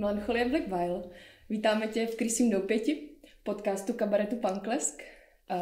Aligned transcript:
Melancholie 0.00 0.48
Black 0.48 0.66
Vile. 0.66 1.02
Vítáme 1.50 1.88
tě 1.88 2.06
v 2.06 2.16
Krysím 2.16 2.50
doupěti, 2.50 3.10
podcastu 3.42 3.92
kabaretu 3.92 4.36
Panklesk. 4.36 5.02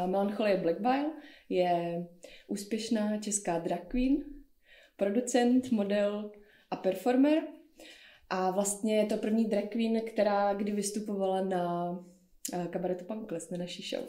Melancholie 0.06 0.56
Black 0.56 0.80
Vile 0.80 1.11
je 1.49 2.06
úspěšná 2.48 3.19
česká 3.19 3.59
drag 3.59 3.80
queen, 3.88 4.24
producent, 4.97 5.71
model 5.71 6.33
a 6.71 6.76
performer. 6.76 7.43
A 8.30 8.51
vlastně 8.51 8.97
je 8.97 9.06
to 9.06 9.16
první 9.16 9.44
drag 9.44 9.65
queen, 9.65 10.01
která 10.01 10.54
kdy 10.54 10.72
vystupovala 10.72 11.44
na 11.44 11.94
kabaretu 12.70 13.04
Panklesk, 13.04 13.51
na 13.51 13.58
naší 13.58 13.83
show. 13.83 14.04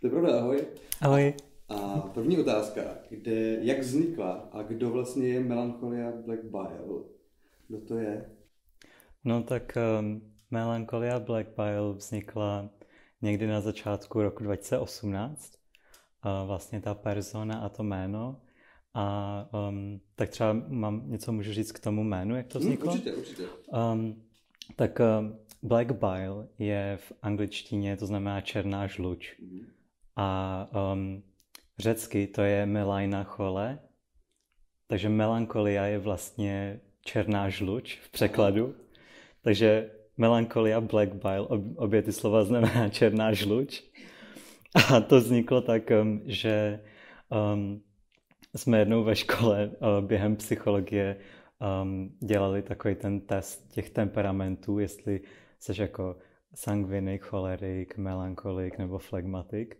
To 0.00 0.06
je 0.06 0.10
pravda, 0.10 0.38
ahoj. 0.38 0.66
Ahoj. 1.00 1.34
A 1.68 2.00
první 2.00 2.38
otázka, 2.38 2.98
kde, 3.10 3.58
jak 3.60 3.78
vznikla 3.78 4.32
a 4.52 4.62
kdo 4.62 4.90
vlastně 4.90 5.28
je 5.28 5.40
Melancholia 5.40 6.12
Black 6.12 6.44
Bile? 6.44 7.04
Kdo 7.68 7.80
to 7.80 7.98
je? 7.98 8.30
No 9.24 9.42
tak 9.42 9.78
um, 9.98 10.32
Melancholia 10.50 11.20
Black 11.20 11.48
Bile 11.56 11.92
vznikla 11.94 12.70
někdy 13.22 13.46
na 13.46 13.60
začátku 13.60 14.22
roku 14.22 14.42
2018. 14.44 15.52
Uh, 16.24 16.46
vlastně 16.46 16.80
ta 16.80 16.94
persona 16.94 17.58
a 17.60 17.68
to 17.68 17.82
jméno. 17.82 18.40
A 18.94 19.46
um, 19.68 20.00
tak 20.14 20.28
třeba 20.28 20.52
mám 20.52 21.10
něco 21.10 21.32
můžu 21.32 21.52
říct 21.52 21.72
k 21.72 21.78
tomu 21.78 22.04
jménu, 22.04 22.36
jak 22.36 22.46
to 22.46 22.58
Hm, 22.58 22.62
vzniklo? 22.62 22.92
určitě, 22.92 23.12
určitě. 23.12 23.42
Um, 23.92 24.22
tak 24.76 25.00
um, 25.00 25.38
Black 25.62 25.92
Bile 25.92 26.48
je 26.58 26.98
v 27.00 27.12
angličtině, 27.22 27.96
to 27.96 28.06
znamená 28.06 28.40
černá 28.40 28.86
žluč. 28.86 29.36
Mhm. 29.38 29.66
A 30.16 30.68
um, 30.92 31.22
řecky 31.78 32.26
to 32.26 32.42
je 32.42 32.66
melajna 32.66 33.24
chole, 33.24 33.78
takže 34.86 35.08
melancholia 35.08 35.84
je 35.84 35.98
vlastně 35.98 36.80
černá 37.04 37.48
žluč 37.48 37.98
v 37.98 38.10
překladu. 38.10 38.74
Takže 39.42 39.90
melancholia, 40.16 40.80
black 40.80 41.14
bile, 41.14 41.40
ob, 41.40 41.62
obě 41.76 42.02
ty 42.02 42.12
slova 42.12 42.44
znamená 42.44 42.88
černá 42.98 43.32
žluč. 43.32 43.82
A 44.92 45.00
to 45.00 45.16
vzniklo 45.16 45.60
tak, 45.60 45.90
um, 46.02 46.22
že 46.24 46.80
um, 47.52 47.82
jsme 48.56 48.78
jednou 48.78 49.04
ve 49.04 49.16
škole 49.16 49.66
uh, 49.66 50.06
během 50.06 50.36
psychologie 50.36 51.16
um, 51.82 52.16
dělali 52.20 52.62
takový 52.62 52.94
ten 52.94 53.20
test 53.20 53.72
těch 53.72 53.90
temperamentů, 53.90 54.78
jestli 54.78 55.20
jsi 55.58 55.82
jako 55.82 56.16
sangvinik, 56.54 57.22
cholerik, 57.22 57.96
melancholik 57.96 58.78
nebo 58.78 58.98
flegmatik. 58.98 59.76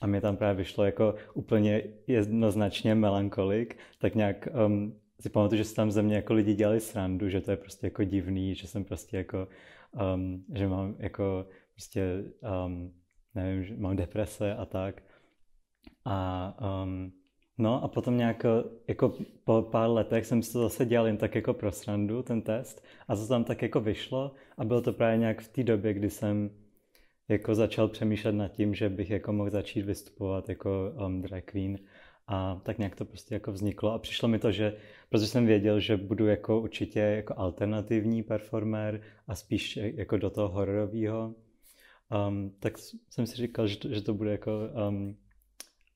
A 0.00 0.06
mě 0.06 0.20
tam 0.20 0.36
právě 0.36 0.54
vyšlo 0.54 0.84
jako 0.84 1.14
úplně 1.34 1.82
jednoznačně 2.06 2.94
melancholik, 2.94 3.78
tak 3.98 4.14
nějak 4.14 4.48
um, 4.66 5.00
si 5.22 5.30
pamatuju, 5.30 5.58
že 5.58 5.64
se 5.64 5.74
tam 5.74 5.90
ze 5.90 6.02
mě 6.02 6.16
jako 6.16 6.34
lidi 6.34 6.54
dělali 6.54 6.80
srandu, 6.80 7.28
že 7.28 7.40
to 7.40 7.50
je 7.50 7.56
prostě 7.56 7.86
jako 7.86 8.04
divný, 8.04 8.54
že 8.54 8.66
jsem 8.66 8.84
prostě 8.84 9.16
jako, 9.16 9.48
um, 10.14 10.44
že 10.54 10.68
mám 10.68 10.94
jako 10.98 11.46
prostě, 11.74 12.24
um, 12.66 12.92
nevím, 13.34 13.64
že 13.64 13.76
mám 13.76 13.96
deprese 13.96 14.54
a 14.54 14.64
tak. 14.64 15.02
A 16.04 16.82
um, 16.82 17.12
no 17.58 17.84
a 17.84 17.88
potom 17.88 18.16
nějak 18.16 18.46
jako 18.88 19.14
po 19.44 19.62
pár 19.62 19.90
letech 19.90 20.26
jsem 20.26 20.42
si 20.42 20.52
to 20.52 20.62
zase 20.62 20.86
dělal 20.86 21.06
jen 21.06 21.16
tak 21.16 21.34
jako 21.34 21.54
pro 21.54 21.72
srandu, 21.72 22.22
ten 22.22 22.42
test, 22.42 22.84
a 23.08 23.16
to 23.16 23.26
tam 23.26 23.44
tak 23.44 23.62
jako 23.62 23.80
vyšlo 23.80 24.34
a 24.58 24.64
bylo 24.64 24.80
to 24.80 24.92
právě 24.92 25.18
nějak 25.18 25.40
v 25.40 25.48
té 25.48 25.62
době, 25.62 25.94
kdy 25.94 26.10
jsem 26.10 26.50
jako 27.28 27.54
začal 27.54 27.88
přemýšlet 27.88 28.32
nad 28.32 28.48
tím, 28.48 28.74
že 28.74 28.88
bych 28.88 29.10
jako 29.10 29.32
mohl 29.32 29.50
začít 29.50 29.82
vystupovat 29.82 30.48
jako 30.48 30.92
um, 31.06 31.22
drag 31.22 31.44
queen 31.44 31.78
a 32.26 32.60
tak 32.64 32.78
nějak 32.78 32.96
to 32.96 33.04
prostě 33.04 33.34
jako 33.34 33.52
vzniklo 33.52 33.92
a 33.92 33.98
přišlo 33.98 34.28
mi 34.28 34.38
to, 34.38 34.52
že 34.52 34.76
protože 35.08 35.26
jsem 35.26 35.46
věděl, 35.46 35.80
že 35.80 35.96
budu 35.96 36.26
jako 36.26 36.60
určitě 36.60 37.00
jako 37.00 37.34
alternativní 37.36 38.22
performer 38.22 39.02
a 39.26 39.34
spíš 39.34 39.76
jako 39.76 40.16
do 40.16 40.30
toho 40.30 40.48
hororového, 40.48 41.34
um, 42.28 42.56
tak 42.60 42.78
jsem 43.10 43.26
si 43.26 43.36
říkal, 43.36 43.66
že 43.66 43.76
to, 43.76 43.88
že 43.88 44.02
to 44.02 44.14
bude 44.14 44.30
jako 44.30 44.50
um, 44.88 45.16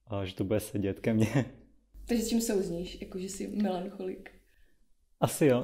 a 0.06 0.24
že 0.24 0.34
to 0.34 0.44
bude 0.44 0.60
sedět 0.60 1.00
ke 1.00 1.14
mně. 1.14 1.26
Takže 2.08 2.22
s 2.22 2.28
čím 2.28 2.40
souzníš? 2.40 3.00
Jako, 3.00 3.18
že 3.18 3.28
jsi 3.28 3.48
melancholik. 3.62 4.30
Asi 5.20 5.46
jo. 5.46 5.62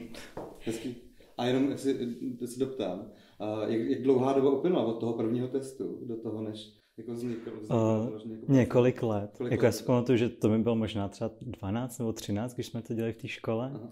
Hezký. 0.60 0.96
A 1.38 1.46
jenom 1.46 1.78
si, 1.78 2.16
se 2.46 2.60
doptám, 2.60 3.12
a 3.38 3.66
jak, 3.66 3.80
jak 3.80 4.02
dlouhá 4.02 4.32
doba 4.32 4.50
uplynula 4.50 4.84
od 4.84 5.00
toho 5.00 5.12
prvního 5.12 5.48
testu 5.48 6.06
do 6.06 6.16
toho, 6.16 6.42
než 6.42 6.83
jako 6.98 7.12
vznikl? 7.12 7.50
vznikl 7.50 7.74
Uh, 7.74 8.12
jako 8.12 8.52
několik 8.52 9.02
let. 9.02 9.34
Kolik 9.36 9.52
jako 9.52 9.64
já 9.64 9.68
let? 9.68 9.72
si 9.72 9.84
pamatuju, 9.84 10.18
že 10.18 10.28
to 10.28 10.48
mi 10.48 10.58
bylo 10.58 10.76
možná 10.76 11.08
třeba 11.08 11.30
12 11.40 11.98
nebo 11.98 12.12
13, 12.12 12.54
když 12.54 12.66
jsme 12.66 12.82
to 12.82 12.94
dělali 12.94 13.12
v 13.12 13.16
té 13.16 13.28
škole. 13.28 13.72
Aha. 13.74 13.90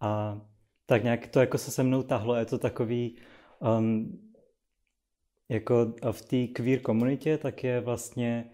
A 0.00 0.40
tak 0.86 1.04
nějak 1.04 1.26
to 1.26 1.40
jako 1.40 1.58
se 1.58 1.70
se 1.70 1.82
mnou 1.82 2.02
tahlo, 2.02 2.34
je 2.34 2.44
to 2.44 2.58
takový, 2.58 3.16
um, 3.78 4.18
jako 5.48 5.94
v 6.12 6.22
té 6.22 6.46
queer 6.46 6.80
komunitě, 6.80 7.38
tak 7.38 7.64
je 7.64 7.80
vlastně 7.80 8.50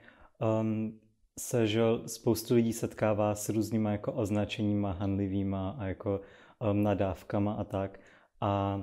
um, 0.60 1.00
se, 1.38 1.66
že 1.66 1.82
spoustu 2.06 2.54
lidí 2.54 2.72
setkává 2.72 3.34
s 3.34 3.48
různýma 3.48 3.90
jako 3.90 4.12
označeníma 4.12 4.92
hanlivýma 4.92 5.70
a 5.70 5.86
jako 5.86 6.20
um, 6.70 6.82
nadávkama 6.82 7.52
a 7.52 7.64
tak. 7.64 8.00
A, 8.40 8.82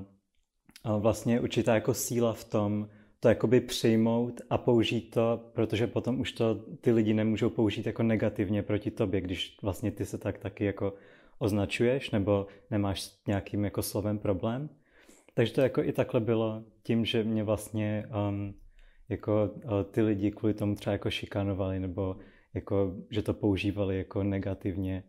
a 0.84 0.98
vlastně 0.98 1.34
je 1.34 1.42
určitá 1.42 1.76
jako 1.76 1.94
síla 1.94 2.34
v 2.34 2.44
tom, 2.44 2.90
to 3.20 3.30
jakoby 3.30 3.62
přijmout 3.62 4.42
a 4.50 4.58
použít 4.58 5.12
to, 5.12 5.50
protože 5.54 5.88
potom 5.88 6.20
už 6.20 6.32
to 6.32 6.56
ty 6.82 6.92
lidi 6.92 7.14
nemůžou 7.14 7.50
použít 7.50 7.86
jako 7.86 8.04
negativně 8.04 8.64
proti 8.64 8.92
tobě, 8.92 9.22
když 9.22 9.58
vlastně 9.62 9.92
ty 9.92 10.06
se 10.06 10.18
tak 10.18 10.38
taky 10.38 10.66
jako 10.66 10.94
označuješ 11.40 12.12
nebo 12.12 12.48
nemáš 12.72 13.02
s 13.02 13.26
nějakým 13.28 13.66
jako 13.66 13.82
slovem 13.82 14.20
problém. 14.20 14.70
Takže 15.34 15.54
to 15.54 15.62
jako 15.62 15.84
i 15.84 15.94
takhle 15.94 16.20
bylo 16.20 16.64
tím, 16.84 17.06
že 17.06 17.24
mě 17.24 17.44
vlastně 17.44 18.10
um, 18.30 18.54
jako 19.10 19.52
uh, 19.56 19.72
ty 19.92 20.02
lidi 20.02 20.32
kvůli 20.32 20.54
tomu 20.54 20.76
třeba 20.76 20.92
jako 20.92 21.10
šikanovali 21.10 21.80
nebo 21.80 22.18
jako, 22.54 22.96
že 23.12 23.22
to 23.22 23.34
používali 23.34 23.98
jako 23.98 24.24
negativně, 24.24 25.04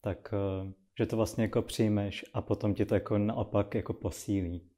tak 0.00 0.34
uh, 0.62 0.72
že 0.98 1.06
to 1.06 1.16
vlastně 1.16 1.44
jako 1.44 1.62
přijmeš 1.62 2.24
a 2.34 2.42
potom 2.42 2.74
ti 2.74 2.84
to 2.84 2.94
jako 2.94 3.18
naopak 3.18 3.74
jako 3.74 3.92
posílí. 3.92 4.71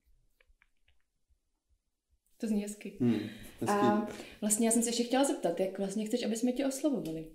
To 2.44 2.48
zní 2.48 2.62
hezky. 2.62 2.92
Hmm, 3.00 3.14
hezký. 3.60 3.76
A 3.76 4.08
vlastně 4.40 4.66
já 4.66 4.72
jsem 4.72 4.82
se 4.82 4.88
ještě 4.88 5.04
chtěla 5.04 5.24
zeptat, 5.24 5.60
jak 5.60 5.78
vlastně 5.78 6.06
chceš, 6.06 6.24
aby 6.24 6.36
jsme 6.36 6.52
tě 6.52 6.66
oslovovali. 6.66 7.26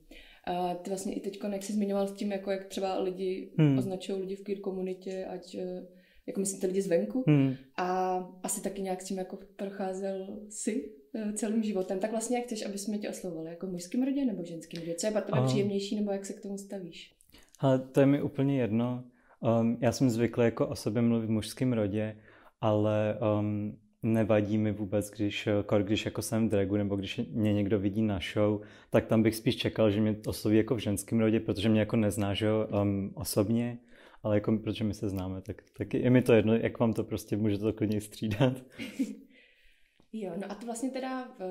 A 0.47 0.75
ty 0.75 0.89
vlastně 0.89 1.13
i 1.13 1.19
teď, 1.19 1.39
jak 1.51 1.63
jsi 1.63 1.73
zmiňoval 1.73 2.07
s 2.07 2.11
tím, 2.11 2.31
jako 2.31 2.51
jak 2.51 2.65
třeba 2.65 2.99
lidi 2.99 3.51
Hmm. 3.57 3.77
označují 3.77 4.21
lidi 4.21 4.35
v 4.35 4.43
queer 4.43 4.59
komunitě, 4.61 5.25
ať 5.25 5.55
eh, 5.55 5.87
jako 6.27 6.39
myslíte 6.39 6.67
lidi 6.67 6.81
zvenku. 6.81 7.23
Hmm. 7.27 7.55
A 7.77 8.17
asi 8.43 8.61
taky 8.61 8.81
nějak 8.81 9.01
s 9.01 9.05
tím 9.05 9.17
jako 9.17 9.37
procházel 9.55 10.39
si 10.49 10.91
eh, 11.15 11.33
celým 11.33 11.63
životem. 11.63 11.99
Tak 11.99 12.11
vlastně 12.11 12.37
jak 12.37 12.45
chceš, 12.45 12.65
aby 12.65 12.77
jsme 12.77 12.97
tě 12.97 13.09
oslovovali? 13.09 13.49
Jako 13.49 13.67
v 13.67 13.71
mužském 13.71 14.03
rodě 14.03 14.25
nebo 14.25 14.43
v 14.43 14.47
ženském 14.47 14.79
rodě? 14.79 14.95
Co 14.95 15.07
je 15.07 15.11
pro 15.11 15.21
tebe 15.21 15.41
příjemnější 15.45 15.95
nebo 15.95 16.11
jak 16.11 16.25
se 16.25 16.33
k 16.33 16.41
tomu 16.41 16.57
stavíš? 16.57 17.13
Ale 17.59 17.79
to 17.79 17.99
je 17.99 18.05
mi 18.05 18.21
úplně 18.21 18.61
jedno. 18.61 19.03
Um, 19.61 19.77
já 19.81 19.91
jsem 19.91 20.09
zvyklý 20.09 20.43
jako 20.45 20.67
o 20.67 20.75
sobě 20.75 21.01
mluvit 21.01 21.27
v 21.27 21.29
mužském 21.29 21.73
rodě, 21.73 22.17
ale 22.61 23.17
um, 23.39 23.77
nevadí 24.03 24.57
mi 24.57 24.71
vůbec, 24.71 25.09
když, 25.11 25.47
kor, 25.65 25.83
když 25.83 26.05
jako 26.05 26.21
jsem 26.21 26.47
v 26.47 26.51
dragu 26.51 26.77
nebo 26.77 26.95
když 26.95 27.17
mě 27.31 27.53
někdo 27.53 27.79
vidí 27.79 28.01
na 28.01 28.19
show, 28.33 28.61
tak 28.89 29.05
tam 29.05 29.23
bych 29.23 29.35
spíš 29.35 29.55
čekal, 29.55 29.91
že 29.91 30.01
mě 30.01 30.15
osloví 30.27 30.57
jako 30.57 30.75
v 30.75 30.79
ženském 30.79 31.19
rodě, 31.19 31.39
protože 31.39 31.69
mě 31.69 31.79
jako 31.79 31.95
nezná, 31.95 32.33
že 32.33 32.45
jo, 32.45 32.67
um, 32.81 33.11
osobně, 33.15 33.79
ale 34.23 34.35
jako 34.35 34.57
protože 34.57 34.83
my 34.83 34.93
se 34.93 35.09
známe, 35.09 35.41
tak, 35.41 35.63
tak 35.77 35.93
je 35.93 36.09
mi 36.09 36.21
to 36.21 36.33
jedno, 36.33 36.55
jak 36.55 36.79
vám 36.79 36.93
to 36.93 37.03
prostě 37.03 37.37
můžete 37.37 37.63
to 37.63 37.73
klidně 37.73 38.01
střídat. 38.01 38.53
Jo, 40.13 40.31
no 40.37 40.51
a 40.51 40.55
ty 40.55 40.65
vlastně 40.65 40.89
teda 40.89 41.27
v 41.39 41.41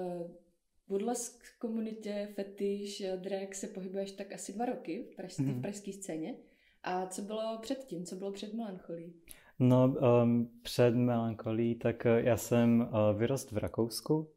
burlesk 0.89 1.45
komunitě, 1.59 2.29
fetiš, 2.35 3.03
drag 3.17 3.55
se 3.55 3.67
pohybuješ 3.67 4.13
tak 4.13 4.33
asi 4.33 4.53
dva 4.53 4.65
roky 4.67 5.07
v, 5.13 5.17
praž, 5.17 5.39
Mhm. 5.39 5.55
v 5.59 5.61
pražské 5.61 5.93
scéně. 5.93 6.35
A 6.83 7.07
co 7.07 7.23
bylo 7.23 7.59
předtím? 7.63 8.05
Co 8.05 8.17
bylo 8.17 8.33
před 8.33 8.55
melancholí? 8.55 9.13
No, 9.59 9.95
um, 10.23 10.51
před 10.63 10.95
melancholí, 10.95 11.75
tak 11.75 12.07
uh, 12.07 12.27
já 12.27 12.37
jsem 12.37 12.81
uh, 12.81 13.19
vyrost 13.19 13.53
v 13.53 13.59
Rakousku 13.59 14.31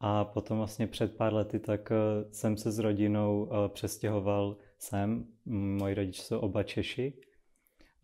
a 0.00 0.24
potom 0.24 0.58
vlastně 0.58 0.86
před 0.86 1.16
pár 1.16 1.34
lety 1.34 1.58
tak 1.58 1.90
uh, 1.90 2.30
jsem 2.32 2.56
se 2.56 2.72
s 2.72 2.78
rodinou 2.78 3.44
uh, 3.44 3.68
přestěhoval 3.68 4.56
sem. 4.78 5.26
Moji 5.46 5.94
rodiče 5.94 6.22
jsou 6.22 6.38
oba 6.38 6.62
Češi, 6.62 7.12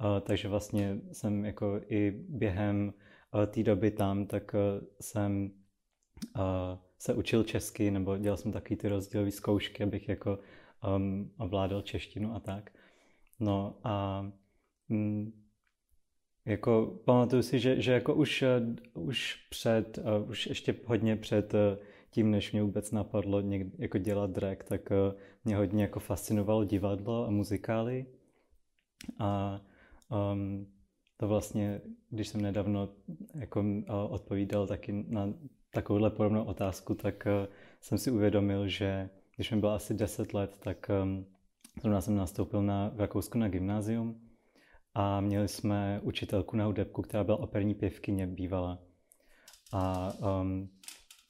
uh, 0.00 0.20
takže 0.20 0.48
vlastně 0.48 1.00
jsem 1.12 1.44
jako 1.44 1.80
i 1.88 2.10
během 2.28 2.92
uh, 3.34 3.46
té 3.46 3.62
doby 3.62 3.90
tam, 3.90 4.26
tak 4.26 4.54
uh, 4.54 4.86
jsem 5.00 5.50
uh, 6.36 6.42
se 6.98 7.14
učil 7.14 7.44
česky, 7.44 7.90
nebo 7.90 8.18
dělal 8.18 8.36
jsem 8.36 8.52
taky 8.52 8.76
ty 8.76 8.88
rozdílové 8.88 9.30
zkoušky, 9.30 9.82
abych 9.82 10.08
jako 10.08 10.38
um, 10.96 11.32
ovládal 11.38 11.82
češtinu 11.82 12.34
a 12.34 12.40
tak. 12.40 12.70
No 13.40 13.78
a 13.84 14.26
mm, 14.88 15.39
jako 16.46 16.98
pamatuju 17.04 17.42
si, 17.42 17.58
že, 17.58 17.80
že 17.80 17.92
jako 17.92 18.14
už, 18.14 18.42
eh, 18.42 18.60
už 18.94 19.46
před, 19.50 19.98
uh, 19.98 20.30
už 20.30 20.46
ještě 20.46 20.74
hodně 20.84 21.16
před 21.16 21.54
uh, 21.54 21.60
tím, 22.10 22.30
než 22.30 22.52
mě 22.52 22.62
vůbec 22.62 22.92
napadlo 22.92 23.40
někdy, 23.40 23.70
jako 23.78 23.98
dělat 23.98 24.30
drag, 24.30 24.58
tak 24.64 24.90
uh, 24.90 25.20
mě 25.44 25.56
hodně 25.56 25.82
jako 25.82 26.00
fascinovalo 26.00 26.64
divadlo 26.64 27.26
a 27.26 27.30
muzikály. 27.30 28.06
A 29.18 29.60
um, 30.32 30.66
to 31.16 31.28
vlastně, 31.28 31.80
když 32.10 32.28
jsem 32.28 32.40
nedávno 32.40 32.88
jako 33.34 33.64
odpovídal 34.08 34.66
taky 34.66 35.04
na 35.08 35.34
takovouhle 35.72 36.10
podobnou 36.10 36.44
otázku, 36.44 36.94
tak 36.94 37.26
jsem 37.80 37.98
si 37.98 38.10
uvědomil, 38.10 38.68
že 38.68 39.10
když 39.36 39.50
mi 39.50 39.60
bylo 39.60 39.72
asi 39.72 39.94
10 39.94 40.34
let, 40.34 40.56
tak 40.60 40.90
zrovna 41.80 42.00
jsem 42.00 42.16
nastoupil 42.16 42.62
na, 42.62 42.88
v 42.94 43.00
Rakousku 43.00 43.38
na 43.38 43.48
gymnázium 43.48 44.29
a 44.94 45.20
měli 45.20 45.48
jsme 45.48 46.00
učitelku 46.02 46.56
na 46.56 46.64
hudebku, 46.64 47.02
která 47.02 47.24
byla 47.24 47.40
operní 47.40 47.74
pěvkyně 47.74 48.26
bývala. 48.26 48.78
A 49.72 50.12
um, 50.40 50.68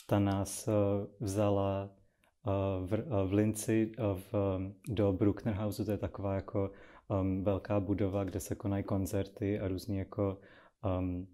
ta 0.07 0.19
nás 0.19 0.69
uh, 0.69 0.75
vzala 1.21 1.91
uh, 2.47 2.87
v, 2.87 2.93
uh, 2.93 3.31
v 3.31 3.33
Linci 3.33 3.93
uh, 3.99 4.19
v, 4.19 4.35
um, 4.57 4.75
do 4.89 5.13
Bruckner 5.13 5.55
Houseu, 5.55 5.85
to 5.85 5.91
je 5.91 5.99
taková 5.99 6.35
jako 6.35 6.71
um, 7.09 7.45
velká 7.45 7.81
budova, 7.81 8.25
kde 8.25 8.41
se 8.41 8.55
konají 8.55 8.85
koncerty 8.85 9.61
a 9.61 9.69
různý 9.69 9.97
jako, 9.97 10.39
um, 10.99 11.27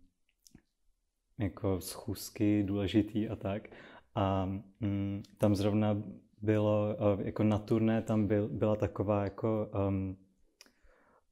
jako 1.39 1.81
schůzky 1.81 2.63
důležitý 2.63 3.29
a 3.29 3.37
tak. 3.37 3.69
A 4.15 4.45
um, 4.81 5.23
tam 5.39 5.57
zrovna 5.57 6.03
bylo, 6.43 6.97
uh, 7.15 7.21
jako 7.21 7.43
na 7.43 7.59
turné 7.59 8.03
tam 8.03 8.27
byl, 8.27 8.49
byla 8.49 8.77
taková 8.77 9.25
jako 9.25 9.71
um, 9.89 10.17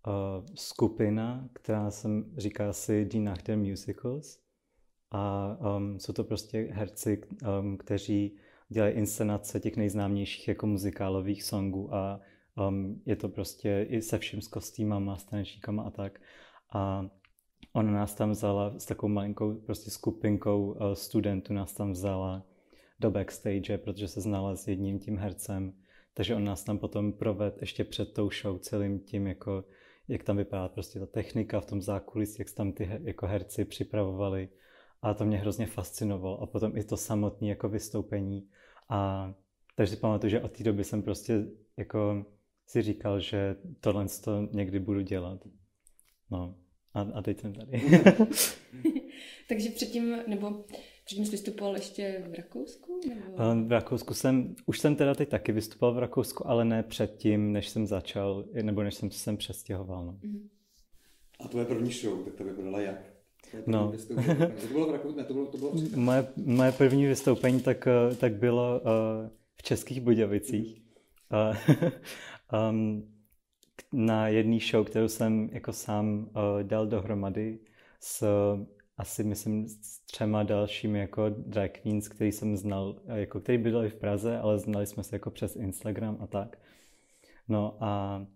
uh, 0.06 0.46
skupina, 0.54 1.48
která 1.52 1.90
se 1.90 2.08
říká 2.36 2.72
si 2.72 3.04
Die 3.04 3.24
Nacht 3.24 3.46
der 3.46 3.58
Musicals. 3.58 4.44
A 5.10 5.56
um, 5.76 6.00
jsou 6.00 6.12
to 6.12 6.24
prostě 6.24 6.68
herci, 6.72 7.22
um, 7.60 7.76
kteří 7.76 8.36
dělají 8.68 8.94
inscenace 8.94 9.60
těch 9.60 9.76
nejznámějších 9.76 10.48
jako 10.48 10.66
muzikálových 10.66 11.42
songů 11.42 11.94
a 11.94 12.20
um, 12.68 13.02
je 13.06 13.16
to 13.16 13.28
prostě 13.28 13.86
i 13.88 14.02
se 14.02 14.18
vším 14.18 14.42
s 14.42 14.48
kostýmama, 14.48 15.16
s 15.16 15.24
tanečníkama 15.24 15.82
a 15.82 15.90
tak. 15.90 16.20
A 16.72 17.06
ona 17.72 17.92
nás 17.92 18.14
tam 18.14 18.30
vzala 18.30 18.78
s 18.78 18.86
takovou 18.86 19.12
malinkou 19.12 19.54
prostě 19.54 19.90
skupinkou 19.90 20.72
uh, 20.72 20.92
studentů, 20.92 21.52
nás 21.52 21.74
tam 21.74 21.92
vzala 21.92 22.46
do 23.00 23.10
backstage, 23.10 23.78
protože 23.78 24.08
se 24.08 24.20
znala 24.20 24.56
s 24.56 24.68
jedním 24.68 24.98
tím 24.98 25.18
hercem. 25.18 25.72
Takže 26.14 26.34
on 26.34 26.44
nás 26.44 26.64
tam 26.64 26.78
potom 26.78 27.12
proved 27.12 27.60
ještě 27.60 27.84
před 27.84 28.14
tou 28.14 28.30
show 28.30 28.58
celým 28.58 29.00
tím 29.00 29.26
jako 29.26 29.64
jak 30.08 30.22
tam 30.22 30.36
vypadá 30.36 30.68
prostě 30.68 30.98
ta 30.98 31.06
technika 31.06 31.60
v 31.60 31.66
tom 31.66 31.82
zákulisí, 31.82 32.36
jak 32.38 32.48
se 32.48 32.54
tam 32.54 32.72
ty 32.72 32.90
jako 33.02 33.26
herci 33.26 33.64
připravovali. 33.64 34.48
A 35.02 35.14
to 35.14 35.24
mě 35.24 35.38
hrozně 35.38 35.66
fascinovalo. 35.66 36.40
A 36.42 36.46
potom 36.46 36.76
i 36.76 36.84
to 36.84 36.96
samotné 36.96 37.48
jako 37.48 37.68
vystoupení. 37.68 38.48
A 38.88 39.32
takže 39.76 39.94
si 39.94 40.00
pamatuju, 40.00 40.30
že 40.30 40.40
od 40.40 40.52
té 40.52 40.64
doby 40.64 40.84
jsem 40.84 41.02
prostě 41.02 41.44
jako 41.76 42.26
si 42.66 42.82
říkal, 42.82 43.20
že 43.20 43.56
tohle 43.80 44.06
to 44.24 44.48
někdy 44.52 44.78
budu 44.78 45.00
dělat. 45.00 45.40
No 46.30 46.54
a, 46.94 47.00
a 47.00 47.22
teď 47.22 47.40
jsem 47.40 47.54
tady. 47.54 47.82
takže 49.48 49.70
předtím, 49.70 50.16
nebo 50.26 50.64
Předtím 51.04 51.24
jsi 51.24 51.30
vystupoval 51.30 51.74
ještě 51.74 52.24
v 52.30 52.34
Rakousku? 52.34 53.00
Nebo... 53.08 53.66
V 53.68 53.72
Rakousku 53.72 54.14
jsem, 54.14 54.56
už 54.66 54.78
jsem 54.78 54.96
teda 54.96 55.14
teď 55.14 55.28
taky 55.28 55.52
vystupoval 55.52 55.94
v 55.94 55.98
Rakousku, 55.98 56.48
ale 56.48 56.64
ne 56.64 56.82
předtím, 56.82 57.52
než 57.52 57.68
jsem 57.68 57.86
začal, 57.86 58.44
nebo 58.62 58.82
než 58.82 58.94
jsem 58.94 59.10
se 59.10 59.18
sem 59.18 59.36
přestěhoval. 59.36 60.06
No. 60.06 60.12
Mm-hmm. 60.12 60.48
A 61.40 61.48
tvoje 61.48 61.66
první 61.66 61.92
show, 61.92 62.24
tak 62.24 62.34
to 62.34 62.44
vypadala 62.44 62.80
jak? 62.80 63.14
No. 63.66 63.92
To 64.60 64.66
bylo 64.72 64.86
v 64.86 64.92
Rakousku? 64.92 65.18
Ne, 65.18 65.24
to 65.24 65.34
bylo, 65.34 65.46
to 65.46 65.58
bylo 65.58 65.72
moje, 65.96 66.26
moje 66.36 66.72
první 66.72 67.06
vystoupení 67.06 67.60
tak, 67.60 67.86
eh, 67.86 68.14
tak 68.14 68.34
bylo 68.34 68.80
uh, 68.80 69.30
v 69.56 69.62
Českých 69.62 70.00
Budějovicích. 70.00 70.82
Mm-hmm. 71.30 71.92
Uh, 72.52 72.70
um, 72.70 73.14
na 73.92 74.28
jedné 74.28 74.58
show, 74.70 74.86
kterou 74.86 75.08
jsem 75.08 75.50
jako 75.52 75.72
sám 75.72 76.18
uh, 76.18 76.62
dal 76.62 76.86
dohromady 76.86 77.58
s 78.00 78.26
asi 78.98 79.24
myslím 79.24 79.68
s 79.68 79.98
třema 79.98 80.42
dalšími 80.42 80.98
jako 80.98 81.28
drag 81.28 81.70
queens, 81.70 82.08
který 82.08 82.32
jsem 82.32 82.56
znal, 82.56 82.96
jako 83.06 83.40
který 83.40 83.58
bydleli 83.58 83.90
v 83.90 83.94
Praze, 83.94 84.38
ale 84.38 84.58
znali 84.58 84.86
jsme 84.86 85.02
se 85.02 85.16
jako 85.16 85.30
přes 85.30 85.56
Instagram 85.56 86.18
a 86.20 86.26
tak. 86.26 86.58
No 87.48 87.76
a 87.80 88.26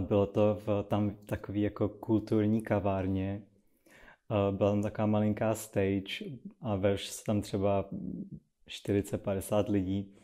bylo 0.00 0.26
to 0.26 0.58
v 0.66 0.84
tam 0.88 1.10
takový 1.26 1.62
jako 1.62 1.88
kulturní 1.88 2.62
kavárně. 2.62 3.42
Byla 4.50 4.70
tam 4.70 4.82
taková 4.82 5.06
malinká 5.06 5.54
stage 5.54 6.24
a 6.60 6.76
veš 6.76 7.08
se 7.08 7.24
tam 7.24 7.40
třeba 7.40 7.84
40-50 8.68 9.70
lidí. 9.70 10.14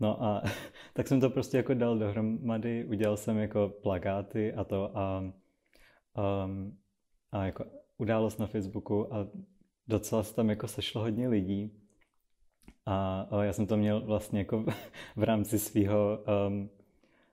No 0.00 0.22
a 0.22 0.42
tak 0.94 1.08
jsem 1.08 1.20
to 1.20 1.30
prostě 1.30 1.56
jako 1.56 1.74
dal 1.74 1.98
dohromady, 1.98 2.84
udělal 2.84 3.16
jsem 3.16 3.38
jako 3.38 3.72
plagáty 3.82 4.52
a 4.52 4.64
to 4.64 4.98
a, 4.98 5.32
um, 6.44 6.78
a 7.32 7.46
jako 7.46 7.64
událost 7.98 8.38
na 8.38 8.46
Facebooku 8.46 9.14
a 9.14 9.28
docela 9.88 10.22
se 10.22 10.34
tam 10.34 10.50
jako 10.50 10.68
sešlo 10.68 11.00
hodně 11.00 11.28
lidí. 11.28 11.72
A, 12.86 13.28
já 13.42 13.52
jsem 13.52 13.66
to 13.66 13.76
měl 13.76 14.00
vlastně 14.00 14.38
jako 14.38 14.64
v 15.16 15.22
rámci 15.22 15.58
svého 15.58 16.18
um, 16.48 16.70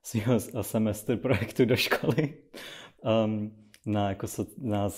svýho 0.04 0.40
semestr 0.62 1.18
projektu 1.18 1.66
do 1.66 1.76
školy 1.76 2.34
um, 3.26 3.56
na, 3.86 4.10
jako 4.10 4.28
so, 4.28 4.52
na 4.58 4.90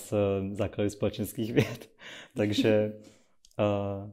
základy 0.52 0.90
společenských 0.90 1.52
věd. 1.52 1.90
takže 2.36 2.92
uh, 3.58 4.10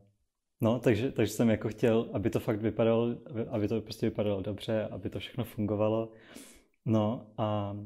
no, 0.61 0.79
takže, 0.79 1.11
takže 1.11 1.33
jsem 1.33 1.49
jako 1.49 1.69
chtěl, 1.69 2.09
aby 2.13 2.29
to 2.29 2.39
fakt 2.39 2.61
vypadalo, 2.61 3.15
aby 3.49 3.67
to 3.67 3.81
prostě 3.81 4.09
vypadalo 4.09 4.41
dobře, 4.41 4.87
aby 4.91 5.09
to 5.09 5.19
všechno 5.19 5.43
fungovalo. 5.43 6.11
No 6.85 7.27
a 7.37 7.77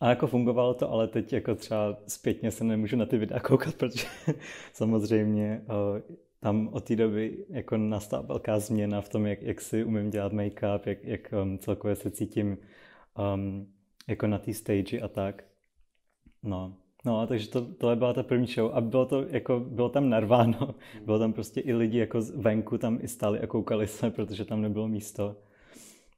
a 0.00 0.08
jako 0.08 0.26
fungovalo 0.26 0.74
to, 0.74 0.90
ale 0.90 1.08
teď 1.08 1.32
jako 1.32 1.54
třeba 1.54 1.96
zpětně 2.08 2.50
se 2.50 2.64
nemůžu 2.64 2.96
na 2.96 3.06
ty 3.06 3.18
videa 3.18 3.40
koukat, 3.40 3.74
protože 3.74 4.06
samozřejmě 4.72 5.62
tam 6.40 6.68
od 6.72 6.84
té 6.84 6.96
doby 6.96 7.44
jako 7.48 7.76
nastala 7.76 8.22
velká 8.22 8.58
změna 8.58 9.00
v 9.00 9.08
tom, 9.08 9.26
jak, 9.26 9.42
jak 9.42 9.60
si 9.60 9.84
umím 9.84 10.10
dělat 10.10 10.32
make-up, 10.32 10.80
jak, 10.86 11.04
jak 11.04 11.34
um, 11.42 11.58
celkově 11.58 11.96
se 11.96 12.10
cítím 12.10 12.58
um, 13.34 13.66
jako 14.08 14.26
na 14.26 14.38
té 14.38 14.54
stage 14.54 15.00
a 15.00 15.08
tak. 15.08 15.44
No, 16.42 16.76
no 17.04 17.20
a 17.20 17.26
takže 17.26 17.48
to, 17.48 17.60
tohle 17.60 17.96
byla 17.96 18.12
ta 18.12 18.22
první 18.22 18.46
show 18.46 18.70
a 18.74 18.80
bylo 18.80 19.06
to 19.06 19.22
jako, 19.28 19.60
bylo 19.60 19.88
tam 19.88 20.10
narváno, 20.10 20.74
bylo 21.04 21.18
tam 21.18 21.32
prostě 21.32 21.60
i 21.60 21.72
lidi 21.72 21.98
jako 21.98 22.20
venku 22.36 22.78
tam 22.78 22.98
i 23.02 23.08
stáli 23.08 23.40
a 23.40 23.46
koukali 23.46 23.86
se, 23.86 24.10
protože 24.10 24.44
tam 24.44 24.62
nebylo 24.62 24.88
místo. 24.88 25.36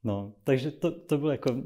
No, 0.05 0.35
takže 0.45 0.71
to, 0.71 1.01
to 1.01 1.19
bylo 1.19 1.31
jako, 1.31 1.57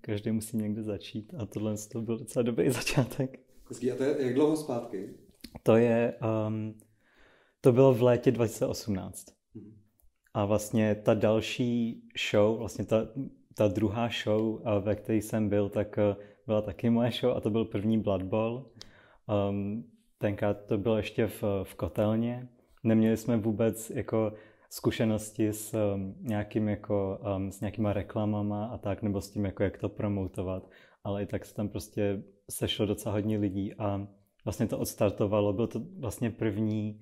každý 0.00 0.32
musí 0.32 0.56
někde 0.56 0.82
začít 0.82 1.34
a 1.38 1.46
tohle 1.46 1.74
to 1.92 2.00
byl 2.00 2.18
docela 2.18 2.42
dobrý 2.42 2.70
začátek. 2.80 3.40
Hezký. 3.68 3.92
A 3.92 3.96
to 3.96 4.02
je 4.02 4.16
jak 4.18 4.34
dlouho 4.34 4.56
zpátky? 4.56 5.14
To 5.62 5.76
je, 5.76 6.14
um, 6.48 6.74
to 7.60 7.72
bylo 7.72 7.94
v 7.94 8.02
létě 8.02 8.30
2018. 8.30 9.26
Hmm. 9.54 9.74
A 10.34 10.44
vlastně 10.44 10.94
ta 10.94 11.14
další 11.14 12.02
show, 12.30 12.58
vlastně 12.58 12.84
ta, 12.84 13.08
ta 13.54 13.68
druhá 13.68 14.08
show, 14.24 14.62
ve 14.80 14.94
které 14.94 15.18
jsem 15.18 15.48
byl, 15.48 15.68
tak 15.68 15.98
uh, 15.98 16.22
byla 16.46 16.62
taky 16.62 16.90
moje 16.90 17.10
show 17.20 17.36
a 17.36 17.40
to 17.40 17.50
byl 17.50 17.64
první 17.64 17.98
Blood 17.98 18.22
Bowl. 18.22 18.70
Um, 19.50 19.84
tenkrát 20.18 20.64
to 20.66 20.78
bylo 20.78 20.96
ještě 20.96 21.26
v, 21.26 21.42
v 21.62 21.74
kotelně. 21.74 22.48
Neměli 22.84 23.16
jsme 23.16 23.36
vůbec 23.36 23.90
jako 23.90 24.32
zkušenosti 24.70 25.48
s 25.48 25.74
um, 25.74 26.14
nějakým 26.20 26.68
jako, 26.68 27.20
um, 27.36 27.52
s 27.52 27.60
nějakýma 27.60 27.92
reklamama 27.92 28.66
a 28.66 28.78
tak, 28.78 29.02
nebo 29.02 29.20
s 29.20 29.30
tím, 29.30 29.44
jako 29.44 29.62
jak 29.62 29.78
to 29.78 29.88
promotovat, 29.88 30.70
ale 31.04 31.22
i 31.22 31.26
tak 31.26 31.46
se 31.46 31.54
tam 31.54 31.68
prostě 31.68 32.22
sešlo 32.50 32.86
docela 32.86 33.14
hodně 33.14 33.38
lidí 33.38 33.74
a 33.74 34.06
vlastně 34.44 34.66
to 34.66 34.78
odstartovalo. 34.78 35.52
Byl 35.52 35.66
to 35.66 35.80
vlastně 35.98 36.30
první 36.30 37.00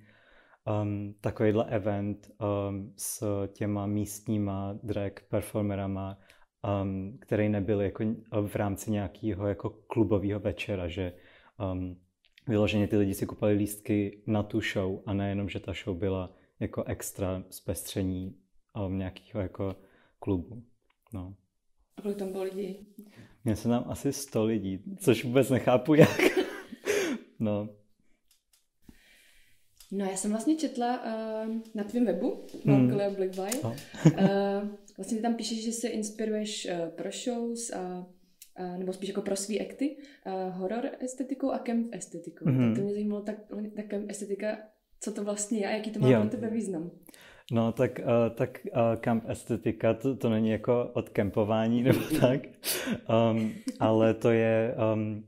um, 0.82 1.14
takovýhle 1.20 1.64
event 1.64 2.30
um, 2.40 2.92
s 2.96 3.46
těma 3.46 3.86
místníma 3.86 4.78
drag 4.82 5.12
performerama, 5.28 6.18
um, 6.82 7.18
který 7.20 7.48
nebyl 7.48 7.80
jako 7.80 8.04
v 8.46 8.56
rámci 8.56 8.90
nějakého 8.90 9.46
jako 9.46 9.70
klubového 9.70 10.40
večera, 10.40 10.88
že 10.88 11.12
um, 11.72 12.00
vyloženě 12.48 12.86
ty 12.86 12.96
lidi 12.96 13.14
si 13.14 13.26
kupovali 13.26 13.54
lístky 13.54 14.22
na 14.26 14.42
tu 14.42 14.60
show 14.60 15.00
a 15.06 15.12
nejenom, 15.12 15.48
že 15.48 15.60
ta 15.60 15.72
show 15.84 15.96
byla 15.96 16.37
jako 16.60 16.84
extra 16.84 17.44
zpestření 17.50 18.36
um, 18.86 18.98
nějakého 18.98 19.42
jako 19.42 19.76
klubu. 20.18 20.62
No. 21.12 21.34
A 21.96 22.02
kolik 22.02 22.16
tam 22.16 22.32
bylo 22.32 22.42
lidí? 22.42 22.86
Měl 23.44 23.56
jsem 23.56 23.70
tam 23.70 23.84
asi 23.88 24.12
100 24.12 24.44
lidí, 24.44 24.82
což 24.98 25.24
vůbec 25.24 25.50
nechápu 25.50 25.94
jak. 25.94 26.20
no. 27.38 27.68
No 29.92 30.04
já 30.04 30.16
jsem 30.16 30.30
vlastně 30.30 30.56
četla 30.56 31.04
uh, 31.04 31.54
na 31.74 31.84
tvém 31.84 32.06
webu, 32.06 32.46
hmm. 32.64 32.88
Black 32.88 33.36
White. 33.36 33.64
Oh. 33.64 33.72
uh, 34.06 34.68
vlastně 34.96 35.16
ty 35.16 35.22
tam 35.22 35.34
píšeš, 35.34 35.64
že 35.64 35.72
se 35.72 35.88
inspiruješ 35.88 36.68
uh, 36.70 36.88
pro 36.88 37.10
shows 37.10 37.70
a 37.70 38.06
uh, 38.60 38.78
nebo 38.78 38.92
spíš 38.92 39.08
jako 39.08 39.22
pro 39.22 39.36
svý 39.36 39.60
akty, 39.60 39.96
uh, 40.26 40.54
horror 40.56 40.90
estetikou 41.00 41.50
a 41.50 41.58
camp 41.58 41.94
estetikou. 41.94 42.44
Mm-hmm. 42.44 42.68
Tak 42.68 42.76
to 42.76 42.84
mě 42.84 42.92
zajímalo, 42.92 43.22
tak, 43.22 43.36
tak 43.76 43.86
camp 43.86 44.10
estetika 44.10 44.58
co 45.00 45.12
to 45.12 45.24
vlastně 45.24 45.58
je 45.58 45.66
a 45.68 45.70
jaký 45.70 45.90
to 45.90 46.00
má 46.00 46.08
jo. 46.08 46.20
pro 46.20 46.30
tebe 46.30 46.50
význam. 46.50 46.90
No, 47.52 47.72
tak, 47.72 47.98
uh, 47.98 48.34
tak 48.34 48.66
uh, 48.66 49.00
camp 49.00 49.24
estetika, 49.28 49.94
to, 49.94 50.16
to 50.16 50.28
není 50.28 50.50
jako 50.50 50.90
od 50.92 51.08
kempování 51.08 51.82
nebo 51.88 52.00
tak, 52.20 52.40
um, 53.30 53.54
ale 53.80 54.14
to 54.14 54.30
je, 54.30 54.74
um, 54.94 55.24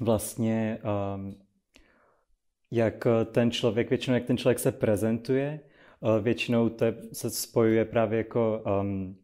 vlastně 0.00 0.78
um, 1.14 1.34
jak 2.70 3.06
ten 3.32 3.50
člověk, 3.50 3.88
většinou 3.88 4.14
jak 4.14 4.24
ten 4.24 4.36
člověk 4.36 4.58
se 4.58 4.72
prezentuje, 4.72 5.60
uh, 6.00 6.24
většinou 6.24 6.68
to 6.68 6.86
se 7.12 7.30
spojuje 7.30 7.84
právě 7.84 8.18
jako 8.18 8.62
um, 8.80 9.16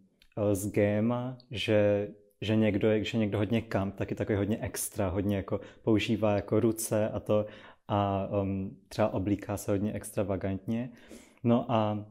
s 0.53 0.71
GEMA, 0.71 1.39
že 1.51 2.09
že 2.41 2.57
někdo, 2.57 2.89
že 3.05 3.19
někdo 3.19 3.39
hodně 3.39 3.63
kamp, 3.63 3.97
taky 3.97 4.15
takový 4.15 4.37
hodně 4.37 4.59
extra, 4.61 5.09
hodně 5.09 5.37
jako 5.37 5.61
používá 5.83 6.35
jako 6.35 6.61
ruce 6.61 7.09
a 7.09 7.21
to 7.21 7.47
a 7.89 8.29
um, 8.43 8.77
třeba 8.89 9.09
oblíká 9.15 9.57
se 9.57 9.71
hodně 9.71 9.93
extravagantně. 9.93 10.91
No 11.45 11.73
a 11.73 12.07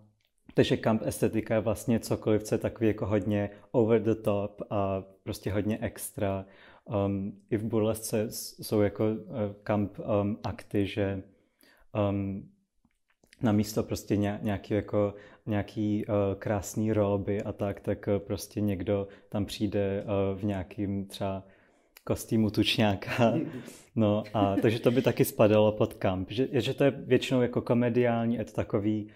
takže 0.53 0.77
camp 0.77 1.01
estetika 1.05 1.53
je 1.53 1.61
vlastně 1.61 1.99
cokoliv, 1.99 2.43
co 2.43 2.55
je 2.55 2.59
takový 2.59 2.87
jako 2.87 3.05
hodně 3.05 3.49
over 3.71 4.01
the 4.01 4.15
top 4.15 4.61
a 4.69 5.03
prostě 5.23 5.51
hodně 5.51 5.77
extra. 5.81 6.45
Um, 7.05 7.41
I 7.49 7.57
v 7.57 7.63
burlesce 7.63 8.25
jsou 8.31 8.81
jako 8.81 9.03
uh, 9.05 9.13
camp 9.63 9.99
um, 9.99 10.37
akty, 10.43 10.87
že 10.87 11.23
um, 12.09 12.49
na 13.41 13.51
místo 13.51 13.83
prostě 13.83 14.17
nějaký, 14.17 14.73
jako, 14.73 15.13
nějaký 15.45 16.05
uh, 16.05 16.13
krásný 16.39 16.93
rolby 16.93 17.41
a 17.43 17.51
tak, 17.51 17.79
tak 17.79 18.07
uh, 18.07 18.19
prostě 18.19 18.61
někdo 18.61 19.07
tam 19.29 19.45
přijde 19.45 20.03
uh, 20.03 20.39
v 20.39 20.43
nějakým 20.43 21.05
třeba 21.05 21.43
kostýmu 22.05 22.49
tučňáka. 22.49 23.33
No 23.97 24.23
a 24.33 24.55
takže 24.61 24.79
to 24.79 24.91
by 24.91 25.01
taky 25.01 25.25
spadalo 25.25 25.71
pod 25.71 25.93
kamp. 25.93 26.31
Že, 26.31 26.47
že 26.51 26.73
to 26.73 26.83
je 26.83 26.91
většinou 26.91 27.41
jako 27.41 27.61
komediální, 27.61 28.35
je 28.35 28.45
to 28.45 28.51
takový 28.51 29.07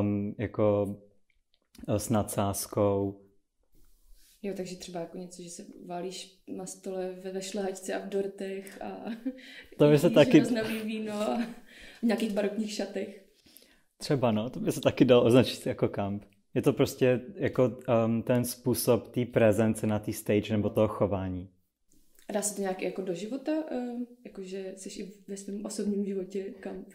um, 0.00 0.34
jako 0.38 0.96
s 1.88 2.08
nadsázkou. 2.08 3.20
Jo, 4.42 4.54
takže 4.56 4.76
třeba 4.76 5.00
jako 5.00 5.18
něco, 5.18 5.42
že 5.42 5.50
se 5.50 5.64
válíš 5.86 6.42
na 6.48 6.66
stole 6.66 7.12
ve, 7.24 7.32
ve 7.32 7.42
šlehačce 7.42 7.94
a 7.94 8.06
v 8.06 8.08
dortech 8.08 8.82
a 8.82 9.04
to 9.78 9.90
by 9.90 9.98
se 9.98 10.10
taky... 10.20 10.42
víno 10.84 11.12
a 11.12 11.46
v 11.98 12.02
nějakých 12.02 12.32
barokních 12.32 12.72
šatech. 12.72 13.24
Třeba 13.98 14.32
no, 14.32 14.50
to 14.50 14.60
by 14.60 14.72
se 14.72 14.80
taky 14.80 15.04
dalo 15.04 15.24
označit 15.24 15.66
jako 15.66 15.88
kamp. 15.88 16.24
Je 16.54 16.62
to 16.62 16.72
prostě 16.72 17.20
jako 17.34 17.72
um, 18.04 18.22
ten 18.22 18.44
způsob 18.44 19.08
té 19.08 19.24
prezence 19.24 19.86
na 19.86 19.98
té 19.98 20.12
stage 20.12 20.52
nebo 20.52 20.70
toho 20.70 20.88
chování. 20.88 21.48
A 22.28 22.32
dá 22.32 22.42
se 22.42 22.54
to 22.54 22.60
nějak 22.60 22.82
jako 22.82 23.02
do 23.02 23.14
života? 23.14 23.52
Uh, 23.52 24.02
jakože 24.24 24.74
jsi 24.76 25.02
i 25.02 25.12
ve 25.28 25.36
svém 25.36 25.66
osobním 25.66 26.04
životě 26.04 26.44
kamp? 26.44 26.88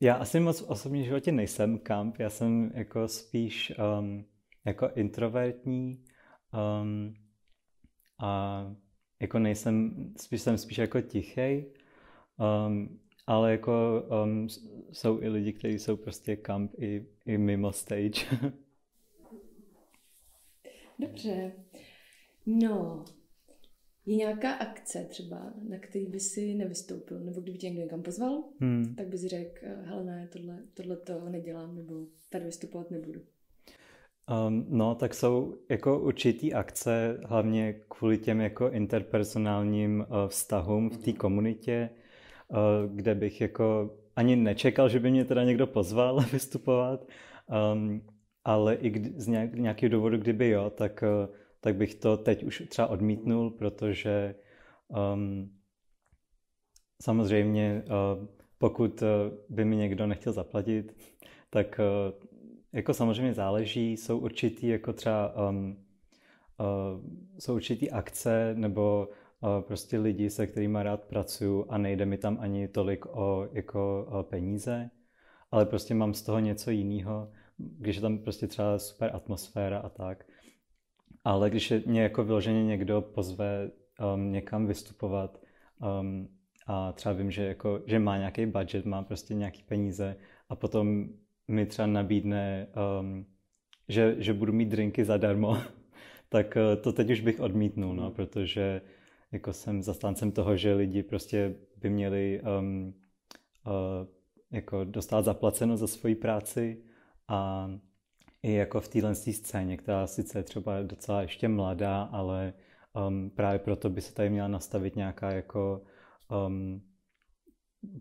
Já 0.00 0.14
asi 0.14 0.40
moc 0.40 0.60
v 0.60 0.70
osobním 0.70 1.04
životě 1.04 1.32
nejsem 1.32 1.78
kamp. 1.78 2.18
Já 2.18 2.30
jsem 2.30 2.72
jako 2.74 3.08
spíš 3.08 3.72
um, 3.98 4.24
jako 4.64 4.90
introvertní 4.94 6.04
um, 6.82 7.14
a 8.18 8.62
jako 9.20 9.38
nejsem, 9.38 9.94
spíš 10.20 10.42
jsem 10.42 10.58
spíš 10.58 10.78
jako 10.78 11.00
tichý. 11.00 11.64
Um, 12.66 13.00
ale 13.26 13.50
jako 13.50 14.02
um, 14.24 14.48
jsou 14.92 15.22
i 15.22 15.28
lidi, 15.28 15.52
kteří 15.52 15.78
jsou 15.78 15.96
prostě 15.96 16.36
kamp 16.36 16.72
i, 16.78 17.06
i 17.26 17.38
mimo 17.38 17.72
stage. 17.72 18.26
Dobře. 20.98 21.52
No, 22.46 23.04
je 24.06 24.16
nějaká 24.16 24.52
akce 24.52 25.04
třeba, 25.04 25.52
na 25.68 25.78
který 25.78 26.06
by 26.06 26.20
si 26.20 26.54
nevystoupil, 26.54 27.20
nebo 27.20 27.40
kdyby 27.40 27.58
tě 27.58 27.66
někdo 27.66 27.82
někam 27.82 28.02
pozval, 28.02 28.44
hmm. 28.60 28.94
tak 28.94 29.08
by 29.08 29.18
si 29.18 29.28
řekl, 29.28 29.66
hele 29.82 30.04
ne, 30.04 30.28
tohle, 30.32 30.58
tohle 30.74 30.96
to 30.96 31.28
nedělám, 31.28 31.76
nebo 31.76 32.06
tady 32.30 32.44
vystupovat 32.44 32.90
nebudu. 32.90 33.20
Um, 34.48 34.66
no, 34.68 34.94
tak 34.94 35.14
jsou 35.14 35.58
jako 35.70 36.00
určitý 36.00 36.54
akce, 36.54 37.20
hlavně 37.24 37.80
kvůli 37.88 38.18
těm 38.18 38.40
jako 38.40 38.70
interpersonálním 38.70 40.00
uh, 40.00 40.28
vztahům 40.28 40.90
v 40.90 40.98
té 40.98 41.10
mhm. 41.10 41.18
komunitě, 41.18 41.90
Eh, 42.52 42.88
kde 42.94 43.14
bych 43.14 43.40
jako 43.40 43.90
ani 44.16 44.36
nečekal, 44.36 44.88
že 44.88 45.00
by 45.00 45.10
mě 45.10 45.24
teda 45.24 45.44
někdo 45.44 45.66
pozval 45.66 46.20
vystupovat, 46.32 47.08
um, 47.74 48.02
ale 48.44 48.74
i 48.74 48.90
kdy, 48.90 49.12
z 49.16 49.26
nějak, 49.26 49.54
nějakého 49.54 49.90
důvodu, 49.90 50.18
kdyby 50.18 50.48
jo, 50.48 50.70
tak, 50.70 51.02
eh, 51.02 51.28
tak 51.66 51.76
bych 51.76 51.94
to 51.94 52.16
teď 52.16 52.44
už 52.44 52.62
třeba 52.68 52.88
odmítnul, 52.88 53.50
protože 53.50 54.34
um, 54.88 55.50
samozřejmě 57.02 57.84
uh, 57.86 58.26
pokud 58.58 59.02
by 59.48 59.64
mi 59.64 59.76
někdo 59.76 60.06
nechtěl 60.06 60.32
zaplatit, 60.32 60.96
tak 61.50 61.80
uh, 61.80 62.26
jako 62.72 62.94
samozřejmě 62.94 63.34
záleží, 63.34 63.92
jsou 63.92 64.18
určitý 64.18 64.66
jako 64.68 64.92
třeba 64.92 65.48
um, 65.48 65.76
uh, 66.60 67.00
jsou 67.38 67.54
určitý 67.54 67.90
akce 67.90 68.54
nebo 68.54 69.08
prostě 69.60 69.98
lidi, 69.98 70.30
se 70.30 70.46
kterými 70.46 70.78
rád 70.82 71.04
pracuju 71.04 71.66
a 71.68 71.78
nejde 71.78 72.06
mi 72.06 72.18
tam 72.18 72.38
ani 72.40 72.68
tolik 72.68 73.06
o 73.06 73.48
jako 73.52 74.06
o 74.10 74.22
peníze, 74.22 74.90
ale 75.50 75.66
prostě 75.66 75.94
mám 75.94 76.14
z 76.14 76.22
toho 76.22 76.38
něco 76.38 76.70
jiného, 76.70 77.32
když 77.58 77.96
je 77.96 78.02
tam 78.02 78.18
prostě 78.18 78.46
třeba 78.46 78.78
super 78.78 79.10
atmosféra 79.14 79.78
a 79.78 79.88
tak. 79.88 80.24
Ale 81.26 81.50
když 81.50 81.70
je 81.70 81.82
mě 81.86 82.02
jako 82.02 82.24
vyloženě 82.24 82.64
někdo 82.64 83.00
pozve 83.00 83.70
um, 84.14 84.32
někam 84.32 84.66
vystupovat 84.66 85.40
um, 86.00 86.28
a 86.66 86.92
třeba 86.92 87.12
vím, 87.12 87.30
že, 87.30 87.44
jako, 87.44 87.82
že 87.86 87.98
má 87.98 88.16
nějaký 88.16 88.46
budget, 88.46 88.84
má 88.84 89.02
prostě 89.02 89.34
nějaký 89.34 89.62
peníze 89.62 90.16
a 90.48 90.56
potom 90.56 91.08
mi 91.48 91.66
třeba 91.66 91.86
nabídne, 91.86 92.66
um, 93.00 93.26
že, 93.88 94.14
že 94.18 94.32
budu 94.32 94.52
mít 94.52 94.68
drinky 94.68 95.04
zadarmo, 95.04 95.58
tak 96.28 96.56
uh, 96.56 96.82
to 96.82 96.92
teď 96.92 97.10
už 97.10 97.20
bych 97.20 97.40
odmítnul, 97.40 97.94
no, 97.96 98.10
protože 98.10 98.82
jako 99.32 99.52
jsem 99.52 99.82
zastáncem 99.82 100.32
toho, 100.32 100.56
že 100.56 100.74
lidi 100.74 101.02
prostě 101.02 101.54
by 101.76 101.90
měli 101.90 102.40
um, 102.58 102.94
uh, 103.66 103.72
jako 104.50 104.84
dostat 104.84 105.24
zaplaceno 105.24 105.76
za 105.76 105.86
svoji 105.86 106.14
práci 106.14 106.82
a 107.28 107.70
i 108.46 108.52
jako 108.52 108.80
v 108.80 108.88
téhle 108.88 109.14
scéně, 109.14 109.76
která 109.76 110.06
sice 110.06 110.38
je 110.38 110.42
třeba 110.42 110.82
docela 110.82 111.22
ještě 111.22 111.48
mladá, 111.48 112.02
ale 112.02 112.54
um, 113.08 113.30
právě 113.30 113.58
proto 113.58 113.90
by 113.90 114.00
se 114.00 114.14
tady 114.14 114.30
měla 114.30 114.48
nastavit 114.48 114.96
nějaká 114.96 115.30
jako 115.30 115.82
um, 116.46 116.82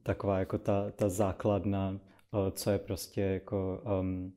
taková 0.03 0.39
jako 0.39 0.57
ta, 0.57 0.91
ta 0.91 1.09
základna, 1.09 1.89
uh, 1.89 1.99
co 2.51 2.71
je 2.71 2.79
prostě 2.79 3.21
jako 3.21 3.83
um, 4.01 4.33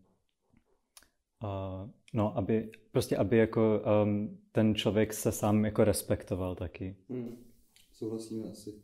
uh, 1.42 1.90
no, 2.12 2.36
aby 2.36 2.70
prostě, 2.92 3.16
aby 3.16 3.36
jako 3.36 3.82
um, 4.04 4.38
ten 4.52 4.74
člověk 4.74 5.14
se 5.14 5.32
sám 5.32 5.64
jako 5.64 5.84
respektoval 5.84 6.54
taky. 6.54 6.96
Hmm. 7.10 7.44
Souhlasíme 7.92 8.50
asi. 8.50 8.82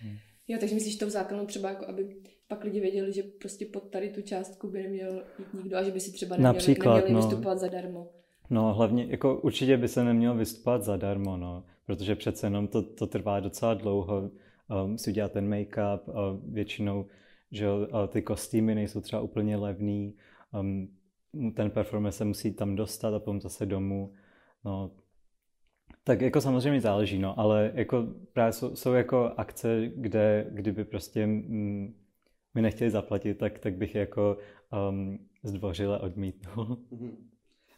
Hmm. 0.00 0.16
Jo, 0.48 0.58
takže 0.60 0.74
myslíš 0.74 0.96
tou 0.96 1.10
základnou 1.10 1.46
třeba, 1.46 1.68
jako 1.68 1.86
aby 1.88 2.22
pak 2.48 2.64
lidi 2.64 2.80
věděli, 2.80 3.12
že 3.12 3.22
prostě 3.22 3.66
pod 3.66 3.90
tady 3.90 4.10
tu 4.10 4.22
částku 4.22 4.70
by 4.70 4.82
neměl 4.82 5.22
jít 5.38 5.54
nikdo 5.54 5.76
a 5.76 5.82
že 5.82 5.90
by 5.90 6.00
si 6.00 6.12
třeba 6.12 6.36
neměli, 6.36 6.54
Například, 6.54 6.94
neměli 6.94 7.12
no, 7.12 7.20
vystupovat 7.20 7.58
zadarmo. 7.58 8.10
No 8.50 8.74
hlavně, 8.74 9.06
jako 9.08 9.40
určitě 9.40 9.76
by 9.76 9.88
se 9.88 10.04
nemělo 10.04 10.34
vystupovat 10.34 10.82
zadarmo, 10.82 11.36
no, 11.36 11.64
protože 11.86 12.14
přece 12.14 12.46
jenom 12.46 12.68
to, 12.68 12.82
to 12.82 13.06
trvá 13.06 13.40
docela 13.40 13.74
dlouho, 13.74 14.30
um, 14.84 14.98
si 14.98 15.10
udělat 15.10 15.32
ten 15.32 15.48
make-up, 15.48 16.00
uh, 16.08 16.14
většinou, 16.52 17.06
že 17.50 17.70
uh, 17.70 17.86
ty 18.08 18.22
kostýmy 18.22 18.74
nejsou 18.74 19.00
třeba 19.00 19.22
úplně 19.22 19.56
levný, 19.56 20.14
um, 20.60 20.88
ten 21.54 21.70
performer 21.70 22.12
se 22.12 22.24
musí 22.24 22.54
tam 22.54 22.76
dostat 22.76 23.14
a 23.14 23.18
potom 23.18 23.40
zase 23.40 23.66
domů. 23.66 24.12
No, 24.64 24.90
tak 26.04 26.20
jako 26.20 26.40
samozřejmě 26.40 26.80
záleží, 26.80 27.18
no, 27.18 27.40
ale 27.40 27.72
jako 27.74 28.06
právě 28.32 28.52
jsou, 28.52 28.76
jsou 28.76 28.92
jako 28.92 29.32
akce, 29.36 29.90
kde 29.96 30.46
kdyby 30.50 30.84
prostě 30.84 31.26
mm, 31.26 31.94
mi 32.56 32.62
nechtěli 32.62 32.90
zaplatit, 32.90 33.38
tak, 33.38 33.58
tak 33.58 33.74
bych 33.74 33.94
jako 33.94 34.36
um, 34.90 35.18
zdvořile 35.42 35.98
odmítnul. 35.98 36.78
Mhm. 36.90 37.16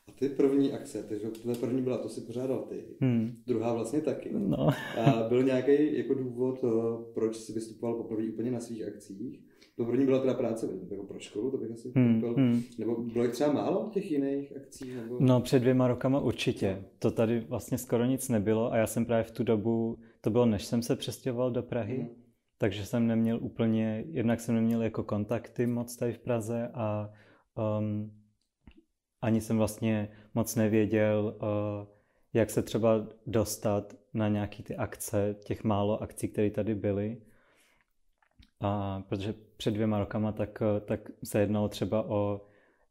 A 0.09 0.13
ty 0.13 0.29
první 0.29 0.73
akce, 0.73 1.03
takže 1.03 1.29
tvoje 1.29 1.57
první 1.57 1.83
byla, 1.83 1.99
to 1.99 2.09
si 2.09 2.21
pořádal 2.21 2.59
ty, 2.59 2.85
hmm. 3.01 3.37
druhá 3.47 3.75
vlastně 3.75 4.01
taky. 4.01 4.31
No. 4.33 4.69
A 4.99 5.29
byl 5.29 5.43
nějaký 5.43 5.99
jako 5.99 6.15
důvod, 6.15 6.65
eh, 6.65 7.13
proč 7.15 7.37
jsi 7.37 7.53
vystupoval 7.53 7.95
poprvé 7.95 8.23
úplně 8.23 8.51
na 8.51 8.61
svých 8.61 8.89
akcích? 8.89 9.41
To 9.77 9.85
první 9.85 10.05
byla 10.05 10.19
teda 10.19 10.35
práce 10.35 10.69
jako 10.91 11.05
pro 11.05 11.19
školu, 11.19 11.51
to 11.51 11.57
bych 11.57 11.71
asi 11.71 11.93
hmm, 11.95 12.23
hmm. 12.37 12.63
Nebo 12.79 12.97
bylo 13.03 13.25
jich 13.25 13.33
třeba 13.33 13.53
málo 13.53 13.91
těch 13.93 14.11
jiných 14.11 14.57
akcí? 14.57 14.95
Nebo... 14.95 15.17
No 15.21 15.41
před 15.41 15.59
dvěma 15.59 15.89
rokama 15.89 16.21
určitě. 16.21 16.85
To 16.99 17.11
tady 17.11 17.41
vlastně 17.41 17.79
skoro 17.79 18.05
nic 18.05 18.29
nebylo 18.29 18.73
a 18.73 18.77
já 18.77 18.87
jsem 18.87 19.05
právě 19.05 19.25
v 19.25 19.31
tu 19.31 19.45
dobu, 19.45 19.99
to 20.21 20.31
bylo 20.31 20.47
než 20.47 20.65
jsem 20.65 20.83
se 20.83 20.97
přestěhoval 20.97 21.51
do 21.51 21.63
Prahy, 21.63 21.97
hmm. 21.97 22.28
Takže 22.59 22.87
jsem 22.87 23.07
neměl 23.07 23.39
úplně, 23.43 24.05
jednak 24.07 24.41
jsem 24.41 24.55
neměl 24.55 24.83
jako 24.83 25.05
kontakty 25.05 25.67
moc 25.67 25.97
tady 25.97 26.13
v 26.13 26.19
Praze 26.19 26.69
a 26.75 27.11
um, 27.79 28.19
ani 29.21 29.41
jsem 29.41 29.59
vlastně 29.59 30.09
moc 30.35 30.57
nevěděl, 30.57 31.39
uh, 31.43 31.49
jak 32.33 32.51
se 32.51 32.63
třeba 32.63 33.07
dostat 33.27 33.95
na 34.15 34.29
nějaký 34.29 34.63
ty 34.63 34.77
akce, 34.77 35.37
těch 35.45 35.65
málo 35.65 36.03
akcí, 36.03 36.29
které 36.29 36.51
tady 36.51 36.75
byly. 36.75 37.23
A 38.61 39.01
protože 39.09 39.35
před 39.57 39.71
dvěma 39.71 39.99
rokama 39.99 40.33
tak, 40.33 40.63
tak 40.85 41.01
se 41.25 41.41
jednalo 41.41 41.69
třeba 41.69 42.11
o 42.11 42.41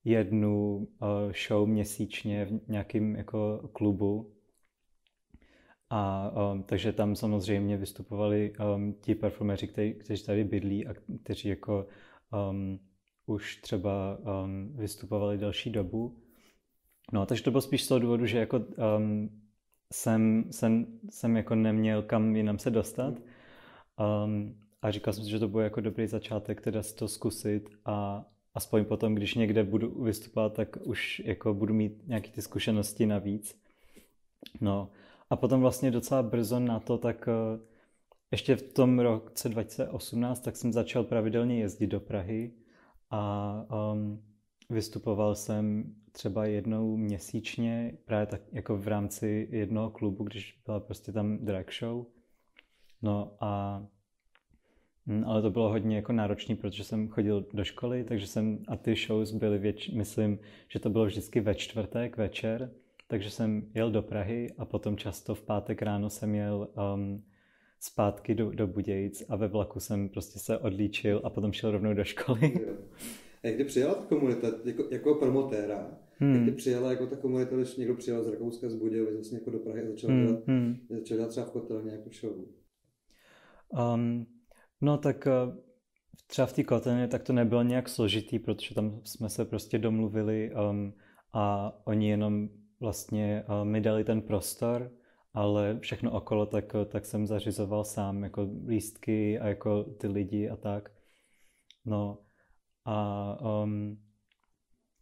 jednu 0.04 0.76
uh, 0.78 0.88
show 1.48 1.68
měsíčně 1.68 2.46
v 2.46 2.68
nějakém 2.68 3.16
jako 3.16 3.70
klubu. 3.74 4.37
A 5.90 6.32
um, 6.52 6.64
takže 6.64 6.94
tam 6.94 7.16
samozřejmě 7.16 7.78
vystupovali 7.78 8.54
um, 8.76 8.94
ti 8.94 9.16
performeři, 9.16 9.68
kteří, 9.68 9.94
kteří 9.94 10.26
tady 10.26 10.44
bydlí 10.44 10.88
a 10.88 10.94
kteří 11.24 11.50
jako 11.50 11.88
um, 12.50 12.80
už 13.26 13.56
třeba 13.56 14.18
um, 14.18 14.74
vystupovali 14.76 15.38
další 15.38 15.70
dobu. 15.70 16.18
No, 17.14 17.26
takže 17.26 17.44
to 17.44 17.52
bylo 17.52 17.62
spíš 17.62 17.84
z 17.84 17.88
toho 17.88 18.00
důvodu, 18.00 18.26
že 18.26 18.38
jako 18.38 18.60
um, 18.98 19.30
jsem, 19.94 20.44
jsem, 20.52 21.00
jsem 21.10 21.38
jako 21.38 21.56
neměl 21.56 22.02
kam 22.02 22.36
jinam 22.36 22.60
se 22.60 22.70
dostat. 22.70 23.14
Um, 24.26 24.56
a 24.82 24.92
říkal 24.92 25.14
jsem 25.14 25.24
si, 25.24 25.30
že 25.30 25.40
to 25.40 25.48
bude 25.48 25.64
jako 25.64 25.82
dobrý 25.82 26.08
začátek 26.08 26.62
teda 26.62 26.84
si 26.84 26.96
to 26.96 27.08
zkusit 27.08 27.70
a 27.86 28.26
aspoň 28.56 28.86
potom, 28.86 29.16
když 29.16 29.36
někde 29.36 29.64
budu 29.64 30.04
vystupovat, 30.04 30.54
tak 30.54 30.78
už 30.84 31.22
jako 31.26 31.54
budu 31.54 31.74
mít 31.74 32.08
nějaké 32.08 32.32
ty 32.32 32.42
zkušenosti 32.42 33.06
navíc. 33.06 33.62
No 34.62 34.90
a 35.30 35.36
potom 35.36 35.62
vlastně 35.62 35.92
docela 35.92 36.24
brzo 36.24 36.60
na 36.60 36.80
to, 36.80 36.98
tak 36.98 37.28
uh, 37.28 37.62
ještě 38.32 38.56
v 38.56 38.74
tom 38.74 39.00
roce 39.00 39.50
2018, 39.50 40.40
tak 40.40 40.58
jsem 40.58 40.74
začal 40.74 41.04
pravidelně 41.04 41.60
jezdit 41.60 41.88
do 41.88 42.00
Prahy 42.00 42.52
a 43.10 43.54
um, 43.94 44.24
vystupoval 44.70 45.36
jsem 45.36 45.94
třeba 46.12 46.46
jednou 46.46 46.98
měsíčně, 46.98 47.98
právě 48.06 48.26
tak 48.26 48.42
jako 48.52 48.78
v 48.78 48.88
rámci 48.88 49.48
jednoho 49.52 49.90
klubu, 49.90 50.24
když 50.24 50.62
byla 50.66 50.80
prostě 50.80 51.12
tam 51.12 51.38
drag 51.38 51.66
show. 51.80 52.06
No 53.02 53.38
a 53.40 53.84
mm, 55.06 55.24
ale 55.26 55.42
to 55.42 55.52
bylo 55.52 55.70
hodně 55.70 55.96
jako 55.96 56.14
náročné, 56.14 56.56
protože 56.56 56.84
jsem 56.84 57.08
chodil 57.08 57.46
do 57.54 57.64
školy, 57.64 58.04
takže 58.04 58.28
jsem, 58.28 58.64
a 58.68 58.76
ty 58.76 58.96
shows 58.96 59.32
byly 59.32 59.58
věč, 59.58 59.90
myslím, 59.90 60.40
že 60.68 60.80
to 60.80 60.90
bylo 60.90 61.06
vždycky 61.06 61.40
ve 61.40 61.56
čtvrtek 61.56 62.18
večer, 62.18 62.72
takže 63.08 63.32
jsem 63.32 63.72
jel 63.74 63.92
do 63.92 64.02
Prahy 64.02 64.54
a 64.58 64.66
potom 64.66 64.98
často 64.98 65.36
v 65.36 65.42
pátek 65.42 65.82
ráno 65.82 66.10
jsem 66.10 66.36
jel 66.36 66.68
um, 66.96 67.24
zpátky 67.80 68.36
do, 68.36 68.52
do 68.52 68.68
Budějic 68.68 69.24
a 69.30 69.36
ve 69.36 69.48
vlaku 69.48 69.80
jsem 69.80 70.10
prostě 70.10 70.40
se 70.40 70.58
odlíčil 70.58 71.22
a 71.24 71.30
potom 71.30 71.52
šel 71.52 71.72
rovnou 71.72 71.94
do 71.94 72.04
školy. 72.04 72.54
A 73.44 73.48
jak 73.48 73.56
kdy 73.56 73.64
přijela 73.64 73.96
ta 73.96 74.02
komunita 74.02 74.48
jako, 74.66 74.84
jako 74.92 75.16
promotéra? 75.16 75.98
Hmm. 76.20 76.34
Jak 76.34 76.44
kdy 76.44 76.52
přijela 76.52 76.92
jako 76.92 77.08
ta 77.08 77.16
komunita, 77.16 77.56
když 77.56 77.76
někdo 77.76 77.96
přijel 77.96 78.24
z 78.24 78.28
Rakouska, 78.28 78.70
z 78.70 78.76
Budějovic 78.76 79.16
vlastně 79.16 79.38
jako 79.38 79.50
do 79.50 79.60
Prahy 79.60 79.84
a 79.84 79.88
začal, 79.88 80.10
hmm. 80.10 80.26
dělat, 80.26 80.48
hmm. 80.48 80.78
začal 80.90 81.18
dělat 81.18 81.30
třeba 81.30 81.46
v 81.46 81.52
kotelně 81.52 81.92
jako 81.92 82.10
show? 82.20 82.34
Um, 83.94 84.26
no 84.82 84.98
tak 84.98 85.28
uh, 85.48 85.56
třeba 86.28 86.46
v 86.46 86.54
té 86.54 86.64
kotelně 86.64 87.08
tak 87.08 87.24
to 87.24 87.34
nebylo 87.34 87.64
nějak 87.64 87.90
složitý, 87.90 88.40
protože 88.40 88.76
tam 88.76 89.02
jsme 89.04 89.30
se 89.30 89.46
prostě 89.46 89.78
domluvili 89.78 90.52
um, 90.70 90.94
a 91.34 91.74
oni 91.86 92.10
jenom 92.10 92.50
vlastně 92.80 93.44
mi 93.64 93.82
dali 93.82 94.04
ten 94.04 94.22
prostor 94.22 94.92
ale 95.38 95.80
všechno 95.80 96.12
okolo 96.12 96.46
tak, 96.46 96.76
tak 96.86 97.06
jsem 97.06 97.28
zařizoval 97.28 97.84
sám, 97.84 98.24
jako 98.24 98.50
lístky 98.68 99.40
a 99.40 99.48
jako 99.48 99.84
ty 99.84 100.08
lidi 100.08 100.50
a 100.50 100.56
tak. 100.56 100.92
No 101.86 102.18
a 102.86 103.38
um, 103.64 104.02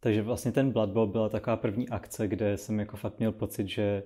takže 0.00 0.22
vlastně 0.22 0.52
ten 0.52 0.72
Blood 0.72 0.90
Bowl 0.90 1.06
byla 1.06 1.28
taková 1.28 1.56
první 1.56 1.88
akce, 1.88 2.28
kde 2.28 2.56
jsem 2.56 2.78
jako 2.78 2.96
fakt 2.96 3.18
měl 3.18 3.32
pocit, 3.32 3.68
že, 3.68 4.02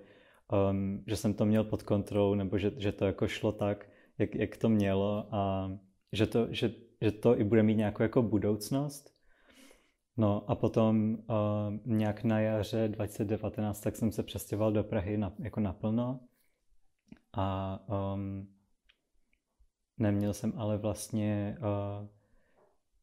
um, 0.70 1.04
že 1.06 1.16
jsem 1.16 1.34
to 1.34 1.46
měl 1.46 1.64
pod 1.64 1.82
kontrolou, 1.82 2.34
nebo 2.34 2.58
že, 2.58 2.72
že 2.76 2.92
to 2.92 3.06
jako 3.06 3.28
šlo 3.28 3.52
tak, 3.52 3.88
jak, 4.18 4.34
jak 4.34 4.56
to 4.56 4.68
mělo 4.68 5.34
a 5.34 5.72
že 6.12 6.26
to, 6.26 6.46
že, 6.50 6.74
že 7.00 7.12
to 7.12 7.40
i 7.40 7.44
bude 7.44 7.62
mít 7.62 7.74
nějakou 7.74 8.02
jako 8.02 8.22
budoucnost. 8.22 9.14
No 10.20 10.50
a 10.50 10.54
potom 10.54 11.14
uh, 11.14 11.16
nějak 11.84 12.24
na 12.24 12.40
jaře 12.40 12.88
2019 12.88 13.80
tak 13.80 13.96
jsem 13.96 14.12
se 14.12 14.22
přestěhoval 14.22 14.72
do 14.72 14.84
Prahy 14.84 15.16
na, 15.16 15.32
jako 15.38 15.60
naplno 15.60 16.20
a 17.32 17.78
um, 18.14 18.48
neměl 19.98 20.35
jsem 20.35 20.52
ale 20.56 20.78
vlastně 20.78 21.59
uh, 21.59 22.06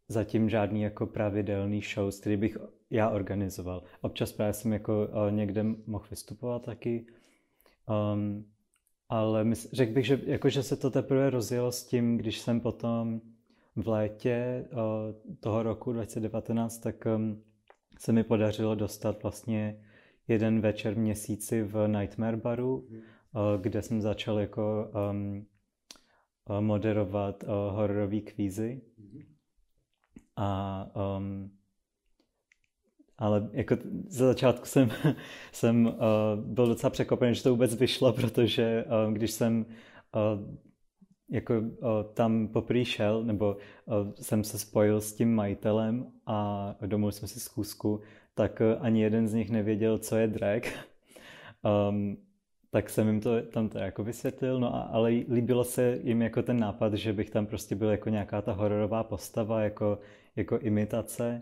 zatím 0.07 0.49
žádný 0.49 0.81
jako 0.81 1.05
pravidelný 1.05 1.81
show, 1.81 2.11
který 2.19 2.37
bych 2.37 2.57
já 2.89 3.09
organizoval. 3.09 3.83
Občas 4.01 4.31
právě 4.31 4.53
jsem 4.53 4.73
jako 4.73 5.07
uh, 5.07 5.31
někde 5.31 5.63
mohl 5.63 6.05
vystupovat 6.09 6.65
taky, 6.65 7.05
um, 8.13 8.51
ale 9.09 9.45
řekl 9.73 9.93
bych, 9.93 10.05
že, 10.05 10.21
jako, 10.25 10.49
že 10.49 10.63
se 10.63 10.75
to 10.75 10.91
teprve 10.91 11.29
rozjelo 11.29 11.71
s 11.71 11.85
tím, 11.85 12.17
když 12.17 12.39
jsem 12.39 12.61
potom 12.61 13.21
v 13.77 13.87
létě 13.87 14.65
uh, 14.71 14.79
toho 15.39 15.63
roku 15.63 15.93
2019, 15.93 16.77
tak 16.77 17.07
um, 17.15 17.43
se 17.99 18.11
mi 18.11 18.23
podařilo 18.23 18.75
dostat 18.75 19.23
vlastně 19.23 19.83
jeden 20.27 20.61
večer 20.61 20.93
v 20.93 20.97
měsíci 20.97 21.63
v 21.63 21.87
Nightmare 21.87 22.37
baru, 22.37 22.87
mm. 22.89 22.97
uh, 22.97 23.61
kde 23.61 23.81
jsem 23.81 24.01
začal 24.01 24.39
jako 24.39 24.91
um, 25.11 25.45
uh, 26.49 26.61
moderovat 26.61 27.43
uh, 27.43 27.49
hororové 27.49 28.19
kvízy. 28.19 28.81
Mm. 28.97 29.21
A 30.35 30.91
um, 31.17 31.51
ale 33.17 33.49
jako 33.51 33.75
za 34.07 34.25
začátku 34.25 34.65
jsem, 34.65 34.91
jsem 35.51 35.85
uh, 35.85 35.93
byl 36.35 36.67
docela 36.67 36.89
překvapený, 36.89 37.35
že 37.35 37.43
to 37.43 37.49
vůbec 37.49 37.75
vyšlo, 37.75 38.13
protože 38.13 38.85
uh, 38.85 39.13
když 39.13 39.31
jsem 39.31 39.65
uh, 40.15 40.57
jako 41.29 41.53
o, 41.81 42.03
tam 42.03 42.47
poprý 42.47 42.85
šel, 42.85 43.23
nebo 43.23 43.57
o, 43.85 44.13
jsem 44.21 44.43
se 44.43 44.59
spojil 44.59 45.01
s 45.01 45.13
tím 45.13 45.35
majitelem 45.35 46.11
a 46.25 46.75
domů 46.85 47.11
jsme 47.11 47.27
si 47.27 47.39
zkusku, 47.39 48.01
tak 48.33 48.61
ani 48.79 49.01
jeden 49.01 49.27
z 49.27 49.33
nich 49.33 49.49
nevěděl, 49.49 49.97
co 49.97 50.15
je 50.15 50.27
drag. 50.27 50.63
um, 51.89 52.17
tak 52.71 52.89
jsem 52.89 53.07
jim 53.07 53.21
to 53.21 53.41
tam 53.41 53.69
to 53.69 53.77
jako 53.77 54.03
vysvětlil, 54.03 54.59
no 54.59 54.75
a, 54.75 54.81
ale 54.81 55.09
líbilo 55.09 55.63
se 55.63 55.99
jim 56.03 56.21
jako 56.21 56.41
ten 56.43 56.59
nápad, 56.59 56.93
že 56.93 57.13
bych 57.13 57.29
tam 57.29 57.45
prostě 57.45 57.75
byl 57.75 57.89
jako 57.89 58.09
nějaká 58.09 58.41
ta 58.41 58.53
hororová 58.53 59.03
postava, 59.03 59.61
jako, 59.61 59.99
jako 60.35 60.59
imitace. 60.59 61.41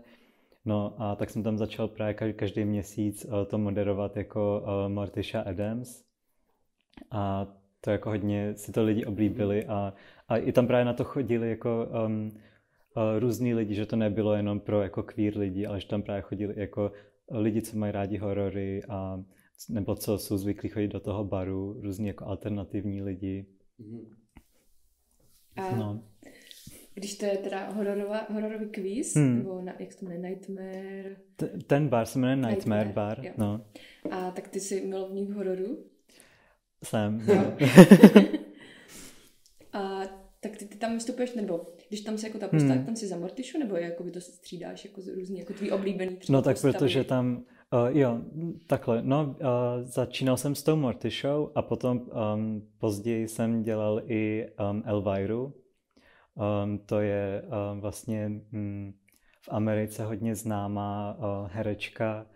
No 0.64 0.94
a 0.98 1.14
tak 1.16 1.30
jsem 1.30 1.42
tam 1.42 1.58
začal 1.58 1.88
právě 1.88 2.32
každý 2.32 2.64
měsíc 2.64 3.26
to 3.46 3.58
moderovat 3.58 4.16
jako 4.16 4.62
Morticia 4.88 5.42
Adams. 5.42 6.04
A 7.10 7.46
to 7.80 7.90
jako 7.90 8.10
hodně 8.10 8.54
si 8.56 8.72
to 8.72 8.82
lidi 8.82 9.04
oblíbili 9.04 9.64
a, 9.66 9.94
a 10.28 10.36
i 10.36 10.52
tam 10.52 10.66
právě 10.66 10.84
na 10.84 10.92
to 10.92 11.04
chodili 11.04 11.50
jako 11.50 11.88
um, 12.06 12.26
uh, 12.26 13.18
různý 13.18 13.54
lidi, 13.54 13.74
že 13.74 13.86
to 13.86 13.96
nebylo 13.96 14.34
jenom 14.34 14.60
pro 14.60 14.82
jako 14.82 15.02
queer 15.02 15.38
lidi, 15.38 15.66
ale 15.66 15.80
že 15.80 15.88
tam 15.88 16.02
právě 16.02 16.22
chodili 16.22 16.54
jako 16.56 16.92
lidi, 17.30 17.62
co 17.62 17.78
mají 17.78 17.92
rádi 17.92 18.16
horory 18.16 18.82
a 18.88 19.24
nebo 19.68 19.94
co 19.94 20.18
jsou 20.18 20.38
zvyklí 20.38 20.68
chodit 20.68 20.88
do 20.88 21.00
toho 21.00 21.24
baru, 21.24 21.80
různí 21.80 22.06
jako 22.06 22.26
alternativní 22.26 23.02
lidi. 23.02 23.46
A 25.56 25.76
no. 25.76 26.04
když 26.94 27.18
to 27.18 27.26
je 27.26 27.36
teda 27.36 27.70
hororová, 27.70 28.26
hororový 28.30 28.68
kvíz, 28.70 29.14
hmm. 29.14 29.38
nebo 29.38 29.60
na, 29.60 29.74
jak 29.78 29.92
se 29.92 29.98
to 29.98 30.06
jmenuje, 30.06 30.30
Nightmare? 30.30 31.16
T- 31.36 31.50
ten 31.66 31.88
bar 31.88 32.06
se 32.06 32.18
jmenuje 32.18 32.36
Nightmare, 32.36 32.84
Nightmare 32.84 33.16
bar, 33.16 33.26
jo. 33.26 33.32
no. 33.38 33.66
A 34.10 34.30
tak 34.30 34.48
ty 34.48 34.60
jsi 34.60 34.86
milovník 34.86 35.30
hororu? 35.30 35.84
Jsem. 36.84 37.26
No. 37.26 37.56
a 39.80 40.02
tak 40.40 40.56
ty, 40.56 40.66
ty 40.66 40.76
tam 40.78 40.94
vystupuješ, 40.94 41.34
nebo 41.34 41.66
když 41.88 42.00
tam 42.00 42.18
se 42.18 42.26
jako 42.26 42.38
ta 42.38 42.48
postava, 42.48 42.74
hmm. 42.74 42.84
tam 42.84 42.96
si 42.96 43.06
za 43.06 43.16
Mortišu, 43.16 43.58
nebo 43.58 43.76
jako 43.76 44.04
by 44.04 44.10
to 44.10 44.20
střídáš 44.20 44.84
jako 44.84 45.00
z 45.00 45.08
různý, 45.08 45.38
jako 45.38 45.52
tvý 45.52 45.70
oblíbený 45.70 46.16
třeba 46.16 46.38
No 46.38 46.42
tak 46.42 46.54
postavy. 46.54 46.72
protože 46.72 47.04
tam, 47.04 47.44
uh, 47.72 47.98
jo, 47.98 48.20
takhle, 48.66 49.02
no 49.02 49.36
uh, 49.40 49.46
začínal 49.82 50.36
jsem 50.36 50.54
s 50.54 50.62
tou 50.62 50.76
Mortišou 50.76 51.50
a 51.54 51.62
potom 51.62 51.98
um, 52.34 52.68
později 52.78 53.28
jsem 53.28 53.62
dělal 53.62 54.02
i 54.06 54.46
um, 54.70 54.82
Elviru. 54.86 55.54
Um, 56.64 56.78
to 56.78 57.00
je 57.00 57.42
uh, 57.46 57.80
vlastně 57.80 58.30
um, 58.52 58.94
v 59.42 59.48
Americe 59.48 60.04
hodně 60.04 60.34
známá 60.34 61.16
uh, 61.18 61.48
herečka, 61.50 62.26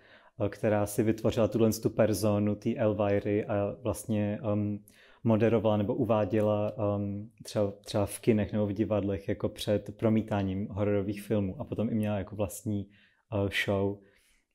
která 0.48 0.86
si 0.86 1.02
vytvořila 1.02 1.48
tuhle 1.48 1.70
tu 1.72 1.90
personu, 1.90 2.54
té 2.54 2.74
Elviry 2.74 3.44
a 3.46 3.76
vlastně 3.82 4.40
um, 4.52 4.84
moderovala 5.24 5.76
nebo 5.76 5.94
uváděla 5.94 6.72
um, 6.96 7.30
třeba, 7.42 7.72
třeba 7.84 8.06
v 8.06 8.18
kinech 8.18 8.52
nebo 8.52 8.66
v 8.66 8.72
divadlech 8.72 9.28
jako 9.28 9.48
před 9.48 9.96
promítáním 9.96 10.68
hororových 10.70 11.22
filmů 11.22 11.60
a 11.60 11.64
potom 11.64 11.88
i 11.88 11.94
měla 11.94 12.18
jako 12.18 12.36
vlastní 12.36 12.88
uh, 13.32 13.48
show 13.64 13.98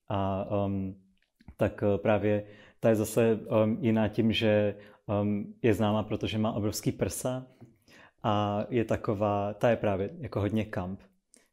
a 0.09 0.49
um, 0.65 0.95
tak 1.57 1.81
uh, 1.81 1.97
právě 1.97 2.43
ta 2.79 2.89
je 2.89 2.95
zase 2.95 3.39
um, 3.63 3.77
jiná 3.81 4.07
tím, 4.07 4.31
že 4.31 4.75
um, 5.21 5.53
je 5.61 5.73
známá, 5.73 6.03
protože 6.03 6.37
má 6.37 6.51
obrovský 6.51 6.91
prsa 6.91 7.47
a 8.23 8.65
je 8.69 8.85
taková, 8.85 9.53
ta 9.53 9.69
je 9.69 9.75
právě 9.75 10.09
jako 10.17 10.39
hodně 10.39 10.65
camp, 10.65 10.99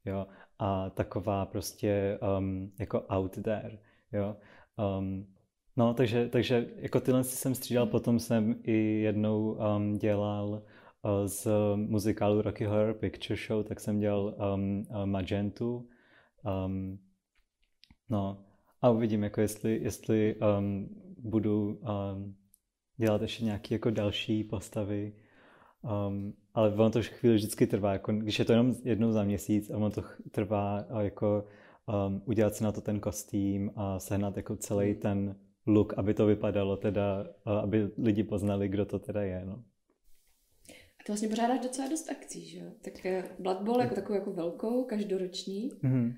jo, 0.04 0.26
a 0.58 0.90
taková 0.90 1.46
prostě 1.46 2.18
um, 2.38 2.72
jako 2.80 3.00
out 3.00 3.32
there. 3.32 3.78
Jo. 4.12 4.36
Um, 4.98 5.26
no, 5.76 5.94
takže, 5.94 6.28
takže 6.28 6.68
jako 6.76 7.00
tyhle 7.00 7.24
jsem 7.24 7.54
střídal, 7.54 7.86
potom 7.86 8.18
jsem 8.18 8.60
i 8.62 9.00
jednou 9.00 9.52
um, 9.52 9.98
dělal 9.98 10.48
uh, 10.48 11.26
z 11.26 11.48
muzikálu 11.76 12.42
Rocky 12.42 12.64
Horror 12.64 12.94
Picture 12.94 13.40
Show, 13.46 13.64
tak 13.64 13.80
jsem 13.80 13.98
dělal 13.98 14.34
um, 14.54 14.86
uh, 14.90 15.06
Magentu. 15.06 15.88
Um, 16.66 16.98
no, 18.10 18.44
a 18.82 18.90
uvidím, 18.90 19.22
jako 19.22 19.40
jestli, 19.40 19.78
jestli 19.82 20.36
um, 20.58 20.88
budu 21.18 21.80
um, 22.14 22.36
dělat 22.96 23.22
ještě 23.22 23.44
nějaké 23.44 23.74
jako 23.74 23.90
další 23.90 24.44
postavy. 24.44 25.12
Um, 26.08 26.34
ale 26.54 26.72
ono 26.74 26.90
to 26.90 27.02
chvíli 27.02 27.36
vždycky 27.36 27.66
trvá, 27.66 27.92
jako, 27.92 28.12
když 28.12 28.38
je 28.38 28.44
to 28.44 28.52
jenom 28.52 28.74
jednou 28.84 29.12
za 29.12 29.24
měsíc 29.24 29.70
a 29.70 29.76
ono 29.76 29.90
to 29.90 30.02
trvá 30.30 30.84
jako 31.00 31.44
um, 31.86 32.22
udělat 32.24 32.54
si 32.54 32.64
na 32.64 32.72
to 32.72 32.80
ten 32.80 33.00
kostým 33.00 33.70
a 33.76 33.98
sehnat 33.98 34.36
jako 34.36 34.56
celý 34.56 34.90
hmm. 34.90 35.00
ten 35.00 35.36
look, 35.66 35.94
aby 35.96 36.14
to 36.14 36.26
vypadalo 36.26 36.76
teda, 36.76 37.26
aby 37.62 37.90
lidi 37.98 38.22
poznali, 38.22 38.68
kdo 38.68 38.86
to 38.86 38.98
teda 38.98 39.22
je. 39.22 39.44
No. 39.44 39.64
A 41.00 41.04
ty 41.04 41.12
vlastně 41.12 41.28
pořádáš 41.28 41.60
docela 41.60 41.88
dost 41.88 42.10
akcí, 42.10 42.48
že 42.48 42.58
jo? 42.58 42.66
Tak 42.84 43.06
eh, 43.06 43.24
Blood 43.38 43.62
Bowl 43.62 43.80
jako 43.80 43.94
takovou 43.94 44.18
jako 44.18 44.32
velkou, 44.32 44.84
každoroční, 44.84 45.70
mm-hmm. 45.70 46.14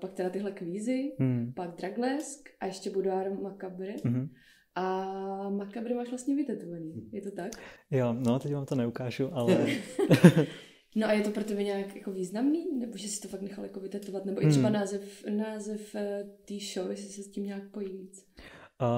pak 0.00 0.12
teda 0.12 0.30
tyhle 0.30 0.52
kvízy, 0.52 1.12
mm. 1.18 1.52
pak 1.56 1.76
Draglesk 1.76 2.48
a 2.60 2.66
ještě 2.66 2.90
Boudoir 2.90 3.30
Macabre. 3.42 3.94
Mm-hmm. 3.94 4.28
A 4.74 5.50
Macabre 5.50 5.94
máš 5.94 6.08
vlastně 6.08 6.36
vytetovaný, 6.36 7.10
je 7.12 7.22
to 7.22 7.30
tak? 7.30 7.52
Jo, 7.90 8.12
no 8.12 8.38
teď 8.38 8.54
vám 8.54 8.66
to 8.66 8.74
neukážu, 8.74 9.34
ale... 9.34 9.66
no 10.96 11.06
a 11.06 11.12
je 11.12 11.22
to 11.22 11.30
pro 11.30 11.44
tebe 11.44 11.62
nějak 11.62 11.96
jako 11.96 12.12
významný? 12.12 12.78
Nebo 12.78 12.96
že 12.96 13.08
jsi 13.08 13.20
to 13.20 13.28
fakt 13.28 13.42
nechal 13.42 13.64
jako 13.64 13.80
vytetovat? 13.80 14.24
Nebo 14.24 14.46
i 14.46 14.50
třeba 14.50 14.68
hmm. 14.68 14.78
název, 14.78 15.24
název 15.30 15.94
eh, 15.94 16.24
té 16.44 16.54
show, 16.74 16.90
jestli 16.90 17.08
se 17.08 17.22
s 17.22 17.30
tím 17.30 17.44
nějak 17.44 17.70
pojí 17.70 17.88
víc? 17.88 18.26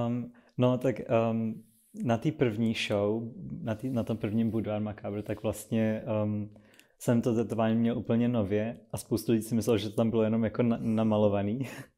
Um, 0.07 0.33
no 0.59 0.79
tak 0.79 0.97
um, 1.31 1.65
na 2.05 2.19
té 2.19 2.33
první 2.33 2.75
show, 2.89 3.33
na, 3.63 3.75
tý, 3.75 3.91
na 3.91 4.03
tom 4.03 4.17
prvním 4.17 4.51
Boudoir 4.51 4.81
Macabre, 4.81 5.23
tak 5.23 5.43
vlastně 5.43 6.03
um, 6.25 6.55
jsem 6.99 7.23
to 7.23 7.35
tetování 7.35 7.77
měl 7.77 7.99
úplně 7.99 8.29
nově 8.29 8.81
a 8.93 8.97
spoustu 8.97 9.33
lidí 9.33 9.43
si 9.43 9.55
myslel, 9.55 9.79
že 9.79 9.89
to 9.89 9.97
tam 9.97 10.11
bylo 10.11 10.23
jenom 10.23 10.45
jako 10.45 10.63
na, 10.63 10.79
namalovaný. 10.81 11.69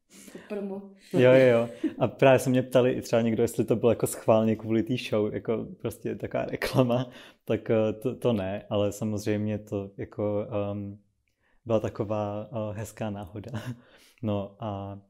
Promo. 0.49 0.83
jo, 1.13 1.33
jo, 1.33 1.47
jo. 1.47 1.69
A 1.99 2.09
právě 2.09 2.39
se 2.39 2.51
mě 2.51 2.63
ptali 2.63 2.93
i 2.93 3.03
třeba 3.03 3.23
někdo, 3.23 3.43
jestli 3.43 3.65
to 3.65 3.77
bylo 3.77 3.93
jako 3.93 4.07
schválně 4.07 4.57
kvůli 4.57 4.83
té 4.83 4.97
show, 4.97 5.35
jako 5.35 5.67
prostě 5.81 6.15
taková 6.15 6.45
reklama, 6.45 7.11
tak 7.45 7.71
eh, 7.71 7.93
to, 7.93 8.17
to 8.17 8.33
ne, 8.33 8.67
ale 8.71 8.93
samozřejmě 8.93 9.59
to 9.59 9.91
jako 9.97 10.47
um, 10.73 10.99
byla 11.65 11.81
taková 11.81 12.49
uh, 12.53 12.77
hezká 12.77 13.11
náhoda. 13.11 13.53
No 14.23 14.57
a 14.61 15.01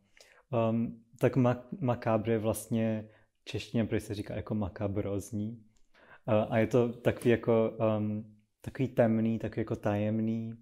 um, 0.71 1.05
tak 1.19 1.37
macabre 1.81 2.39
vlastně 2.39 3.09
češtině 3.45 3.85
proč 3.85 4.03
se 4.03 4.15
říká 4.15 4.35
jako 4.35 4.55
makabrozní. 4.55 5.63
A 6.27 6.59
je 6.59 6.67
to 6.67 6.93
takový 6.93 7.31
jako 7.31 7.71
um, 7.99 8.37
takový 8.61 8.89
temný, 8.89 9.39
takový 9.39 9.61
jako 9.61 9.77
tajemný 9.77 10.55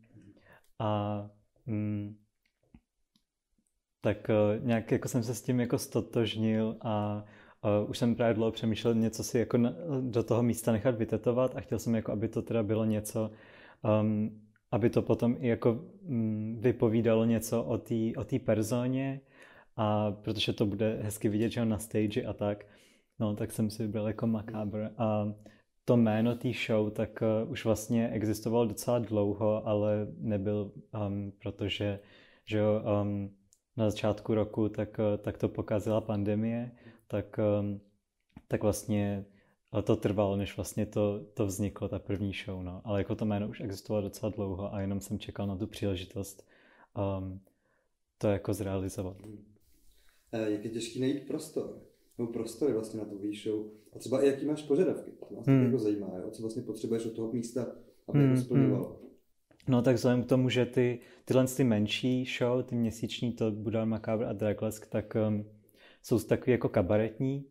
a 0.78 1.22
um, 1.66 2.18
tak 4.04 4.28
uh, 4.28 4.66
nějak 4.66 4.92
jako 4.92 5.08
jsem 5.08 5.22
se 5.22 5.34
s 5.34 5.42
tím 5.42 5.60
jako 5.60 5.78
stotožnil 5.78 6.76
a 6.80 7.24
uh, 7.82 7.90
už 7.90 7.98
jsem 7.98 8.14
právě 8.14 8.34
dlouho 8.34 8.52
přemýšlel 8.52 8.94
něco 8.94 9.24
si 9.24 9.38
jako 9.38 9.58
na, 9.58 9.74
do 10.00 10.22
toho 10.22 10.42
místa 10.42 10.72
nechat 10.72 10.98
vytetovat 10.98 11.56
a 11.56 11.60
chtěl 11.60 11.78
jsem 11.78 11.94
jako, 11.94 12.12
aby 12.12 12.28
to 12.28 12.42
teda 12.42 12.62
bylo 12.62 12.84
něco, 12.84 13.30
um, 14.00 14.40
aby 14.70 14.90
to 14.90 15.02
potom 15.02 15.36
i 15.40 15.48
jako 15.48 15.84
um, 16.02 16.56
vypovídalo 16.60 17.24
něco 17.24 17.64
o 17.64 17.78
té 17.78 18.12
o 18.16 18.24
tý 18.24 18.38
personě, 18.38 19.20
a 19.76 20.12
protože 20.12 20.52
to 20.52 20.66
bude 20.66 20.98
hezky 21.02 21.28
vidět, 21.28 21.50
že 21.50 21.64
na 21.64 21.78
stage 21.78 22.22
a 22.22 22.32
tak, 22.32 22.66
no 23.18 23.36
tak 23.36 23.52
jsem 23.52 23.70
si 23.70 23.82
vybral 23.82 24.06
jako 24.06 24.26
Macabre. 24.26 24.90
A 24.98 25.32
to 25.84 25.96
jméno 25.96 26.34
té 26.34 26.52
show 26.66 26.90
tak 26.90 27.22
uh, 27.22 27.50
už 27.50 27.64
vlastně 27.64 28.08
existoval 28.08 28.68
docela 28.68 28.98
dlouho, 28.98 29.66
ale 29.68 30.06
nebyl, 30.18 30.72
um, 31.06 31.32
protože 31.42 32.00
že 32.46 32.62
um, 32.62 33.30
na 33.76 33.90
začátku 33.90 34.34
roku 34.34 34.68
tak, 34.68 34.98
uh, 34.98 35.22
tak 35.22 35.38
to 35.38 35.48
pokazila 35.48 36.00
pandemie, 36.00 36.70
tak, 37.06 37.38
um, 37.60 37.80
tak 38.48 38.62
vlastně 38.62 39.24
ale 39.74 39.82
to 39.82 39.96
trvalo, 39.96 40.36
než 40.36 40.56
vlastně 40.56 40.86
to, 40.86 41.20
to 41.34 41.46
vzniklo, 41.46 41.88
ta 41.88 41.98
první 41.98 42.32
show, 42.44 42.62
no. 42.62 42.80
Ale 42.84 43.00
jako 43.00 43.14
to 43.14 43.24
jméno 43.24 43.48
už 43.48 43.60
existovalo 43.60 44.02
docela 44.02 44.32
dlouho 44.32 44.74
a 44.74 44.80
jenom 44.80 45.00
jsem 45.00 45.18
čekal 45.18 45.46
na 45.46 45.56
tu 45.56 45.66
příležitost 45.66 46.46
um, 47.18 47.40
to 48.18 48.28
jako 48.28 48.54
zrealizovat. 48.54 49.16
Eh, 50.32 50.50
jak 50.50 50.64
je 50.64 50.70
těžký 50.70 51.00
najít 51.00 51.26
prostor, 51.26 51.78
nebo 52.18 52.32
prostory 52.32 52.72
vlastně 52.72 53.00
na 53.00 53.06
tu 53.06 53.18
show. 53.44 53.66
A 53.92 53.98
třeba 53.98 54.22
i 54.22 54.26
jaký 54.26 54.46
máš 54.46 54.62
požadavky. 54.62 55.10
To 55.10 55.34
nás 55.34 55.46
hmm. 55.46 55.64
jako 55.64 55.78
zajímá, 55.78 56.10
jo? 56.22 56.30
co 56.30 56.42
vlastně 56.42 56.62
potřebuješ 56.62 57.06
od 57.06 57.12
toho 57.12 57.32
místa, 57.32 57.76
aby 58.08 58.18
hmm. 58.18 58.34
to 58.34 58.40
splňovalo. 58.40 58.98
Hmm. 59.00 59.10
No 59.68 59.82
tak 59.82 59.96
vzhledem 59.96 60.22
k 60.22 60.28
tomu, 60.28 60.48
že 60.48 60.66
ty, 60.66 61.00
tyhle 61.24 61.46
ty 61.46 61.64
menší 61.64 62.24
show, 62.38 62.62
ty 62.62 62.74
měsíční, 62.74 63.32
to 63.32 63.50
Budal 63.50 63.86
Macabre 63.86 64.26
a 64.26 64.32
Draglesk, 64.32 64.86
tak 64.86 65.16
um, 65.28 65.44
jsou 66.02 66.18
takový 66.18 66.52
jako 66.52 66.68
kabaretní, 66.68 67.44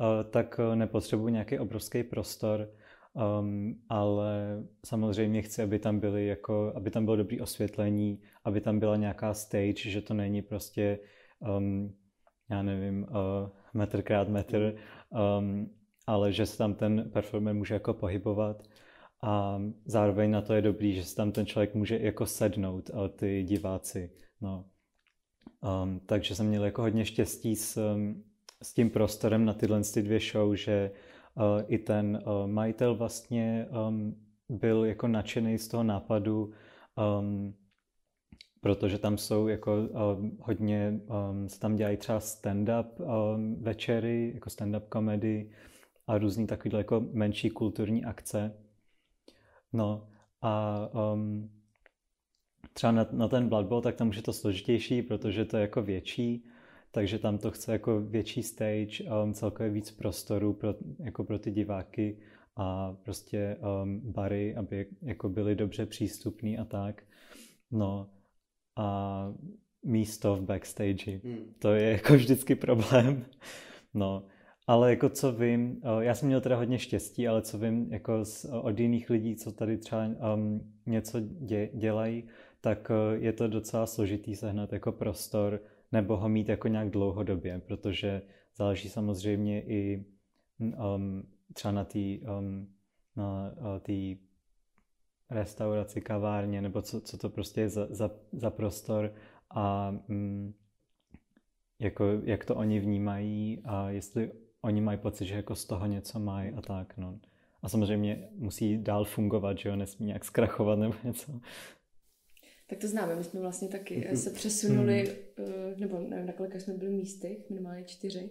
uh, 0.00 0.30
tak 0.30 0.60
uh, 0.68 0.76
nepotřebuji 0.76 1.28
nějaký 1.28 1.58
obrovský 1.58 2.02
prostor, 2.02 2.68
um, 3.12 3.74
ale 3.88 4.62
samozřejmě 4.86 5.42
chci, 5.42 5.62
aby 5.62 5.78
tam 5.78 6.00
byly 6.00 6.26
jako, 6.26 6.72
aby 6.76 6.90
tam 6.90 7.04
bylo 7.04 7.16
dobrý 7.16 7.40
osvětlení, 7.40 8.20
aby 8.44 8.60
tam 8.60 8.78
byla 8.78 8.96
nějaká 8.96 9.34
stage, 9.34 9.90
že 9.90 10.02
to 10.02 10.14
není 10.14 10.42
prostě 10.42 10.98
um, 11.38 11.94
já 12.50 12.62
nevím, 12.62 13.02
uh, 13.02 13.48
metr 13.74 14.02
krát 14.02 14.28
metr, 14.28 14.74
um, 15.38 15.70
ale 16.06 16.32
že 16.32 16.46
se 16.46 16.58
tam 16.58 16.74
ten 16.74 17.10
performer 17.12 17.54
může 17.54 17.74
jako 17.74 17.94
pohybovat 17.94 18.62
a 19.22 19.60
zároveň 19.84 20.30
na 20.30 20.42
to 20.42 20.54
je 20.54 20.62
dobrý, 20.62 20.94
že 20.94 21.04
se 21.04 21.16
tam 21.16 21.32
ten 21.32 21.46
člověk 21.46 21.74
může 21.74 21.98
jako 21.98 22.26
sednout, 22.26 22.90
uh, 22.90 23.08
ty 23.08 23.42
diváci. 23.42 24.10
No. 24.40 24.64
Um, 25.82 26.00
takže 26.06 26.34
jsem 26.34 26.46
měl 26.46 26.64
jako 26.64 26.82
hodně 26.82 27.04
štěstí 27.04 27.56
s, 27.56 27.92
um, 27.94 28.24
s 28.62 28.74
tím 28.74 28.90
prostorem 28.90 29.44
na 29.44 29.54
tyhle 29.54 29.82
ty 29.94 30.02
dvě 30.02 30.20
show, 30.20 30.54
že 30.54 30.90
uh, 31.34 31.42
i 31.66 31.78
ten 31.78 32.22
uh, 32.26 32.50
majitel 32.50 32.94
vlastně 32.94 33.66
um, 33.88 34.16
byl 34.48 34.84
jako 34.84 35.08
nadšený 35.08 35.58
z 35.58 35.68
toho 35.68 35.82
nápadu 35.82 36.52
um, 37.20 37.54
protože 38.60 38.98
tam 38.98 39.18
jsou 39.18 39.48
jako 39.48 39.76
um, 39.76 40.38
hodně, 40.40 41.00
um, 41.30 41.48
se 41.48 41.60
tam 41.60 41.76
dělají 41.76 41.96
třeba 41.96 42.18
stand-up 42.18 42.86
um, 42.98 43.62
večery, 43.62 44.30
jako 44.34 44.50
stand-up 44.50 44.82
komedy 44.88 45.50
a 46.06 46.18
různý 46.18 46.46
takovýhle 46.46 46.80
jako 46.80 47.06
menší 47.12 47.50
kulturní 47.50 48.04
akce. 48.04 48.54
No 49.72 50.08
a 50.42 50.76
um, 51.12 51.50
třeba 52.72 52.92
na, 52.92 53.06
na 53.12 53.28
ten 53.28 53.48
Blood 53.48 53.66
Bowl, 53.66 53.80
tak 53.80 53.96
tam 53.96 54.08
už 54.08 54.16
je 54.16 54.22
to 54.22 54.32
složitější, 54.32 55.02
protože 55.02 55.44
to 55.44 55.56
je 55.56 55.60
jako 55.60 55.82
větší, 55.82 56.44
takže 56.90 57.18
tam 57.18 57.38
to 57.38 57.50
chce 57.50 57.72
jako 57.72 58.00
větší 58.00 58.42
stage, 58.42 59.04
um, 59.24 59.34
celkově 59.34 59.72
víc 59.72 59.90
prostoru 59.90 60.52
pro, 60.52 60.74
jako 61.04 61.24
pro 61.24 61.38
ty 61.38 61.50
diváky 61.50 62.18
a 62.56 62.92
prostě 62.92 63.56
um, 63.82 64.00
bary, 64.12 64.56
aby 64.56 64.86
jako 65.02 65.28
byly 65.28 65.54
dobře 65.54 65.86
přístupný 65.86 66.58
a 66.58 66.64
tak. 66.64 67.02
No, 67.70 68.10
a 68.76 69.32
místo 69.84 70.36
v 70.36 70.42
backstage. 70.42 71.20
Hmm. 71.24 71.54
To 71.58 71.72
je 71.72 71.90
jako 71.90 72.14
vždycky 72.14 72.54
problém. 72.54 73.26
No, 73.94 74.26
ale 74.70 74.90
jako 74.90 75.08
co 75.08 75.32
vím, 75.32 75.80
eh, 75.82 76.04
já 76.04 76.14
jsem 76.14 76.26
měl 76.26 76.40
teda 76.40 76.56
hodně 76.56 76.78
štěstí, 76.78 77.28
ale 77.28 77.42
co 77.42 77.58
vím 77.58 77.92
jako 77.92 78.24
z, 78.24 78.44
od 78.44 78.78
jiných 78.78 79.10
lidí, 79.10 79.36
co 79.36 79.52
tady 79.52 79.78
třeba 79.78 80.06
um, 80.34 80.72
něco 80.86 81.20
dě, 81.20 81.70
dělají, 81.74 82.28
tak 82.60 82.90
uh, 82.90 83.22
je 83.22 83.32
to 83.32 83.48
docela 83.48 83.86
složitý 83.86 84.36
sehnat 84.36 84.72
jako 84.72 84.92
prostor 84.92 85.60
nebo 85.92 86.16
ho 86.16 86.28
mít 86.28 86.48
jako 86.48 86.68
nějak 86.68 86.90
dlouhodobě, 86.90 87.58
protože 87.58 88.22
záleží 88.56 88.88
samozřejmě 88.88 89.62
i 89.62 90.04
um, 90.58 91.22
třeba 91.54 91.72
na 91.72 91.84
té 91.84 91.98
um, 92.38 92.68
na 93.16 93.54
uh, 93.58 94.16
restauraci, 95.30 96.00
kavárně, 96.00 96.62
nebo 96.62 96.82
co, 96.82 97.00
co 97.00 97.18
to 97.18 97.28
prostě 97.28 97.60
je 97.60 97.68
za, 97.68 97.86
za, 97.90 98.10
za 98.32 98.50
prostor 98.50 99.14
a 99.50 99.90
mm, 100.08 100.54
jako, 101.78 102.04
jak 102.24 102.44
to 102.44 102.56
oni 102.56 102.80
vnímají 102.80 103.62
a 103.64 103.90
jestli 103.90 104.30
oni 104.62 104.80
mají 104.80 104.98
pocit, 104.98 105.26
že 105.26 105.34
jako 105.34 105.54
z 105.54 105.64
toho 105.64 105.86
něco 105.86 106.18
mají 106.18 106.50
a 106.50 106.60
tak, 106.62 106.96
no. 106.96 107.18
A 107.62 107.68
samozřejmě 107.68 108.28
musí 108.32 108.78
dál 108.78 109.04
fungovat, 109.04 109.58
že 109.58 109.68
jo, 109.68 109.76
nesmí 109.76 110.06
nějak 110.06 110.24
zkrachovat 110.24 110.78
nebo 110.78 110.94
něco. 111.04 111.40
Tak 112.68 112.78
to 112.78 112.88
známe, 112.88 113.16
my 113.16 113.24
jsme 113.24 113.40
vlastně 113.40 113.68
taky 113.68 113.96
mhm. 114.06 114.16
se 114.16 114.30
přesunuli, 114.30 115.16
mm. 115.38 115.80
nebo 115.80 115.98
nevím, 115.98 116.26
na 116.26 116.32
kolika 116.32 116.60
jsme 116.60 116.74
byli 116.74 116.90
místech, 116.90 117.50
minimálně 117.50 117.84
čtyřech. 117.84 118.30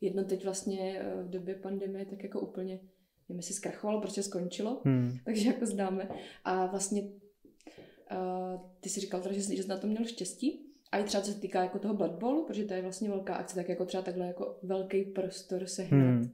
Jedno 0.00 0.24
teď 0.24 0.44
vlastně 0.44 0.98
eh, 0.98 1.22
v 1.22 1.30
době 1.30 1.54
pandemie 1.54 2.06
tak 2.06 2.22
jako 2.22 2.40
úplně 2.40 2.80
nevím, 3.28 3.38
jestli 3.38 3.54
zkrachovalo, 3.54 4.00
prostě 4.00 4.22
skončilo, 4.22 4.82
hmm. 4.84 5.18
takže 5.24 5.48
jako 5.48 5.66
zdáme. 5.66 6.08
A 6.44 6.66
vlastně 6.66 7.02
uh, 7.02 8.60
ty 8.80 8.88
si 8.88 9.00
říkal, 9.00 9.22
že, 9.30 9.42
jsi, 9.42 9.56
že 9.56 9.62
jsi 9.62 9.68
na 9.68 9.76
to 9.76 9.86
měl 9.86 10.04
štěstí, 10.04 10.73
a 10.94 10.98
i 10.98 11.04
třeba 11.04 11.22
co 11.22 11.32
se 11.32 11.40
týká 11.40 11.62
jako 11.62 11.78
toho 11.78 11.94
Blood 11.94 12.12
Bowlu, 12.12 12.46
protože 12.46 12.64
to 12.64 12.74
je 12.74 12.82
vlastně 12.82 13.08
velká 13.08 13.34
akce, 13.34 13.54
tak 13.54 13.68
jako 13.68 13.84
třeba 13.84 14.02
takhle 14.02 14.26
jako 14.26 14.58
velký 14.62 15.04
prostor 15.04 15.66
sehnat. 15.66 16.00
Hmm. 16.00 16.32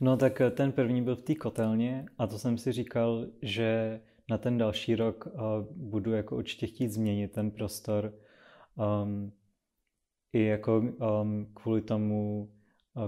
No 0.00 0.16
tak 0.16 0.40
eh, 0.40 0.50
ten 0.50 0.72
první 0.72 1.02
byl 1.02 1.16
v 1.16 1.22
té 1.22 1.34
kotelně 1.34 2.06
a 2.18 2.26
to 2.26 2.38
jsem 2.38 2.58
si 2.58 2.72
říkal, 2.72 3.26
že 3.42 4.00
na 4.30 4.38
ten 4.38 4.58
další 4.58 4.96
rok 4.96 5.26
uh, 5.26 5.42
budu 5.70 6.12
jako 6.12 6.36
určitě 6.36 6.66
chtít 6.66 6.88
změnit 6.88 7.32
ten 7.32 7.50
prostor. 7.50 8.14
Um, 9.02 9.32
I 10.32 10.44
jako 10.44 10.78
um, 10.78 11.52
kvůli 11.54 11.82
tomu, 11.82 12.50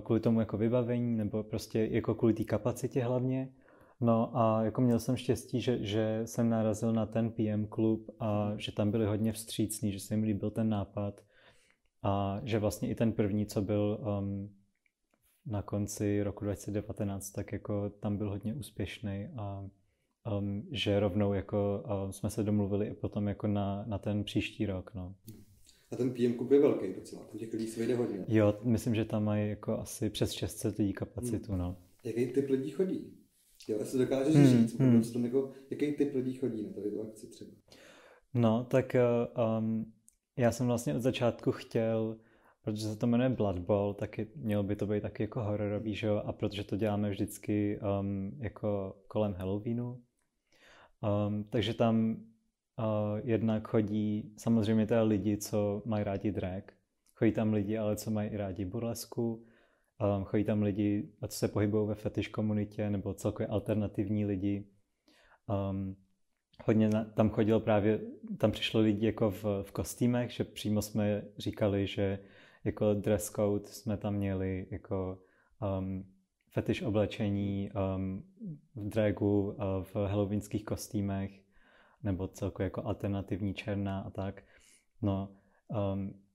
kvůli 0.04 0.20
tomu 0.20 0.40
jako 0.40 0.56
vybavení, 0.56 1.16
nebo 1.16 1.42
prostě 1.42 1.88
jako 1.90 2.14
kvůli 2.14 2.34
té 2.34 2.44
kapacitě 2.44 3.02
hlavně. 3.02 3.52
No 4.00 4.36
a 4.36 4.64
jako 4.64 4.80
měl 4.80 4.98
jsem 4.98 5.16
štěstí, 5.16 5.60
že, 5.60 5.78
že 5.84 6.20
jsem 6.24 6.48
narazil 6.48 6.92
na 6.92 7.06
ten 7.06 7.30
PM 7.30 7.66
klub 7.66 8.10
a 8.20 8.52
že 8.56 8.72
tam 8.72 8.90
byli 8.90 9.06
hodně 9.06 9.32
vstřícní, 9.32 9.92
že 9.92 10.00
se 10.00 10.14
jim 10.14 10.22
líbil 10.22 10.50
ten 10.50 10.68
nápad 10.68 11.20
a 12.02 12.40
že 12.44 12.58
vlastně 12.58 12.90
i 12.90 12.94
ten 12.94 13.12
první, 13.12 13.46
co 13.46 13.62
byl 13.62 13.98
um, 14.20 14.54
na 15.46 15.62
konci 15.62 16.22
roku 16.22 16.44
2019, 16.44 17.30
tak 17.30 17.52
jako 17.52 17.90
tam 17.90 18.16
byl 18.16 18.30
hodně 18.30 18.54
úspěšný 18.54 19.28
a 19.36 19.68
um, 20.38 20.68
že 20.70 21.00
rovnou 21.00 21.32
jako 21.32 21.84
um, 22.04 22.12
jsme 22.12 22.30
se 22.30 22.42
domluvili 22.42 22.86
i 22.86 22.94
potom 22.94 23.28
jako 23.28 23.46
na, 23.46 23.84
na 23.86 23.98
ten 23.98 24.24
příští 24.24 24.66
rok. 24.66 24.90
No. 24.94 25.14
A 25.90 25.96
ten 25.96 26.10
PM 26.14 26.32
klub 26.32 26.50
je 26.50 26.60
velký 26.60 26.94
docela, 26.94 27.24
tam 27.24 27.38
těch 27.38 27.52
lidí 27.52 27.66
se 27.66 27.80
vejde 27.80 27.94
hodně. 27.94 28.24
Jo, 28.28 28.58
myslím, 28.62 28.94
že 28.94 29.04
tam 29.04 29.24
mají 29.24 29.48
jako 29.48 29.78
asi 29.78 30.10
přes 30.10 30.32
600 30.32 30.78
lidí 30.78 30.92
kapacitu, 30.92 31.52
hmm. 31.52 31.60
no. 31.60 31.76
Jaký 32.04 32.26
typ 32.26 32.50
lidí 32.50 32.70
chodí? 32.70 33.25
Jo, 33.68 33.78
jestli 33.78 33.98
dokážeš 33.98 34.34
hmm, 34.34 34.46
říct, 34.46 34.78
hmm. 34.78 35.02
Tom 35.12 35.24
jako, 35.24 35.50
jaký 35.70 35.92
typ 35.92 36.14
lidí 36.14 36.34
chodí 36.34 36.62
na 36.62 36.72
tady 36.72 36.90
tu 36.90 37.02
akci 37.02 37.26
třeba? 37.26 37.50
No, 38.34 38.64
tak 38.64 38.96
um, 39.58 39.92
já 40.36 40.52
jsem 40.52 40.66
vlastně 40.66 40.94
od 40.94 41.00
začátku 41.00 41.52
chtěl, 41.52 42.16
protože 42.62 42.88
se 42.88 42.96
to 42.96 43.06
jmenuje 43.06 43.28
Blood 43.28 43.58
Bowl, 43.58 43.94
tak 43.94 44.18
je, 44.18 44.26
mělo 44.36 44.62
by 44.62 44.76
to 44.76 44.86
být 44.86 45.00
taky 45.00 45.22
jako 45.22 45.42
hororový, 45.42 45.94
že 45.94 46.06
jo? 46.06 46.22
A 46.24 46.32
protože 46.32 46.64
to 46.64 46.76
děláme 46.76 47.10
vždycky 47.10 47.80
um, 48.00 48.32
jako 48.38 48.96
kolem 49.08 49.34
Halloweenu. 49.34 50.02
Um, 51.28 51.44
takže 51.44 51.74
tam 51.74 52.16
uh, 52.78 53.20
jednak 53.24 53.68
chodí 53.68 54.34
samozřejmě 54.36 54.86
teda 54.86 55.02
lidi, 55.02 55.36
co 55.36 55.82
mají 55.84 56.04
rádi 56.04 56.32
drag. 56.32 56.64
Chodí 57.14 57.32
tam 57.32 57.52
lidi, 57.52 57.78
ale 57.78 57.96
co 57.96 58.10
mají 58.10 58.30
i 58.30 58.36
rádi 58.36 58.64
burlesku. 58.64 59.46
Um, 60.00 60.24
chodí 60.24 60.44
tam 60.44 60.62
lidi, 60.62 61.08
a 61.20 61.28
co 61.28 61.38
se 61.38 61.48
pohybují 61.48 61.88
ve 61.88 61.94
fetish 61.94 62.28
komunitě, 62.28 62.90
nebo 62.90 63.14
celkově 63.14 63.46
alternativní 63.46 64.24
lidi. 64.24 64.66
Um, 65.70 65.96
hodně 66.64 66.88
na, 66.88 67.04
tam 67.04 67.30
chodilo 67.30 67.60
právě, 67.60 68.00
tam 68.38 68.50
přišlo 68.50 68.80
lidi 68.80 69.06
jako 69.06 69.30
v, 69.30 69.44
v 69.62 69.72
kostýmech, 69.72 70.30
že 70.30 70.44
přímo 70.44 70.82
jsme 70.82 71.22
říkali, 71.38 71.86
že 71.86 72.18
jako 72.64 72.94
dress 72.94 73.30
code 73.30 73.66
jsme 73.66 73.96
tam 73.96 74.14
měli 74.14 74.66
jako 74.70 75.18
um, 75.78 76.04
fetish 76.50 76.82
oblečení 76.82 77.70
um, 77.96 78.24
v 78.74 78.88
dragu, 78.88 79.42
uh, 79.42 79.54
v 79.82 79.94
halloweenských 79.94 80.64
kostýmech, 80.64 81.30
nebo 82.02 82.28
celkově 82.28 82.64
jako 82.64 82.86
alternativní 82.86 83.54
černá 83.54 84.00
a 84.00 84.10
tak. 84.10 84.42
No, 85.02 85.36
um, 85.94 86.25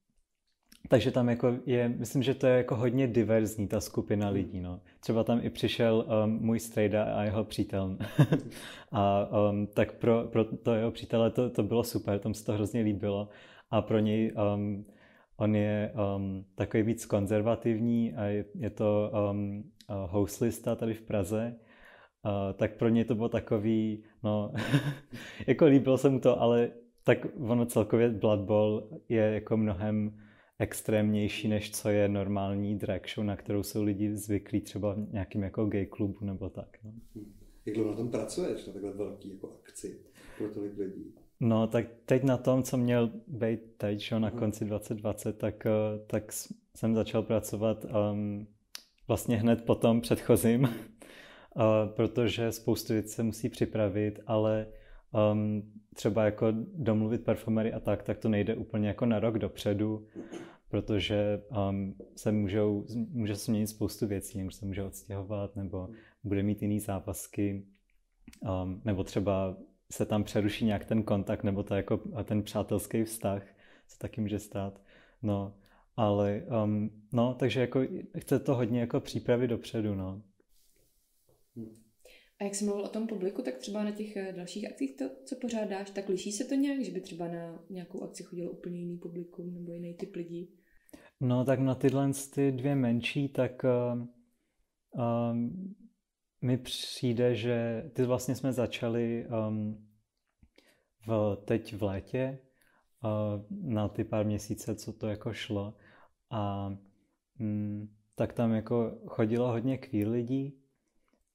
takže 0.87 1.11
tam 1.11 1.29
jako 1.29 1.55
je, 1.65 1.89
myslím, 1.89 2.23
že 2.23 2.33
to 2.33 2.47
je 2.47 2.57
jako 2.57 2.75
hodně 2.75 3.07
diverzní 3.07 3.67
ta 3.67 3.81
skupina 3.81 4.25
hmm. 4.25 4.35
lidí, 4.35 4.59
no. 4.59 4.79
Třeba 4.99 5.23
tam 5.23 5.39
i 5.43 5.49
přišel 5.49 6.05
um, 6.23 6.39
můj 6.41 6.59
strejda 6.59 7.03
a 7.03 7.23
jeho 7.23 7.43
přítel. 7.43 7.97
a 8.91 9.29
um, 9.49 9.67
tak 9.67 9.91
pro, 9.93 10.23
pro 10.23 10.43
to 10.43 10.73
jeho 10.73 10.91
přítele 10.91 11.31
to, 11.31 11.49
to 11.49 11.63
bylo 11.63 11.83
super, 11.83 12.19
tomu 12.19 12.35
se 12.35 12.45
to 12.45 12.53
hrozně 12.53 12.81
líbilo. 12.81 13.29
A 13.71 13.81
pro 13.81 13.99
něj 13.99 14.31
um, 14.55 14.85
on 15.37 15.55
je 15.55 15.93
um, 16.15 16.45
takový 16.55 16.83
víc 16.83 17.05
konzervativní 17.05 18.13
a 18.13 18.23
je, 18.23 18.45
je 18.55 18.69
to 18.69 19.11
um, 19.31 19.63
houslista 19.87 20.75
tady 20.75 20.93
v 20.93 21.01
Praze. 21.01 21.55
Uh, 22.25 22.53
tak 22.53 22.77
pro 22.77 22.89
něj 22.89 23.03
to 23.03 23.15
bylo 23.15 23.29
takový, 23.29 24.03
no, 24.23 24.53
jako 25.47 25.65
líbilo 25.65 25.97
se 25.97 26.09
mu 26.09 26.19
to, 26.19 26.41
ale 26.41 26.71
tak 27.03 27.27
ono 27.47 27.65
celkově 27.65 28.09
Blood 28.09 28.39
Bowl 28.39 28.89
je 29.09 29.21
jako 29.21 29.57
mnohem 29.57 30.17
extrémnější, 30.61 31.47
než 31.47 31.71
co 31.71 31.89
je 31.89 32.09
normální 32.09 32.77
drag 32.77 33.01
show, 33.15 33.25
na 33.25 33.35
kterou 33.35 33.63
jsou 33.63 33.83
lidi 33.83 34.17
zvyklí 34.17 34.61
třeba 34.61 34.93
v 34.93 35.11
nějakým 35.11 35.43
jako 35.43 35.65
gay 35.65 35.85
klubu 35.85 36.25
nebo 36.25 36.49
tak. 36.49 36.77
No. 36.83 36.91
Jak 37.65 37.75
dlouho 37.75 37.91
na 37.91 37.97
tom 37.97 38.11
pracuješ, 38.11 38.65
na 38.67 38.73
takhle 38.73 38.93
velký 38.93 39.29
jako 39.29 39.59
akci 39.63 39.99
pro 40.37 40.49
tolik 40.49 40.77
lidí? 40.77 41.13
No, 41.39 41.67
tak 41.67 41.85
teď 42.05 42.23
na 42.23 42.37
tom, 42.37 42.63
co 42.63 42.77
měl 42.77 43.11
být 43.27 43.59
teď, 43.77 43.99
že 43.99 44.19
na 44.19 44.31
konci 44.31 44.65
2020, 44.65 45.37
tak, 45.37 45.65
eh, 45.65 45.71
tak 46.07 46.31
jsem 46.75 46.95
začal 46.95 47.21
pracovat 47.23 47.85
um, 47.85 48.47
vlastně 49.07 49.37
hned 49.37 49.65
po 49.65 49.75
tom 49.75 50.01
předchozím, 50.01 50.63
uh, 50.63 50.69
protože 51.95 52.51
spoustu 52.51 52.93
věcí 52.93 53.09
se 53.09 53.23
musí 53.23 53.49
připravit, 53.49 54.19
ale 54.27 54.67
um, 55.31 55.71
třeba 55.95 56.25
jako 56.25 56.47
domluvit 56.73 57.23
performery 57.25 57.73
a 57.73 57.79
tak, 57.79 58.03
tak 58.03 58.17
to 58.17 58.29
nejde 58.29 58.55
úplně 58.55 58.87
jako 58.87 59.05
na 59.05 59.19
rok 59.19 59.39
dopředu, 59.39 60.07
protože 60.71 61.41
um, 61.69 61.95
se 62.15 62.31
můžou, 62.31 62.85
může 63.09 63.35
se 63.35 63.45
změnit 63.45 63.67
spoustu 63.67 64.07
věcí, 64.07 64.43
může 64.43 64.57
se 64.57 64.65
může 64.65 64.83
odstěhovat, 64.83 65.55
nebo 65.55 65.89
bude 66.23 66.43
mít 66.43 66.61
jiný 66.61 66.79
závazky, 66.79 67.65
um, 68.63 68.81
nebo 68.85 69.03
třeba 69.03 69.57
se 69.91 70.05
tam 70.05 70.23
přeruší 70.23 70.65
nějak 70.65 70.85
ten 70.85 71.03
kontakt, 71.03 71.43
nebo 71.43 71.63
to 71.63 71.75
jako 71.75 71.97
ten 72.23 72.43
přátelský 72.43 73.03
vztah, 73.03 73.43
co 73.87 73.97
taky 73.97 74.21
může 74.21 74.39
stát. 74.39 74.81
No, 75.21 75.57
ale 75.95 76.43
um, 76.63 76.89
no, 77.13 77.33
takže 77.33 77.59
jako 77.59 77.81
chce 78.17 78.39
to 78.39 78.55
hodně 78.55 78.79
jako 78.79 78.99
přípravy 78.99 79.47
dopředu, 79.47 79.95
no. 79.95 80.21
A 82.39 82.43
jak 82.43 82.55
jsi 82.55 82.65
mluvil 82.65 82.85
o 82.85 82.89
tom 82.89 83.07
publiku, 83.07 83.41
tak 83.41 83.57
třeba 83.57 83.83
na 83.83 83.91
těch 83.91 84.15
eh, 84.15 84.33
dalších 84.33 84.71
akcích, 84.71 84.97
to, 84.97 85.05
co 85.25 85.35
pořádáš, 85.35 85.89
tak 85.89 86.09
liší 86.09 86.31
se 86.31 86.45
to 86.45 86.55
nějak, 86.55 86.81
že 86.83 86.91
by 86.91 87.01
třeba 87.01 87.27
na 87.27 87.65
nějakou 87.69 88.03
akci 88.03 88.23
chodilo 88.23 88.51
úplně 88.51 88.79
jiný 88.79 88.97
publikum 88.97 89.53
nebo 89.53 89.73
jiný 89.73 89.93
typ 89.93 90.15
lidí? 90.15 90.60
No 91.21 91.45
tak 91.45 91.59
na 91.59 91.75
tyhle 91.75 92.11
ty 92.33 92.51
dvě 92.51 92.75
menší, 92.75 93.29
tak 93.29 93.63
uh, 93.63 94.01
uh, 94.91 95.35
mi 96.41 96.57
přijde, 96.57 97.35
že 97.35 97.83
ty 97.93 98.03
vlastně 98.03 98.35
jsme 98.35 98.53
začali 98.53 99.25
um, 99.47 99.87
v, 101.07 101.37
teď 101.45 101.75
v 101.75 101.83
létě 101.83 102.39
uh, 103.03 103.71
na 103.73 103.87
ty 103.87 104.03
pár 104.03 104.25
měsíce, 104.25 104.75
co 104.75 104.93
to 104.93 105.07
jako 105.07 105.33
šlo. 105.33 105.73
A 106.29 106.73
um, 107.39 107.89
tak 108.15 108.33
tam 108.33 108.51
jako 108.51 108.91
chodilo 109.07 109.51
hodně 109.51 109.77
queer 109.77 110.07
lidí, 110.07 110.61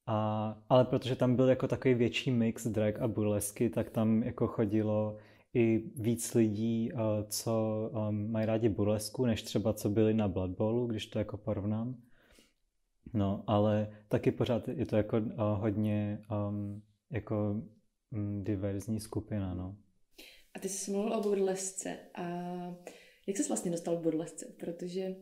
a, 0.05 0.57
ale 0.69 0.85
protože 0.85 1.15
tam 1.15 1.35
byl 1.35 1.49
jako 1.49 1.67
takový 1.67 1.93
větší 1.93 2.31
mix 2.31 2.67
drag 2.67 2.99
a 2.99 3.07
burlesky, 3.07 3.69
tak 3.69 3.89
tam 3.89 4.23
jako 4.23 4.47
chodilo 4.47 5.17
i 5.53 5.91
víc 5.95 6.33
lidí, 6.33 6.91
uh, 6.93 6.99
co 7.29 7.89
um, 8.09 8.31
mají 8.31 8.45
rádi 8.45 8.69
burlesku, 8.69 9.25
než 9.25 9.43
třeba 9.43 9.73
co 9.73 9.89
byli 9.89 10.13
na 10.13 10.27
Blood 10.27 10.51
Bowlu, 10.51 10.87
když 10.87 11.05
to 11.05 11.19
jako 11.19 11.37
porovnám. 11.37 12.01
No, 13.13 13.43
ale 13.47 13.89
taky 14.07 14.31
pořád 14.31 14.67
je 14.67 14.85
to 14.85 14.95
jako 14.95 15.17
uh, 15.17 15.33
hodně 15.37 16.21
um, 16.49 16.81
jako 17.11 17.61
um, 18.11 18.43
diverzní 18.43 18.99
skupina, 18.99 19.53
no. 19.53 19.75
A 20.53 20.59
ty 20.59 20.69
jsi 20.69 20.91
mluvil 20.91 21.13
o 21.13 21.21
burlesce 21.21 21.97
a 22.15 22.27
jak 23.27 23.37
jsi 23.37 23.47
vlastně 23.47 23.71
dostal 23.71 23.97
k 23.97 24.03
burlesce? 24.03 24.45
Protože 24.59 25.15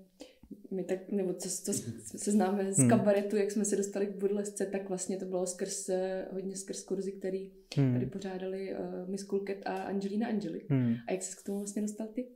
my 0.72 0.84
tak, 0.84 1.12
nebo 1.12 1.34
co, 1.34 1.50
co 1.50 1.74
se 2.18 2.32
známe 2.32 2.74
z 2.74 2.78
hmm. 2.78 2.90
kabaretu, 2.90 3.36
jak 3.36 3.52
jsme 3.52 3.66
se 3.66 3.76
dostali 3.76 4.08
k 4.08 4.18
burlesce, 4.18 4.66
tak 4.66 4.90
vlastně 4.90 5.18
to 5.18 5.26
bylo 5.26 5.46
skrz, 5.46 5.90
hodně 6.32 6.56
skrz 6.56 6.84
kurzy, 6.84 7.12
který 7.12 7.52
hmm. 7.78 7.94
tady 7.94 8.06
pořádali 8.06 8.76
uh, 8.76 9.10
Miss 9.10 9.24
Kulket 9.24 9.62
a 9.66 9.74
Angelina 9.76 10.28
Angeli. 10.28 10.62
Hmm. 10.70 10.96
A 11.08 11.12
jak 11.12 11.24
jsi 11.24 11.38
k 11.38 11.46
tomu 11.46 11.58
vlastně 11.58 11.82
dostal 11.82 12.08
ty? 12.08 12.28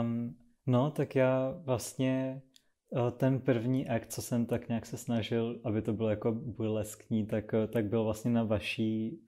Um, 0.00 0.36
no, 0.66 0.90
tak 0.90 1.16
já 1.16 1.50
vlastně 1.64 2.42
uh, 2.90 3.10
ten 3.10 3.40
první 3.40 3.88
akt, 3.88 4.12
co 4.12 4.22
jsem 4.22 4.46
tak 4.46 4.68
nějak 4.68 4.86
se 4.86 4.96
snažil, 4.96 5.60
aby 5.64 5.82
to 5.82 5.92
bylo 5.92 6.10
jako 6.10 6.32
burleskní, 6.32 7.26
tak, 7.26 7.54
tak 7.72 7.84
byl 7.84 8.04
vlastně 8.04 8.30
na 8.30 8.44
vaší 8.44 9.20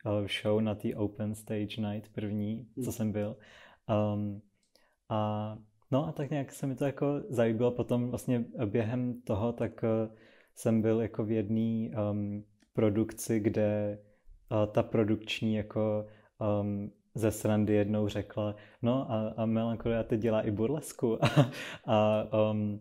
show, 0.42 0.60
na 0.60 0.74
té 0.74 0.94
Open 0.94 1.34
Stage 1.34 1.80
Night 1.80 2.12
první, 2.12 2.68
hmm. 2.76 2.84
co 2.84 2.92
jsem 2.92 3.12
byl. 3.12 3.36
Um, 4.14 4.42
a 5.08 5.58
No 5.92 6.08
a 6.08 6.12
tak 6.12 6.30
nějak 6.30 6.52
se 6.52 6.66
mi 6.66 6.74
to 6.74 6.84
jako 6.84 7.06
zalíbilo. 7.28 7.70
Potom 7.70 8.10
vlastně 8.10 8.44
během 8.66 9.20
toho 9.22 9.52
tak 9.52 9.84
eh, 9.84 10.08
jsem 10.54 10.82
byl 10.82 11.00
jako 11.00 11.24
v 11.24 11.30
jedné 11.30 11.96
um, 12.10 12.44
produkci, 12.72 13.40
kde 13.40 13.98
uh, 14.50 14.72
ta 14.72 14.82
produkční 14.82 15.54
jako 15.54 16.06
um, 16.60 16.92
ze 17.14 17.30
srandy 17.30 17.74
jednou 17.74 18.08
řekla, 18.08 18.56
no 18.82 19.12
a, 19.12 19.28
a 19.36 19.46
Melancholia 19.46 20.02
teď 20.02 20.20
dělá 20.20 20.42
i 20.42 20.50
burlesku. 20.50 21.24
a, 21.24 21.50
a 21.86 22.50
um, 22.50 22.80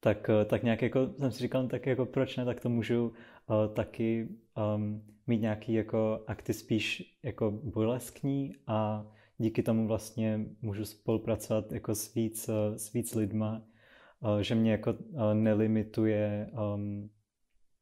tak, 0.00 0.30
eh, 0.30 0.44
tak 0.44 0.62
nějak 0.62 0.82
jako 0.82 1.08
jsem 1.18 1.30
si 1.30 1.38
říkal, 1.38 1.68
tak 1.68 1.86
jako 1.86 2.06
proč 2.06 2.36
ne, 2.36 2.44
tak 2.44 2.60
to 2.60 2.68
můžu 2.68 3.06
uh, 3.08 3.74
taky 3.74 4.28
um, 4.76 5.02
mít 5.26 5.40
nějaký 5.40 5.72
jako 5.72 6.24
akty 6.26 6.52
spíš 6.52 7.18
jako 7.22 7.50
burleskní 7.50 8.52
a 8.66 9.06
díky 9.38 9.62
tomu 9.62 9.88
vlastně 9.88 10.40
můžu 10.62 10.84
spolupracovat 10.84 11.72
jako 11.72 11.94
s 11.94 12.14
víc, 12.14 12.48
eh, 12.48 12.78
s 12.78 12.92
víc 12.92 13.14
lidma, 13.14 13.62
eh, 14.24 14.42
že 14.44 14.54
mě 14.54 14.70
jako 14.70 14.90
eh, 14.90 15.34
nelimituje 15.34 16.50
um, 16.74 17.10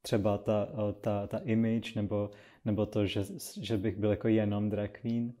třeba 0.01 0.37
ta, 0.37 0.67
ta, 1.01 1.27
ta 1.27 1.37
image 1.37 1.95
nebo, 1.95 2.31
nebo 2.65 2.85
to, 2.85 3.05
že, 3.05 3.23
že 3.61 3.77
bych 3.77 3.97
byl 3.97 4.09
jako 4.09 4.27
jenom 4.27 4.69
drag 4.69 4.91
queen. 4.91 5.33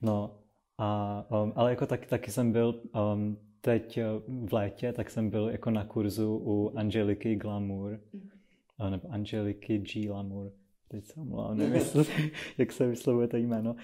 No, 0.00 0.38
a, 0.78 1.26
um, 1.42 1.52
ale 1.56 1.70
jako 1.70 1.86
taky, 1.86 2.06
taky 2.06 2.30
jsem 2.30 2.52
byl 2.52 2.82
um, 3.14 3.38
teď 3.60 3.98
v 4.28 4.52
létě, 4.52 4.92
tak 4.92 5.10
jsem 5.10 5.30
byl 5.30 5.48
jako 5.48 5.70
na 5.70 5.84
kurzu 5.84 6.36
u 6.44 6.78
Angeliky 6.78 7.36
Glamour, 7.36 8.00
mm. 8.12 8.90
nebo 8.90 9.12
Angeliky 9.12 9.78
G. 9.78 10.06
Glamour. 10.06 10.52
Teď 10.88 11.04
se 11.06 11.20
omlouvám, 11.20 11.58
nevím, 11.58 11.82
jak 12.58 12.72
se 12.72 12.86
vyslovuje 12.86 13.28
to 13.28 13.36
jméno. 13.36 13.76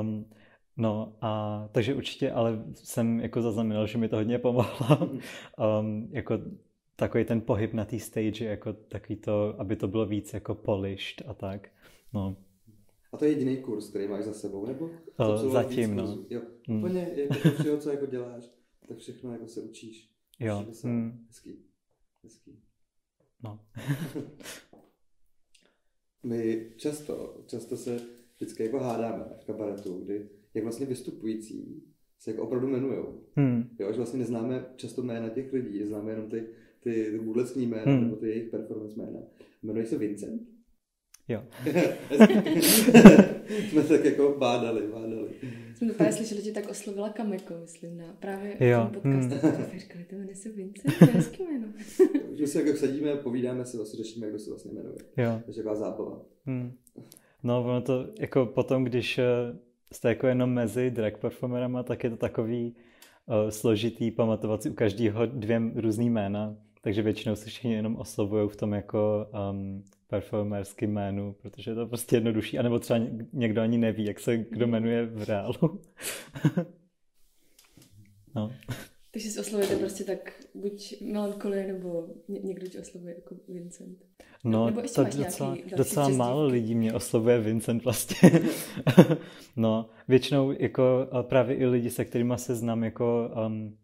Um, 0.00 0.24
no 0.76 1.16
a 1.20 1.68
takže 1.72 1.94
určitě, 1.94 2.30
ale 2.30 2.64
jsem 2.74 3.20
jako 3.20 3.42
zaznamenal, 3.42 3.86
že 3.86 3.98
mi 3.98 4.08
to 4.08 4.16
hodně 4.16 4.38
pomohlo. 4.38 5.10
Um, 5.80 6.08
jako 6.10 6.38
takový 6.96 7.24
ten 7.24 7.40
pohyb 7.40 7.72
na 7.72 7.84
té 7.84 7.98
stage, 7.98 8.44
jako 8.44 8.72
takový 8.72 9.16
to, 9.16 9.60
aby 9.60 9.76
to 9.76 9.88
bylo 9.88 10.06
víc 10.06 10.34
jako 10.34 10.54
polished 10.54 11.28
a 11.28 11.34
tak. 11.34 11.68
No. 12.12 12.36
A 13.12 13.16
to 13.16 13.24
je 13.24 13.30
jediný 13.30 13.56
kurz, 13.56 13.88
který 13.88 14.08
máš 14.08 14.24
za 14.24 14.32
sebou, 14.32 14.66
nebo? 14.66 14.90
O, 15.16 15.36
zatím, 15.36 15.96
no. 15.96 16.18
Jo, 16.30 16.40
mm. 16.68 16.78
úplně 16.78 17.10
jako 17.16 17.34
všeho, 17.34 17.78
co 17.78 17.90
jako 17.90 18.06
děláš, 18.06 18.50
tak 18.88 18.98
všechno 18.98 19.32
jako 19.32 19.48
se 19.48 19.60
učíš. 19.60 20.10
Jo. 20.40 20.66
Se. 20.72 20.88
Mm. 20.88 21.24
Hezký. 21.28 21.64
Hezký. 22.22 22.58
No. 23.42 23.60
My 26.22 26.70
často, 26.76 27.40
často 27.46 27.76
se 27.76 28.00
vždycky 28.34 28.62
jako 28.62 28.78
hádáme 28.78 29.24
v 29.40 29.44
kabaretu, 29.44 29.98
kdy 30.04 30.28
jak 30.54 30.64
vlastně 30.64 30.86
vystupující 30.86 31.82
se 32.18 32.30
jako 32.30 32.42
opravdu 32.42 32.68
jmenujou. 32.68 33.20
Hmm. 33.36 33.64
Jo, 33.78 33.92
že 33.92 33.96
vlastně 33.96 34.18
neznáme 34.18 34.64
často 34.76 35.02
jména 35.02 35.28
těch 35.28 35.52
lidí, 35.52 35.84
známe 35.84 36.10
jenom 36.10 36.30
ty, 36.30 36.46
ty, 36.80 37.06
ty 37.10 37.18
vůdlecní 37.18 37.66
jména 37.66 37.92
hmm. 37.92 38.02
nebo 38.02 38.16
ty 38.16 38.28
jejich 38.28 38.50
performance 38.50 38.96
jména. 38.96 39.20
Jmenují 39.62 39.86
se 39.86 39.98
Vincent? 39.98 40.42
Jo. 41.28 41.42
Jsme 43.70 43.82
tak 43.82 44.04
jako 44.04 44.34
bádali, 44.38 44.88
bádali. 44.88 45.28
Jsme 45.76 45.88
to 45.88 45.94
právě 45.94 46.12
slyšeli, 46.12 46.42
že 46.42 46.52
tak 46.52 46.70
oslovila 46.70 47.08
Kameko, 47.08 47.54
myslím, 47.60 47.96
na 47.96 48.16
právě 48.20 48.56
jo. 48.60 48.88
v 48.90 48.92
tom 48.92 49.02
podcastu. 49.02 49.46
Hmm. 49.46 49.78
Říkali, 49.78 50.04
to 50.04 50.16
jmenuje 50.16 50.36
se 50.36 50.48
Vincent, 50.48 50.98
to 50.98 51.04
je 51.04 51.10
hezký 51.10 51.42
jméno. 51.42 51.66
Že 52.38 52.46
se 52.46 52.62
jako 52.62 52.78
sadíme, 52.78 53.16
povídáme 53.16 53.64
si, 53.64 53.76
vlastně 53.76 53.96
řešíme, 53.96 54.26
jak 54.26 54.40
se 54.40 54.50
vlastně 54.50 54.72
jmenuje. 54.72 54.96
Jo. 55.16 55.40
Takže 55.44 55.62
taková 55.62 55.74
zábava. 55.74 56.24
Hmm. 56.46 56.72
No, 57.42 57.64
ono 57.64 57.80
to 57.80 58.06
jako 58.20 58.46
potom, 58.46 58.84
když 58.84 59.18
eh, 59.18 59.24
jste 59.92 60.08
jako 60.08 60.26
jenom 60.26 60.50
mezi 60.50 60.90
drag 60.90 61.18
performerama, 61.18 61.82
tak 61.82 62.04
je 62.04 62.10
to 62.10 62.16
takový 62.16 62.76
uh, 63.26 63.50
složitý 63.50 64.10
pamatovat 64.10 64.62
si 64.62 64.70
u 64.70 64.74
každého 64.74 65.26
dvě 65.26 65.60
různý 65.74 66.10
jména, 66.10 66.56
takže 66.80 67.02
většinou 67.02 67.36
se 67.36 67.46
všichni 67.46 67.72
jenom 67.72 67.96
oslovují 67.96 68.48
v 68.48 68.56
tom 68.56 68.72
jako 68.72 69.26
um, 69.50 69.84
performerským 70.06 70.92
jménu, 70.92 71.36
protože 71.42 71.70
je 71.70 71.74
to 71.74 71.86
prostě 71.86 72.16
jednodušší, 72.16 72.58
anebo 72.58 72.78
třeba 72.78 73.00
někdo 73.32 73.62
ani 73.62 73.78
neví, 73.78 74.04
jak 74.04 74.20
se 74.20 74.36
kdo 74.36 74.66
jmenuje 74.66 75.06
v 75.06 75.22
reálu. 75.22 75.80
no. 78.34 78.50
Takže 79.12 79.30
si 79.30 79.40
oslovujete 79.40 79.76
prostě 79.76 80.04
tak 80.04 80.32
buď 80.54 81.00
melancholie, 81.00 81.72
nebo 81.72 82.06
ně, 82.28 82.40
někdo 82.40 82.66
tě 82.66 82.80
oslovuje 82.80 83.14
jako 83.14 83.34
Vincent. 83.48 83.98
No, 84.44 84.66
nebo 84.66 84.82
to 84.82 85.04
docela, 85.04 85.56
docela 85.76 86.08
málo 86.08 86.46
lidí 86.46 86.74
mě 86.74 86.92
oslovuje 86.92 87.40
Vincent 87.40 87.84
vlastně. 87.84 88.30
no, 89.56 89.90
většinou 90.08 90.52
jako 90.52 91.08
právě 91.22 91.56
i 91.56 91.66
lidi, 91.66 91.90
se 91.90 92.04
kterými 92.04 92.34
se 92.36 92.54
znám 92.54 92.84
jako 92.84 93.30
um, 93.46 93.78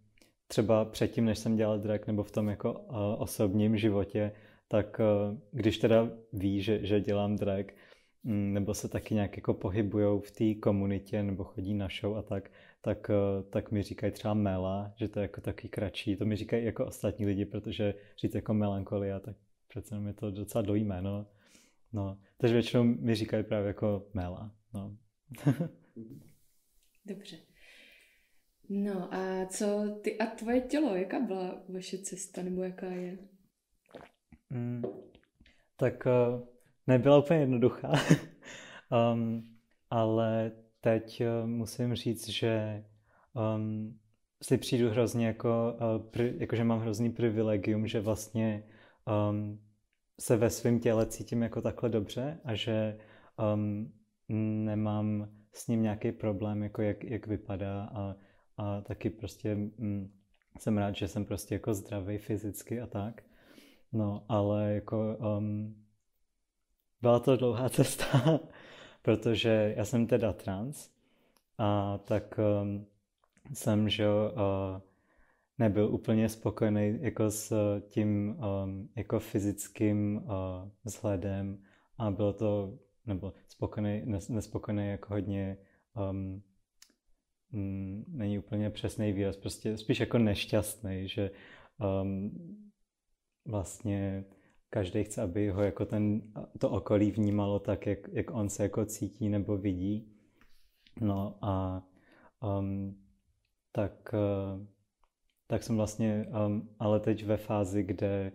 třeba 0.46 0.84
předtím, 0.84 1.24
než 1.24 1.38
jsem 1.38 1.56
dělal 1.56 1.78
drag, 1.78 2.06
nebo 2.06 2.22
v 2.22 2.30
tom 2.30 2.48
jako 2.48 2.72
uh, 2.72 2.96
osobním 3.18 3.76
životě, 3.76 4.32
tak 4.68 5.00
uh, 5.00 5.38
když 5.52 5.78
teda 5.78 6.10
ví, 6.32 6.62
že, 6.62 6.86
že 6.86 7.00
dělám 7.00 7.36
drag, 7.36 7.66
um, 8.22 8.52
nebo 8.52 8.74
se 8.74 8.88
taky 8.88 9.14
nějak 9.14 9.36
jako 9.36 9.54
pohybujou 9.54 10.20
v 10.20 10.30
té 10.30 10.54
komunitě, 10.54 11.22
nebo 11.22 11.44
chodí 11.44 11.74
na 11.74 11.88
show 12.00 12.16
a 12.16 12.22
tak, 12.22 12.50
tak, 12.80 13.10
uh, 13.10 13.50
tak 13.50 13.70
mi 13.70 13.82
říkají 13.82 14.12
třeba 14.12 14.34
Mela, 14.34 14.92
že 14.96 15.08
to 15.08 15.20
je 15.20 15.22
jako 15.22 15.40
taky 15.40 15.68
kratší. 15.68 16.16
To 16.16 16.24
mi 16.24 16.36
říkají 16.36 16.64
jako 16.64 16.86
ostatní 16.86 17.26
lidi, 17.26 17.44
protože 17.44 17.94
říct 18.18 18.34
jako 18.34 18.54
melancholia, 18.54 19.20
tak 19.20 19.36
přece 19.68 19.96
je 20.06 20.12
to 20.12 20.30
docela 20.30 20.62
dlouhý 20.62 20.84
jméno. 20.84 21.26
No, 21.92 22.18
takže 22.36 22.54
většinou 22.54 22.84
mi 22.84 23.14
říkají 23.14 23.44
právě 23.44 23.66
jako 23.68 24.06
Mela. 24.14 24.52
No. 24.74 24.96
Dobře. 27.06 27.36
No 28.68 29.14
a 29.14 29.46
co 29.46 29.98
ty 30.02 30.18
a 30.18 30.26
tvoje 30.26 30.60
tělo, 30.60 30.96
jaká 30.96 31.20
byla 31.20 31.62
vaše 31.68 31.98
cesta, 31.98 32.42
nebo 32.42 32.62
jaká 32.62 32.86
je? 32.86 33.18
Mm, 34.50 34.82
tak 35.76 36.06
uh, 36.06 36.48
nebyla 36.86 37.18
úplně 37.18 37.40
jednoduchá, 37.40 37.92
um, 39.12 39.56
ale 39.90 40.52
teď 40.80 41.22
uh, 41.22 41.48
musím 41.48 41.94
říct, 41.94 42.28
že 42.28 42.84
um, 43.56 43.98
si 44.42 44.58
přijdu 44.58 44.90
hrozně 44.90 45.26
jako, 45.26 45.76
uh, 45.80 46.10
pri, 46.10 46.34
jako, 46.38 46.56
že 46.56 46.64
mám 46.64 46.80
hrozný 46.80 47.10
privilegium, 47.10 47.86
že 47.86 48.00
vlastně 48.00 48.64
um, 49.30 49.60
se 50.20 50.36
ve 50.36 50.50
svém 50.50 50.80
těle 50.80 51.06
cítím 51.06 51.42
jako 51.42 51.62
takhle 51.62 51.88
dobře 51.88 52.40
a 52.44 52.54
že 52.54 52.98
um, 53.54 53.92
nemám 54.64 55.28
s 55.52 55.68
ním 55.68 55.82
nějaký 55.82 56.12
problém, 56.12 56.62
jako 56.62 56.82
jak, 56.82 57.04
jak 57.04 57.26
vypadá 57.26 57.84
a, 57.84 58.14
a 58.56 58.80
taky 58.80 59.10
prostě 59.10 59.56
um, 59.78 60.12
jsem 60.58 60.78
rád, 60.78 60.96
že 60.96 61.08
jsem 61.08 61.24
prostě 61.24 61.54
jako 61.54 61.74
zdravý 61.74 62.18
fyzicky 62.18 62.80
a 62.80 62.86
tak. 62.86 63.22
No, 63.92 64.24
ale 64.28 64.72
jako 64.72 65.16
um, 65.16 65.84
byla 67.02 67.20
to 67.20 67.36
dlouhá 67.36 67.68
cesta, 67.70 68.40
protože 69.08 69.74
já 69.76 69.84
jsem 69.84 70.06
teda 70.06 70.32
trans 70.32 70.90
a 71.58 71.98
tak 71.98 72.40
um, 72.62 72.86
jsem, 73.54 73.88
že 73.88 74.08
uh, 74.08 74.80
nebyl 75.58 75.94
úplně 75.94 76.28
spokojený 76.28 76.98
jako 77.00 77.30
s 77.30 77.52
tím 77.88 78.38
um, 78.64 78.88
jako 78.96 79.18
fyzickým 79.18 80.16
uh, 80.16 80.22
vzhledem 80.84 81.62
a 81.98 82.10
bylo 82.10 82.32
to, 82.32 82.78
nebo 83.06 83.32
spokojený, 83.48 84.02
nespokojený 84.28 84.88
jako 84.88 85.14
hodně 85.14 85.56
um, 86.12 86.42
není 88.08 88.38
úplně 88.38 88.70
přesný 88.70 89.12
výraz, 89.12 89.36
prostě 89.36 89.76
spíš 89.76 90.00
jako 90.00 90.18
nešťastný, 90.18 91.08
že 91.08 91.30
um, 92.02 92.30
vlastně 93.44 94.24
každý 94.70 95.04
chce, 95.04 95.22
aby 95.22 95.50
ho 95.50 95.62
jako 95.62 95.86
ten, 95.86 96.22
to 96.58 96.70
okolí 96.70 97.10
vnímalo 97.10 97.58
tak, 97.58 97.86
jak, 97.86 97.98
jak 98.12 98.30
on 98.30 98.48
se 98.48 98.62
jako 98.62 98.84
cítí 98.84 99.28
nebo 99.28 99.56
vidí. 99.56 100.14
No 101.00 101.38
a 101.42 101.82
um, 102.40 102.96
tak 103.72 104.14
uh, 104.14 104.66
tak 105.50 105.62
jsem 105.62 105.76
vlastně, 105.76 106.26
um, 106.46 106.68
ale 106.78 107.00
teď 107.00 107.24
ve 107.24 107.36
fázi, 107.36 107.82
kde, 107.82 108.32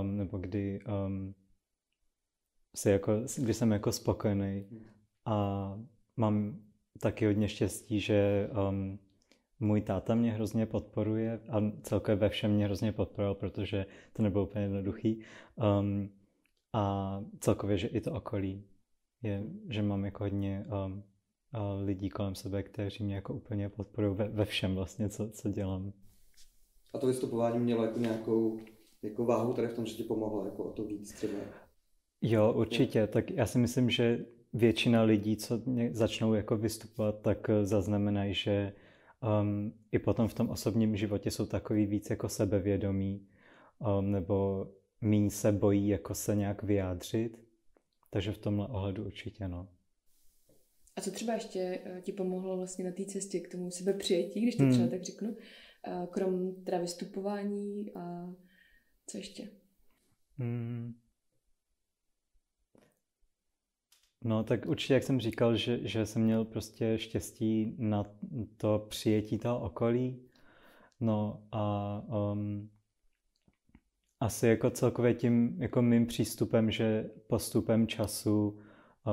um, 0.00 0.16
nebo 0.16 0.38
kdy, 0.38 0.80
um, 1.06 1.34
si 2.76 2.90
jako, 2.90 3.12
kdy 3.42 3.54
jsem 3.54 3.72
jako 3.72 3.92
spokojený 3.92 4.66
a 5.24 5.78
mám 6.16 6.60
taky 7.00 7.26
hodně 7.26 7.48
štěstí, 7.48 8.00
že 8.00 8.48
um, 8.68 8.98
můj 9.60 9.80
táta 9.80 10.14
mě 10.14 10.32
hrozně 10.32 10.66
podporuje 10.66 11.40
a 11.50 11.62
celkově 11.82 12.16
ve 12.16 12.28
všem 12.28 12.50
mě 12.50 12.64
hrozně 12.64 12.92
podporoval, 12.92 13.34
protože 13.34 13.86
to 14.12 14.22
nebylo 14.22 14.44
úplně 14.44 14.64
jednoduchý. 14.64 15.20
Um, 15.80 16.10
a 16.72 17.20
celkově, 17.40 17.78
že 17.78 17.88
i 17.88 18.00
to 18.00 18.12
okolí 18.12 18.64
je, 19.22 19.42
že 19.68 19.82
mám 19.82 20.04
jako 20.04 20.24
hodně 20.24 20.66
um, 20.86 21.02
lidí 21.84 22.10
kolem 22.10 22.34
sebe, 22.34 22.62
kteří 22.62 23.04
mě 23.04 23.14
jako 23.14 23.34
úplně 23.34 23.68
podporují 23.68 24.16
ve, 24.16 24.28
ve 24.28 24.44
všem 24.44 24.74
vlastně, 24.74 25.08
co, 25.08 25.30
co 25.30 25.48
dělám. 25.48 25.92
A 26.94 26.98
to 26.98 27.06
vystupování 27.06 27.58
mělo 27.58 27.84
jako 27.84 27.98
nějakou 27.98 28.58
jako 29.02 29.24
váhu 29.24 29.52
tady 29.52 29.68
v 29.68 29.74
tom, 29.74 29.86
že 29.86 29.94
ti 29.94 30.02
pomohlo 30.02 30.44
jako 30.44 30.64
o 30.64 30.72
to 30.72 30.84
víc 30.84 31.12
třeba? 31.12 31.38
Jo, 32.22 32.52
určitě. 32.52 33.06
Tak 33.06 33.30
já 33.30 33.46
si 33.46 33.58
myslím, 33.58 33.90
že 33.90 34.24
většina 34.52 35.02
lidí, 35.02 35.36
co 35.36 35.60
začnou 35.90 36.34
jako 36.34 36.56
vystupovat, 36.56 37.20
tak 37.20 37.50
eh, 37.50 37.64
zaznamenají, 37.66 38.34
že 38.34 38.72
um, 39.40 39.72
i 39.92 39.98
potom 39.98 40.28
v 40.28 40.34
tom 40.34 40.50
osobním 40.50 40.96
životě 40.96 41.30
jsou 41.30 41.46
takový 41.46 41.86
víc 41.86 42.10
jako 42.10 42.28
sebevědomí 42.28 43.26
um, 43.78 44.10
nebo 44.10 44.66
míň 45.00 45.30
se 45.30 45.52
bojí 45.52 45.88
jako 45.88 46.14
se 46.14 46.36
nějak 46.36 46.62
vyjádřit. 46.62 47.44
Takže 48.10 48.32
v 48.32 48.38
tomhle 48.38 48.68
ohledu 48.68 49.04
určitě 49.04 49.48
no. 49.48 49.68
A 50.96 51.00
co 51.00 51.10
třeba 51.10 51.34
ještě 51.34 51.80
eh, 51.84 52.00
ti 52.02 52.12
pomohlo 52.12 52.56
vlastně 52.56 52.84
na 52.84 52.92
té 52.92 53.04
cestě 53.04 53.40
k 53.40 53.52
tomu 53.52 53.70
sebepřijetí, 53.70 54.40
když 54.40 54.56
to 54.56 54.62
hmm. 54.62 54.72
třeba 54.72 54.88
tak 54.88 55.02
řeknu? 55.02 55.36
krom 56.10 56.64
teda 56.64 56.78
vystupování 56.78 57.94
a 57.94 58.34
co 59.06 59.18
ještě? 59.18 59.48
Hmm. 60.38 60.94
No 64.24 64.44
tak 64.44 64.66
určitě, 64.66 64.94
jak 64.94 65.02
jsem 65.02 65.20
říkal, 65.20 65.56
že, 65.56 65.88
že 65.88 66.06
jsem 66.06 66.22
měl 66.22 66.44
prostě 66.44 66.98
štěstí 66.98 67.74
na 67.78 68.04
to 68.56 68.86
přijetí 68.88 69.38
toho 69.38 69.60
okolí. 69.60 70.20
No 71.00 71.42
a 71.52 72.02
um, 72.32 72.70
asi 74.20 74.46
jako 74.46 74.70
celkově 74.70 75.14
tím 75.14 75.62
jako 75.62 75.82
mým 75.82 76.06
přístupem, 76.06 76.70
že 76.70 77.10
postupem 77.26 77.86
času 77.86 78.58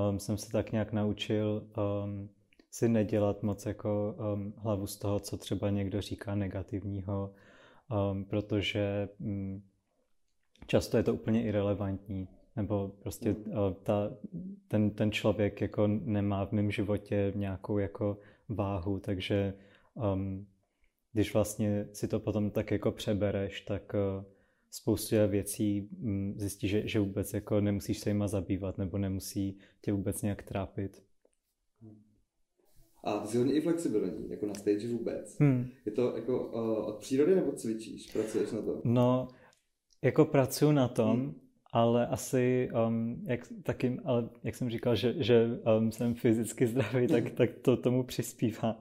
um, 0.09 0.19
jsem 0.19 0.37
se 0.37 0.51
tak 0.51 0.71
nějak 0.71 0.93
naučil 0.93 1.67
um, 1.77 2.29
si 2.71 2.89
nedělat 2.89 3.43
moc 3.43 3.65
jako 3.65 4.15
um, 4.33 4.53
hlavu 4.57 4.87
z 4.87 4.97
toho, 4.97 5.19
co 5.19 5.37
třeba 5.37 5.69
někdo 5.69 6.01
říká 6.01 6.35
negativního, 6.35 7.33
um, 8.11 8.25
protože 8.25 9.09
um, 9.19 9.63
často 10.67 10.97
je 10.97 11.03
to 11.03 11.13
úplně 11.13 11.43
irrelevantní. 11.43 12.27
Nebo 12.55 12.91
prostě 12.99 13.31
uh, 13.31 13.73
ta, 13.83 14.17
ten, 14.67 14.91
ten 14.91 15.11
člověk 15.11 15.61
jako 15.61 15.87
nemá 15.87 16.45
v 16.45 16.51
mém 16.51 16.71
životě 16.71 17.33
nějakou 17.35 17.77
jako 17.77 18.17
váhu, 18.49 18.99
takže 18.99 19.53
um, 19.93 20.47
když 21.13 21.33
vlastně 21.33 21.87
si 21.93 22.07
to 22.07 22.19
potom 22.19 22.51
tak 22.51 22.71
jako 22.71 22.91
přebereš, 22.91 23.61
tak 23.61 23.93
uh, 23.93 24.23
spoustu 24.71 25.15
věcí 25.27 25.89
um, 26.01 26.33
zjistíš, 26.37 26.71
že, 26.71 26.87
že 26.87 26.99
vůbec 26.99 27.33
jako 27.33 27.61
nemusíš 27.61 27.99
se 27.99 28.09
jima 28.09 28.27
zabývat 28.27 28.77
nebo 28.77 28.97
nemusí 28.97 29.59
tě 29.81 29.91
vůbec 29.91 30.21
nějak 30.21 30.43
trápit. 30.43 31.03
A 33.03 33.19
ty 33.19 33.27
jsi 33.27 33.37
hodně 33.37 33.53
i 33.53 33.61
flexibilní, 33.61 34.29
jako 34.29 34.45
na 34.45 34.53
stage 34.53 34.87
vůbec. 34.87 35.39
Hmm. 35.39 35.67
Je 35.85 35.91
to 35.91 36.15
jako 36.15 36.47
uh, 36.47 36.87
od 36.87 36.99
přírody 36.99 37.35
nebo 37.35 37.51
cvičíš, 37.51 38.11
pracuješ 38.11 38.51
na 38.51 38.61
tom? 38.61 38.81
No, 38.83 39.27
jako 40.01 40.25
pracuji 40.25 40.71
na 40.71 40.87
tom, 40.87 41.19
hmm. 41.19 41.41
Ale 41.71 42.07
asi, 42.07 42.69
um, 42.87 43.23
jak, 43.27 43.39
taky, 43.63 43.97
ale 44.05 44.29
jak 44.43 44.55
jsem 44.55 44.69
říkal, 44.69 44.95
že, 44.95 45.23
že 45.23 45.47
um, 45.77 45.91
jsem 45.91 46.15
fyzicky 46.15 46.67
zdravý, 46.67 47.07
tak, 47.07 47.31
tak 47.31 47.49
to 47.61 47.77
tomu 47.77 48.03
přispívá. 48.03 48.79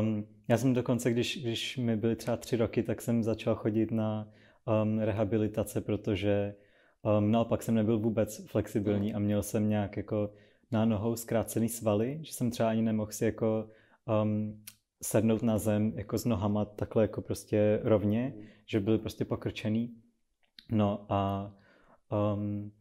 Um, 0.00 0.26
já 0.48 0.58
jsem 0.58 0.74
dokonce, 0.74 1.10
když, 1.10 1.42
když 1.42 1.76
mi 1.76 1.96
byly 1.96 2.16
třeba 2.16 2.36
tři 2.36 2.56
roky, 2.56 2.82
tak 2.82 3.02
jsem 3.02 3.22
začal 3.22 3.54
chodit 3.54 3.90
na 3.90 4.28
um, 4.82 4.98
rehabilitace, 4.98 5.80
protože 5.80 6.54
um, 7.18 7.30
naopak 7.30 7.62
jsem 7.62 7.74
nebyl 7.74 7.98
vůbec 7.98 8.46
flexibilní 8.46 9.14
a 9.14 9.18
měl 9.18 9.42
jsem 9.42 9.68
nějak 9.68 9.96
jako 9.96 10.30
na 10.70 10.84
nohou 10.84 11.16
zkrácený 11.16 11.68
svaly, 11.68 12.18
že 12.22 12.32
jsem 12.32 12.50
třeba 12.50 12.68
ani 12.68 12.82
nemohl 12.82 13.12
si 13.12 13.24
jako 13.24 13.68
um, 14.22 14.62
sednout 15.02 15.42
na 15.42 15.58
zem 15.58 15.92
jako 15.96 16.18
s 16.18 16.24
nohama 16.24 16.64
takhle 16.64 17.04
jako 17.04 17.22
prostě 17.22 17.80
rovně, 17.82 18.34
že 18.66 18.80
byly 18.80 18.98
prostě 18.98 19.24
pokrčený. 19.24 19.94
No 20.70 21.06
a 21.08 21.52
um, 22.12 22.72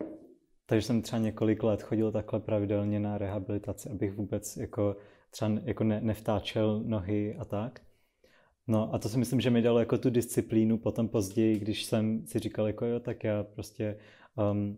takže 0.66 0.88
jsem 0.88 1.02
třeba 1.02 1.20
několik 1.20 1.64
let 1.64 1.82
chodil 1.82 2.12
takhle 2.12 2.40
pravidelně 2.40 3.00
na 3.00 3.18
rehabilitaci, 3.18 3.90
abych 3.90 4.14
vůbec 4.14 4.58
jako 4.58 4.96
třeba 5.30 5.52
jako 5.64 5.84
ne, 5.84 6.02
nevtáčel 6.02 6.84
nohy 6.86 7.36
a 7.36 7.46
tak. 7.46 7.82
No 8.68 8.94
a 8.94 9.00
to 9.00 9.10
si 9.10 9.18
myslím, 9.18 9.42
že 9.42 9.50
mi 9.50 9.62
dalo 9.62 9.80
jako 9.80 9.98
tu 9.98 10.10
disciplínu 10.10 10.78
potom 10.78 11.10
později, 11.10 11.60
když 11.60 11.84
jsem 11.84 12.28
si 12.28 12.40
říkal 12.40 12.68
jako 12.68 12.86
jo, 12.86 13.00
tak 13.00 13.24
já 13.24 13.44
prostě 13.44 14.00
um, 14.52 14.78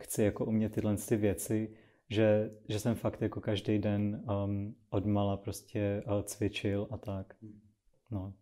chci 0.00 0.22
jako 0.22 0.44
umět 0.44 0.72
tyhle 0.72 0.96
ty 0.96 1.16
věci, 1.16 1.74
že, 2.10 2.50
že 2.68 2.80
jsem 2.80 2.94
fakt 2.94 3.22
jako 3.22 3.40
každý 3.40 3.78
den 3.78 4.24
um, 4.44 4.74
odmala 4.90 5.36
prostě 5.36 6.02
uh, 6.06 6.22
cvičil 6.22 6.88
a 6.90 6.98
tak. 6.98 7.34
No. 8.10 8.34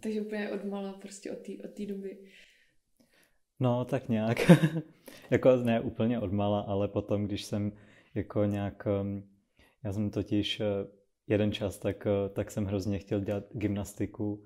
Takže 0.00 0.22
úplně 0.22 0.50
odmala 0.50 0.92
prostě 0.92 1.32
od 1.32 1.38
té 1.38 1.52
od 1.52 1.86
doby. 1.88 2.18
No, 3.62 3.84
tak 3.84 4.08
nějak. 4.08 4.50
jako 5.30 5.56
ne 5.56 5.80
úplně 5.80 6.18
odmala, 6.18 6.60
ale 6.60 6.88
potom, 6.88 7.26
když 7.26 7.44
jsem 7.44 7.72
jako 8.14 8.44
nějak, 8.44 8.88
já 9.84 9.92
jsem 9.92 10.10
totiž 10.10 10.60
uh, 10.60 10.66
jeden 11.26 11.52
čas, 11.52 11.78
tak, 11.78 12.06
uh, 12.06 12.34
tak 12.34 12.50
jsem 12.50 12.64
hrozně 12.64 12.98
chtěl 12.98 13.20
dělat 13.20 13.44
gymnastiku, 13.52 14.44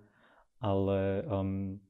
ale 0.61 1.23
um, 1.41 1.81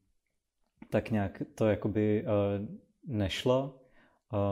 tak 0.91 1.11
nějak 1.11 1.43
to 1.55 1.67
jakoby 1.67 2.25
uh, 2.25 2.77
nešlo. 3.17 3.81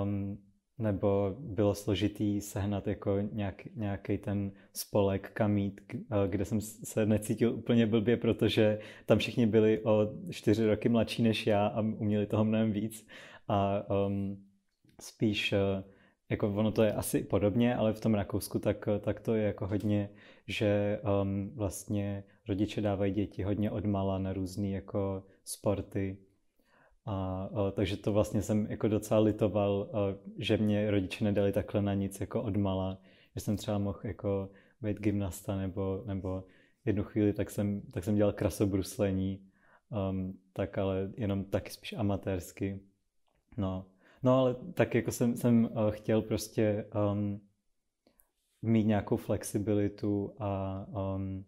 Um, 0.02 0.38
nebo 0.78 1.36
bylo 1.38 1.74
složitý 1.74 2.40
sehnat 2.40 2.86
jako 2.86 3.18
nějak, 3.32 3.62
nějaký 3.76 4.18
ten 4.18 4.52
spolek, 4.72 5.30
kam 5.34 5.58
jít, 5.58 5.80
kde 6.26 6.44
jsem 6.44 6.60
se 6.60 7.06
necítil 7.06 7.54
úplně 7.54 7.86
blbě, 7.86 8.16
protože 8.16 8.78
tam 9.06 9.18
všichni 9.18 9.46
byli 9.46 9.84
o 9.84 10.08
čtyři 10.30 10.66
roky 10.66 10.88
mladší 10.88 11.22
než 11.22 11.46
já 11.46 11.66
a 11.66 11.80
uměli 11.80 12.26
toho 12.26 12.44
mnohem 12.44 12.72
víc. 12.72 13.06
A 13.48 13.82
um, 14.06 14.44
spíš, 15.00 15.52
uh, 15.52 15.58
jako 16.30 16.54
ono 16.54 16.72
to 16.72 16.82
je 16.82 16.92
asi 16.92 17.24
podobně, 17.24 17.76
ale 17.76 17.92
v 17.92 18.00
tom 18.00 18.14
Rakousku 18.14 18.58
tak, 18.58 18.88
tak 19.00 19.20
to 19.20 19.34
je 19.34 19.44
jako 19.44 19.66
hodně, 19.66 20.10
že 20.46 21.00
um, 21.22 21.52
vlastně 21.54 22.24
rodiče 22.48 22.80
dávají 22.80 23.12
děti 23.12 23.42
hodně 23.42 23.70
odmala 23.70 24.18
na 24.18 24.32
různé 24.32 24.68
jako 24.68 25.24
sporty, 25.44 26.18
a, 27.06 27.48
a 27.54 27.70
takže 27.70 27.96
to 27.96 28.12
vlastně 28.12 28.42
jsem 28.42 28.66
jako 28.70 28.88
docela 28.88 29.20
litoval, 29.20 29.90
a, 29.92 29.98
že 30.38 30.56
mě 30.56 30.90
rodiče 30.90 31.24
nedali 31.24 31.52
takhle 31.52 31.82
na 31.82 31.94
nic 31.94 32.20
jako 32.20 32.42
odmala, 32.42 32.98
že 33.34 33.40
jsem 33.40 33.56
třeba 33.56 33.78
mohl 33.78 34.00
jako 34.04 34.50
být 34.80 35.00
gymnasta 35.00 35.56
nebo, 35.56 36.02
nebo 36.06 36.44
jednu 36.84 37.04
chvíli 37.04 37.32
tak 37.32 37.50
jsem, 37.50 37.82
tak 37.92 38.04
jsem 38.04 38.14
dělal 38.16 38.32
krasobruslení, 38.32 39.46
um, 40.10 40.38
tak 40.52 40.78
ale 40.78 41.12
jenom 41.16 41.44
taky 41.44 41.70
spíš 41.70 41.92
amatérsky. 41.92 42.80
No, 43.56 43.86
no 44.22 44.38
ale 44.38 44.56
tak 44.74 44.94
jako 44.94 45.12
jsem, 45.12 45.36
jsem 45.36 45.64
uh, 45.64 45.90
chtěl 45.90 46.22
prostě 46.22 46.86
um, 47.12 47.40
mít 48.62 48.84
nějakou 48.84 49.16
flexibilitu 49.16 50.34
a 50.38 50.84
um, 51.16 51.44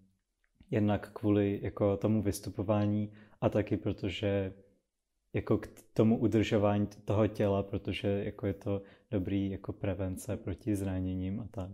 jednak 0.71 1.11
kvůli 1.13 1.61
jako 1.63 1.97
tomu 1.97 2.23
vystupování 2.23 3.13
a 3.41 3.49
taky 3.49 3.77
protože 3.77 4.53
jako 5.33 5.59
k 5.59 5.69
tomu 5.93 6.19
udržování 6.19 6.89
toho 7.05 7.27
těla, 7.27 7.63
protože 7.63 8.09
jako 8.09 8.47
je 8.47 8.55
to 8.55 8.83
dobrý 9.11 9.51
jako 9.51 9.73
prevence 9.73 10.37
proti 10.37 10.77
zraněním 10.77 11.41
a 11.41 11.49
tak. 11.51 11.71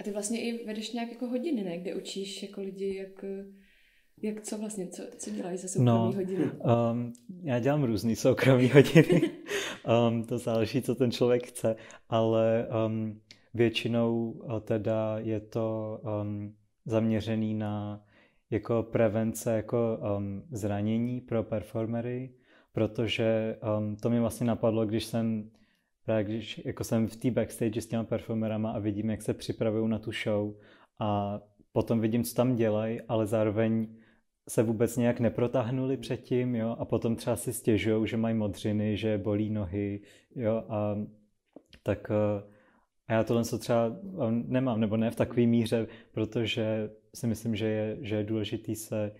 A 0.00 0.04
ty 0.04 0.10
vlastně 0.10 0.40
i 0.40 0.66
vedeš 0.66 0.92
nějak 0.92 1.10
jako 1.10 1.26
hodiny, 1.26 1.64
ne? 1.64 1.78
Kde 1.78 1.94
učíš 1.94 2.42
jako 2.42 2.60
lidi, 2.60 2.96
jak, 2.96 3.24
jak 4.22 4.42
co 4.42 4.58
vlastně, 4.58 4.88
co, 4.88 5.02
co 5.16 5.30
dělají 5.30 5.58
za 5.58 5.68
soukromí 5.68 5.86
no, 5.86 6.12
hodiny? 6.12 6.44
Um, 6.44 7.12
já 7.42 7.58
dělám 7.58 7.84
různý 7.84 8.16
soukromý 8.16 8.68
hodiny. 8.68 9.20
um, 10.10 10.24
to 10.24 10.38
záleží, 10.38 10.82
co 10.82 10.94
ten 10.94 11.10
člověk 11.10 11.46
chce, 11.46 11.76
ale 12.08 12.68
um, 12.86 13.20
většinou 13.54 14.30
uh, 14.30 14.60
teda 14.60 15.18
je 15.18 15.40
to 15.40 16.00
um, 16.22 16.54
zaměřený 16.84 17.54
na 17.54 18.04
jako 18.50 18.82
prevence 18.82 19.56
jako 19.56 19.98
um, 20.16 20.42
zranění 20.50 21.20
pro 21.20 21.42
performery, 21.42 22.34
protože 22.74 23.56
um, 23.78 23.96
to 23.96 24.10
mi 24.10 24.20
vlastně 24.20 24.46
napadlo, 24.46 24.86
když 24.86 25.04
jsem 25.04 25.50
právě 26.04 26.24
když 26.24 26.60
jako 26.64 26.84
jsem 26.84 27.08
v 27.08 27.16
té 27.16 27.30
backstage 27.30 27.80
s 27.80 27.86
těma 27.86 28.04
performerama 28.04 28.70
a 28.70 28.78
vidím, 28.78 29.10
jak 29.10 29.22
se 29.22 29.34
připravují 29.34 29.88
na 29.88 29.98
tu 29.98 30.10
show 30.24 30.54
a 30.98 31.40
potom 31.72 32.00
vidím, 32.00 32.24
co 32.24 32.34
tam 32.34 32.56
dělají, 32.56 33.00
ale 33.00 33.26
zároveň 33.26 33.88
se 34.48 34.62
vůbec 34.62 34.96
nějak 34.96 35.20
neprotáhnuli 35.20 35.96
předtím, 35.96 36.54
jo, 36.54 36.76
a 36.78 36.84
potom 36.84 37.16
třeba 37.16 37.36
si 37.36 37.52
stěžují, 37.52 38.06
že 38.06 38.16
mají 38.16 38.34
modřiny, 38.34 38.96
že 38.96 39.18
bolí 39.18 39.50
nohy, 39.50 40.00
jo, 40.36 40.64
a 40.68 40.96
tak 41.82 42.10
uh, 42.10 42.50
a 43.08 43.12
já 43.12 43.24
tohle 43.24 43.44
co 43.44 43.58
třeba 43.58 43.86
um, 44.02 44.44
nemám, 44.48 44.80
nebo 44.80 44.96
ne 44.96 45.10
v 45.10 45.16
takové 45.16 45.46
míře, 45.46 45.86
protože 46.12 46.90
si 47.14 47.26
myslím, 47.26 47.56
že 47.56 47.66
je, 47.66 47.96
že 48.00 48.16
je 48.16 48.24
důležitý 48.24 48.76
se 48.76 49.12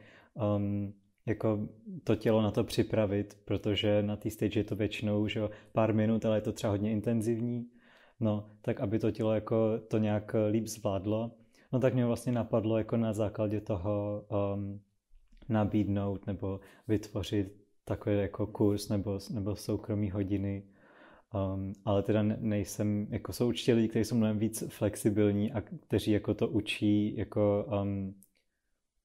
um, 0.56 0.94
jako 1.26 1.68
to 2.04 2.16
tělo 2.16 2.42
na 2.42 2.50
to 2.50 2.64
připravit, 2.64 3.38
protože 3.44 4.02
na 4.02 4.16
té 4.16 4.30
stage 4.30 4.60
je 4.60 4.64
to 4.64 4.76
většinou 4.76 5.28
že 5.28 5.40
pár 5.72 5.94
minut, 5.94 6.24
ale 6.24 6.36
je 6.36 6.40
to 6.40 6.52
třeba 6.52 6.70
hodně 6.70 6.92
intenzivní. 6.92 7.66
No, 8.20 8.50
tak 8.62 8.80
aby 8.80 8.98
to 8.98 9.10
tělo 9.10 9.34
jako 9.34 9.78
to 9.88 9.98
nějak 9.98 10.36
líp 10.50 10.66
zvládlo. 10.66 11.30
No 11.72 11.80
tak 11.80 11.94
mě 11.94 12.06
vlastně 12.06 12.32
napadlo 12.32 12.78
jako 12.78 12.96
na 12.96 13.12
základě 13.12 13.60
toho 13.60 14.24
um, 14.54 14.80
nabídnout 15.48 16.26
nebo 16.26 16.60
vytvořit 16.88 17.64
takový 17.84 18.16
jako 18.16 18.46
kurz 18.46 18.88
nebo, 18.88 19.18
nebo 19.30 19.56
soukromí 19.56 20.10
hodiny. 20.10 20.62
Um, 21.34 21.72
ale 21.84 22.02
teda 22.02 22.22
nejsem, 22.22 23.06
jako 23.10 23.32
jsou 23.32 23.48
určitě 23.48 23.74
lidi, 23.74 23.88
kteří 23.88 24.04
jsou 24.04 24.16
mnohem 24.16 24.38
víc 24.38 24.64
flexibilní 24.68 25.52
a 25.52 25.60
kteří 25.60 26.10
jako 26.10 26.34
to 26.34 26.48
učí 26.48 27.16
jako, 27.16 27.66
um, 27.82 28.14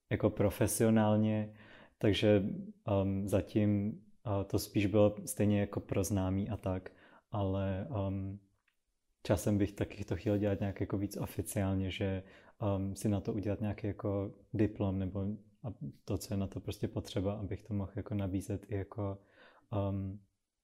jako 0.09 0.29
profesionálně 0.29 1.53
takže 1.99 2.43
um, 3.01 3.27
zatím 3.27 4.01
uh, 4.25 4.43
to 4.43 4.59
spíš 4.59 4.85
bylo 4.85 5.15
stejně 5.25 5.59
jako 5.59 5.79
pro 5.79 6.03
známý 6.03 6.49
a 6.49 6.57
tak, 6.57 6.91
ale 7.31 7.87
um, 8.07 8.39
časem 9.23 9.57
bych 9.57 9.73
taky 9.73 10.05
to 10.05 10.15
chtěl 10.15 10.37
dělat 10.37 10.59
nějak 10.59 10.81
jako 10.81 10.97
víc 10.97 11.17
oficiálně, 11.17 11.91
že 11.91 12.23
um, 12.77 12.95
si 12.95 13.09
na 13.09 13.21
to 13.21 13.33
udělat 13.33 13.61
nějaký 13.61 13.87
jako 13.87 14.33
diplom 14.53 14.99
nebo 14.99 15.25
to, 16.05 16.17
co 16.17 16.33
je 16.33 16.37
na 16.37 16.47
to 16.47 16.59
prostě 16.59 16.87
potřeba, 16.87 17.33
abych 17.33 17.63
to 17.63 17.73
mohl 17.73 17.91
jako 17.95 18.15
nabízet 18.15 18.65
i 18.69 18.75
jako 18.75 19.17
um, 19.89 20.19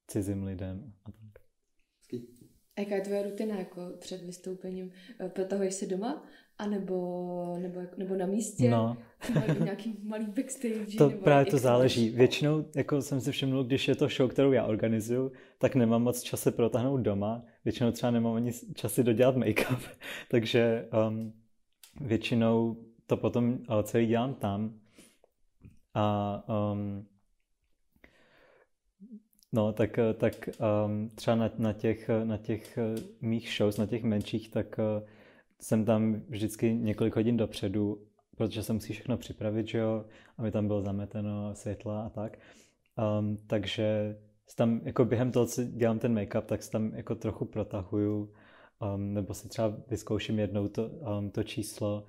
cizím 0.08 0.44
lidem 0.44 0.94
a 1.06 1.12
tak. 1.12 1.44
A 2.78 2.82
jaká 2.82 2.96
je 2.96 3.02
tvoje 3.02 3.24
rutina 3.24 3.56
jako 3.56 3.92
před 4.00 4.22
vystoupením? 4.22 4.92
Eh, 5.20 5.30
protahuješ 5.30 5.74
se 5.74 5.86
doma? 5.86 6.24
A 6.58 6.68
nebo, 6.68 7.58
nebo, 7.60 7.82
nebo 7.98 8.16
na 8.16 8.26
místě? 8.26 8.70
No. 8.70 8.98
Nebo 9.48 9.64
nějaký 9.64 9.98
malý 10.04 10.26
backstage? 10.26 10.98
To 10.98 11.10
nebo 11.10 11.24
právě 11.24 11.52
to 11.52 11.58
záleží. 11.58 12.10
Většinou, 12.10 12.66
jako 12.76 13.02
jsem 13.02 13.22
si 13.22 13.32
všiml, 13.32 13.64
když 13.64 13.88
je 13.88 13.96
to 13.96 14.08
show, 14.08 14.30
kterou 14.30 14.52
já 14.52 14.66
organizuju, 14.66 15.32
tak 15.58 15.76
nemám 15.76 16.04
moc 16.04 16.22
čas 16.22 16.42
se 16.42 16.52
protáhnout 16.52 17.02
doma. 17.02 17.44
Většinou 17.66 17.92
třeba 17.92 18.12
nemám 18.12 18.34
ani 18.34 18.52
časy 18.74 19.04
dodělat 19.04 19.36
make-up. 19.36 19.80
Takže 20.32 20.90
um, 21.08 21.34
většinou 22.02 22.78
to 23.08 23.18
potom 23.18 23.60
celý 23.84 24.06
dělám 24.06 24.34
tam. 24.34 24.80
A 25.94 26.44
um, 26.74 27.08
No, 29.56 29.74
tak, 29.74 30.00
eh, 30.00 30.14
tak 30.14 30.50
um, 30.86 31.10
třeba 31.10 31.36
na, 31.36 31.52
na, 31.58 31.74
těch, 31.74 32.10
na 32.24 32.38
těch 32.38 32.78
eh, 32.78 32.96
mých 33.22 33.54
shows, 33.58 33.78
na 33.78 33.86
těch 33.86 34.04
menších, 34.04 34.52
tak 34.52 34.80
uh, 34.80 35.08
jsem 35.60 35.86
tam 35.86 36.22
vždycky 36.30 36.74
několik 36.74 37.16
hodin 37.16 37.38
dopředu, 37.38 38.08
protože 38.38 38.64
se 38.64 38.74
musí 38.74 38.94
všechno 38.94 39.18
připravit, 39.18 39.68
že 39.68 39.78
jo, 39.78 40.06
aby 40.38 40.52
tam 40.52 40.68
bylo 40.68 40.82
zameteno 40.82 41.56
světla 41.56 42.06
a 42.06 42.10
tak. 42.10 42.38
Um, 43.20 43.38
takže 43.48 44.18
tam 44.56 44.82
jako 44.84 45.06
během 45.06 45.32
toho, 45.32 45.46
co 45.46 45.64
dělám 45.64 46.00
ten 46.00 46.14
make-up, 46.14 46.46
tak 46.46 46.64
se 46.64 46.72
tam 46.72 46.94
jako 46.94 47.16
trochu 47.16 47.46
protahuju, 47.46 48.34
um, 48.96 49.14
nebo 49.14 49.34
si 49.34 49.50
třeba 49.50 49.74
vyzkouším 49.88 50.40
jednou 50.40 50.68
to, 50.68 50.86
um, 50.88 51.32
to 51.32 51.44
číslo. 51.44 52.06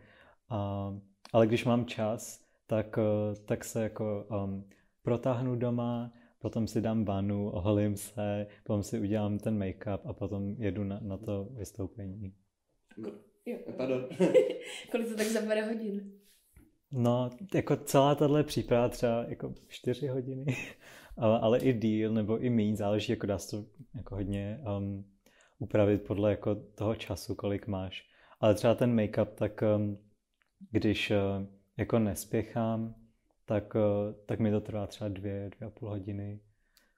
Um, 0.51 1.03
ale 1.33 1.47
když 1.47 1.65
mám 1.65 1.87
čas, 1.87 2.41
tak, 2.67 2.99
uh, 2.99 3.35
tak 3.45 3.65
se 3.65 3.83
jako 3.83 4.27
um, 4.45 4.65
protáhnu 5.03 5.57
doma, 5.57 6.13
potom 6.47 6.67
si 6.67 6.81
dám 6.81 7.05
vanu, 7.05 7.51
oholím 7.51 7.97
se, 7.97 8.47
potom 8.65 8.83
si 8.83 9.01
udělám 9.01 9.39
ten 9.39 9.59
make-up 9.59 10.01
a 10.05 10.13
potom 10.13 10.55
jedu 10.59 10.85
na, 10.85 11.01
na 11.03 11.17
to 11.17 11.45
vystoupení. 11.45 12.35
Jo. 13.47 13.59
Pardon. 13.77 14.09
Kolik 14.91 15.09
to 15.09 15.15
tak 15.15 15.27
zabere 15.27 15.63
hodin? 15.63 16.13
No, 16.93 17.31
jako 17.55 17.77
celá 17.77 18.15
tahle 18.15 18.45
příprava 18.45 18.89
třeba 18.89 19.25
jako 19.29 19.55
čtyři 19.69 20.07
hodiny, 20.07 20.47
ale, 21.17 21.41
ale 21.41 21.59
i 21.59 21.73
díl 21.73 22.13
nebo 22.13 22.39
i 22.39 22.51
méně, 22.51 22.77
záleží, 22.77 23.13
jako 23.13 23.27
dá 23.27 23.39
se 23.39 23.57
to 23.57 23.65
jako 23.95 24.15
hodně 24.15 24.61
um, 24.79 25.05
upravit 25.59 26.03
podle 26.07 26.31
jako 26.31 26.55
toho 26.55 26.95
času, 26.95 27.35
kolik 27.35 27.67
máš. 27.67 28.03
Ale 28.41 28.55
třeba 28.55 28.75
ten 28.75 28.97
make-up, 28.97 29.35
tak 29.35 29.63
um, 29.77 29.99
když 30.71 31.11
uh, 31.11 31.47
jako 31.77 31.99
nespěchám, 31.99 32.95
tak, 33.47 33.75
uh, 33.75 34.15
tak 34.27 34.41
mi 34.41 34.51
to 34.51 34.61
trvá 34.61 34.87
třeba 34.87 35.09
dvě, 35.09 35.51
dvě 35.57 35.67
a 35.67 35.71
půl 35.71 35.89
hodiny. 35.89 36.41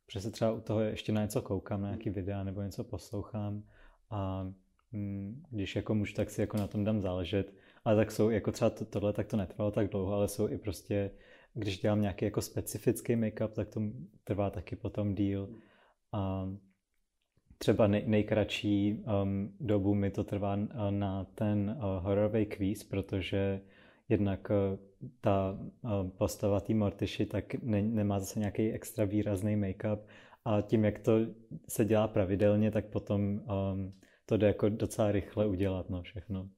Protože 0.07 0.21
se 0.21 0.31
třeba 0.31 0.53
u 0.53 0.61
toho 0.61 0.81
ještě 0.81 1.13
na 1.13 1.23
něco 1.23 1.43
koukám, 1.43 1.83
na 1.83 1.89
nějaký 1.89 2.11
videa 2.11 2.45
nebo 2.45 2.63
něco 2.63 2.85
poslouchám 2.85 3.63
a 4.11 4.53
mm, 4.93 5.43
když 5.51 5.77
jako 5.77 5.95
můžu, 5.95 6.15
tak 6.15 6.31
si 6.31 6.41
jako 6.41 6.57
na 6.57 6.67
tom 6.67 6.85
dám 6.85 7.01
záležet. 7.01 7.55
Ale 7.85 7.97
tak 7.97 8.11
jsou, 8.11 8.31
jako 8.31 8.53
třeba 8.53 8.71
to, 8.71 8.85
tohle, 8.85 9.13
tak 9.13 9.27
to 9.27 9.37
netrvalo 9.37 9.71
tak 9.71 9.89
dlouho, 9.89 10.13
ale 10.13 10.29
jsou 10.29 10.49
i 10.49 10.59
prostě, 10.59 11.11
když 11.55 11.79
dělám 11.79 12.01
nějaký 12.01 12.25
jako 12.25 12.43
specifický 12.43 13.17
make-up, 13.17 13.49
tak 13.49 13.69
to 13.69 13.81
trvá 14.25 14.51
taky 14.51 14.77
potom 14.77 15.15
díl. 15.15 15.49
A 16.13 16.49
třeba 17.59 17.87
nej, 17.87 18.05
nejkratší 18.07 19.05
um, 19.23 19.57
dobu 19.61 19.95
mi 19.95 20.11
to 20.11 20.25
trvá 20.25 20.57
na 20.91 21.25
ten 21.25 21.77
uh, 21.77 22.05
hororový 22.05 22.47
kvíz, 22.47 22.85
protože 22.85 23.61
jednak 24.09 24.51
uh, 24.51 24.79
ta 25.21 25.59
uh, 25.83 26.11
postava 26.11 26.61
té 26.61 26.75
Mortiši 26.75 27.27
tak 27.27 27.55
ne, 27.55 27.83
nemá 27.83 28.21
zase 28.21 28.39
nějaký 28.39 28.73
extra 28.73 29.05
výrazný 29.05 29.57
make-up 29.57 29.99
a 30.45 30.61
tím, 30.61 30.85
jak 30.85 30.99
to 30.99 31.13
se 31.69 31.85
dělá 31.85 32.09
pravidelně, 32.09 32.71
tak 32.71 32.87
potom 32.87 33.21
um, 33.23 33.93
to 34.27 34.37
jde 34.37 34.47
jako 34.47 34.69
docela 34.69 35.13
rychle 35.13 35.47
udělat, 35.47 35.91
no 35.91 36.03
všechno. 36.03 36.49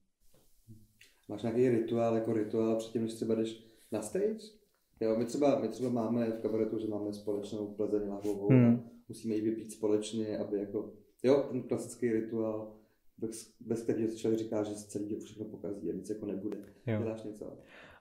Máš 1.29 1.43
nějaký 1.43 1.69
rituál, 1.69 2.15
jako 2.15 2.33
rituál 2.33 2.77
předtím, 2.77 3.03
než 3.03 3.15
třeba 3.15 3.35
jdeš 3.35 3.67
na 3.93 4.03
stage? 4.03 4.61
Jo, 5.01 5.19
my 5.19 5.25
třeba, 5.25 5.61
my 5.61 5.69
třeba 5.69 5.91
máme 5.91 6.31
v 6.31 6.43
kabaretu, 6.43 6.79
že 6.79 6.89
máme 6.89 7.13
společnou 7.13 7.67
plezeň 7.67 8.09
hlavovou 8.09 8.49
hmm. 8.49 8.65
a 8.65 8.91
musíme 9.09 9.35
ji 9.35 9.41
vypít 9.41 9.73
společně, 9.73 10.39
aby 10.39 10.59
jako, 10.59 10.93
jo, 11.23 11.47
ten 11.51 11.63
klasický 11.63 12.13
rituál, 12.13 12.80
bez, 13.21 13.55
bez 13.61 13.83
kterého 13.83 14.17
člověk 14.17 14.39
říká, 14.41 14.63
že 14.63 14.75
celý 14.75 15.09
den 15.09 15.21
všechno 15.21 15.45
pokazí 15.45 15.91
a 15.91 15.95
nic 15.95 16.11
jako 16.11 16.27
nebude. 16.27 16.57
Jo. 16.87 17.03
Děláš 17.03 17.23
něco? 17.23 17.59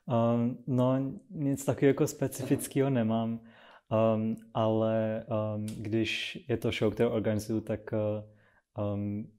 Um, 0.10 0.64
no, 0.68 1.14
nic 1.30 1.66
takového 1.66 1.90
jako 1.90 2.08
specifického 2.08 2.90
nemám, 2.90 3.40
um, 4.14 4.36
ale 4.54 5.26
um, 5.56 5.66
když 5.66 6.40
je 6.50 6.58
to 6.58 6.72
show, 6.72 6.94
kterou 6.94 7.10
organizuju, 7.10 7.62
tak 7.62 7.94
uh, 7.94 8.94
um, 8.94 9.32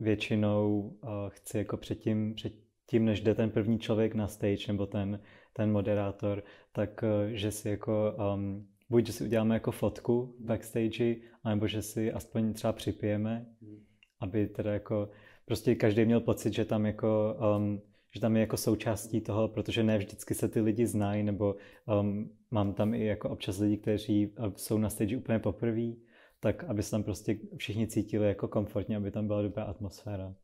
většinou 0.00 0.80
uh, 0.80 1.10
chci 1.28 1.58
jako 1.58 1.76
předtím, 1.76 2.34
předtím, 2.34 3.04
než 3.04 3.20
jde 3.20 3.34
ten 3.34 3.50
první 3.50 3.78
člověk 3.78 4.14
na 4.14 4.28
stage 4.28 4.64
nebo 4.68 4.86
ten, 4.86 5.20
ten 5.52 5.72
moderátor, 5.72 6.42
tak 6.72 7.02
uh, 7.02 7.30
že 7.32 7.50
si 7.50 7.68
jako 7.68 8.16
um, 8.34 8.68
buď, 8.90 9.06
že 9.06 9.12
si 9.12 9.24
uděláme 9.24 9.54
jako 9.54 9.72
fotku 9.72 10.36
backstage, 10.40 11.16
anebo 11.44 11.66
že 11.66 11.82
si 11.82 12.12
aspoň 12.12 12.52
třeba 12.52 12.72
připijeme, 12.72 13.46
hmm. 13.62 13.85
Aby 14.20 14.46
teda 14.46 14.72
jako 14.72 15.10
prostě 15.44 15.74
každý 15.74 16.04
měl 16.04 16.20
pocit, 16.20 16.52
že 16.52 16.64
tam 16.64 16.86
jako 16.86 17.36
um, 17.56 17.82
že 18.16 18.20
tam 18.20 18.36
je 18.36 18.40
jako 18.40 18.56
součástí 18.56 19.20
toho, 19.20 19.48
protože 19.48 19.82
ne 19.82 19.98
vždycky 19.98 20.34
se 20.34 20.48
ty 20.48 20.60
lidi 20.60 20.86
znají, 20.86 21.22
nebo 21.22 21.56
um, 22.00 22.30
mám 22.50 22.74
tam 22.74 22.94
i 22.94 23.04
jako 23.04 23.30
občas 23.30 23.58
lidi, 23.58 23.76
kteří 23.76 24.34
jsou 24.56 24.78
na 24.78 24.90
stage 24.90 25.16
úplně 25.16 25.38
poprvé, 25.38 25.92
tak 26.40 26.64
aby 26.64 26.82
se 26.82 26.90
tam 26.90 27.02
prostě 27.02 27.38
všichni 27.56 27.86
cítili 27.86 28.28
jako 28.28 28.48
komfortně, 28.48 28.96
aby 28.96 29.10
tam 29.10 29.26
byla 29.26 29.42
dobrá 29.42 29.64
atmosféra. 29.64 30.34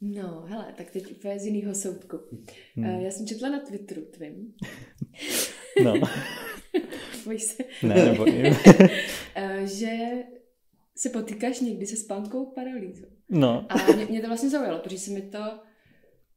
No, 0.00 0.40
hele, 0.40 0.74
tak 0.76 0.90
teď 0.90 1.10
úplně 1.10 1.38
z 1.38 1.46
jiného 1.46 1.74
soudku. 1.74 2.20
Hmm. 2.74 2.94
Uh, 2.94 3.02
já 3.02 3.10
jsem 3.10 3.26
četla 3.26 3.48
na 3.48 3.60
Twitteru 3.60 4.02
tvým. 4.02 4.54
no. 5.84 5.94
Bojíš 7.24 7.42
se? 7.42 7.64
Ne, 7.82 7.94
nebo 7.94 8.24
uh, 8.24 8.32
že 9.64 9.98
se 11.02 11.10
potýkáš 11.10 11.60
někdy 11.60 11.86
se 11.86 11.96
spánkou 11.96 12.46
paralýzou. 12.46 13.06
No. 13.28 13.66
A 13.68 13.92
mě, 13.92 14.06
mě 14.06 14.20
to 14.20 14.26
vlastně 14.26 14.50
zaujalo, 14.50 14.78
protože 14.78 14.98
se 14.98 15.10
mi 15.10 15.22
to 15.22 15.38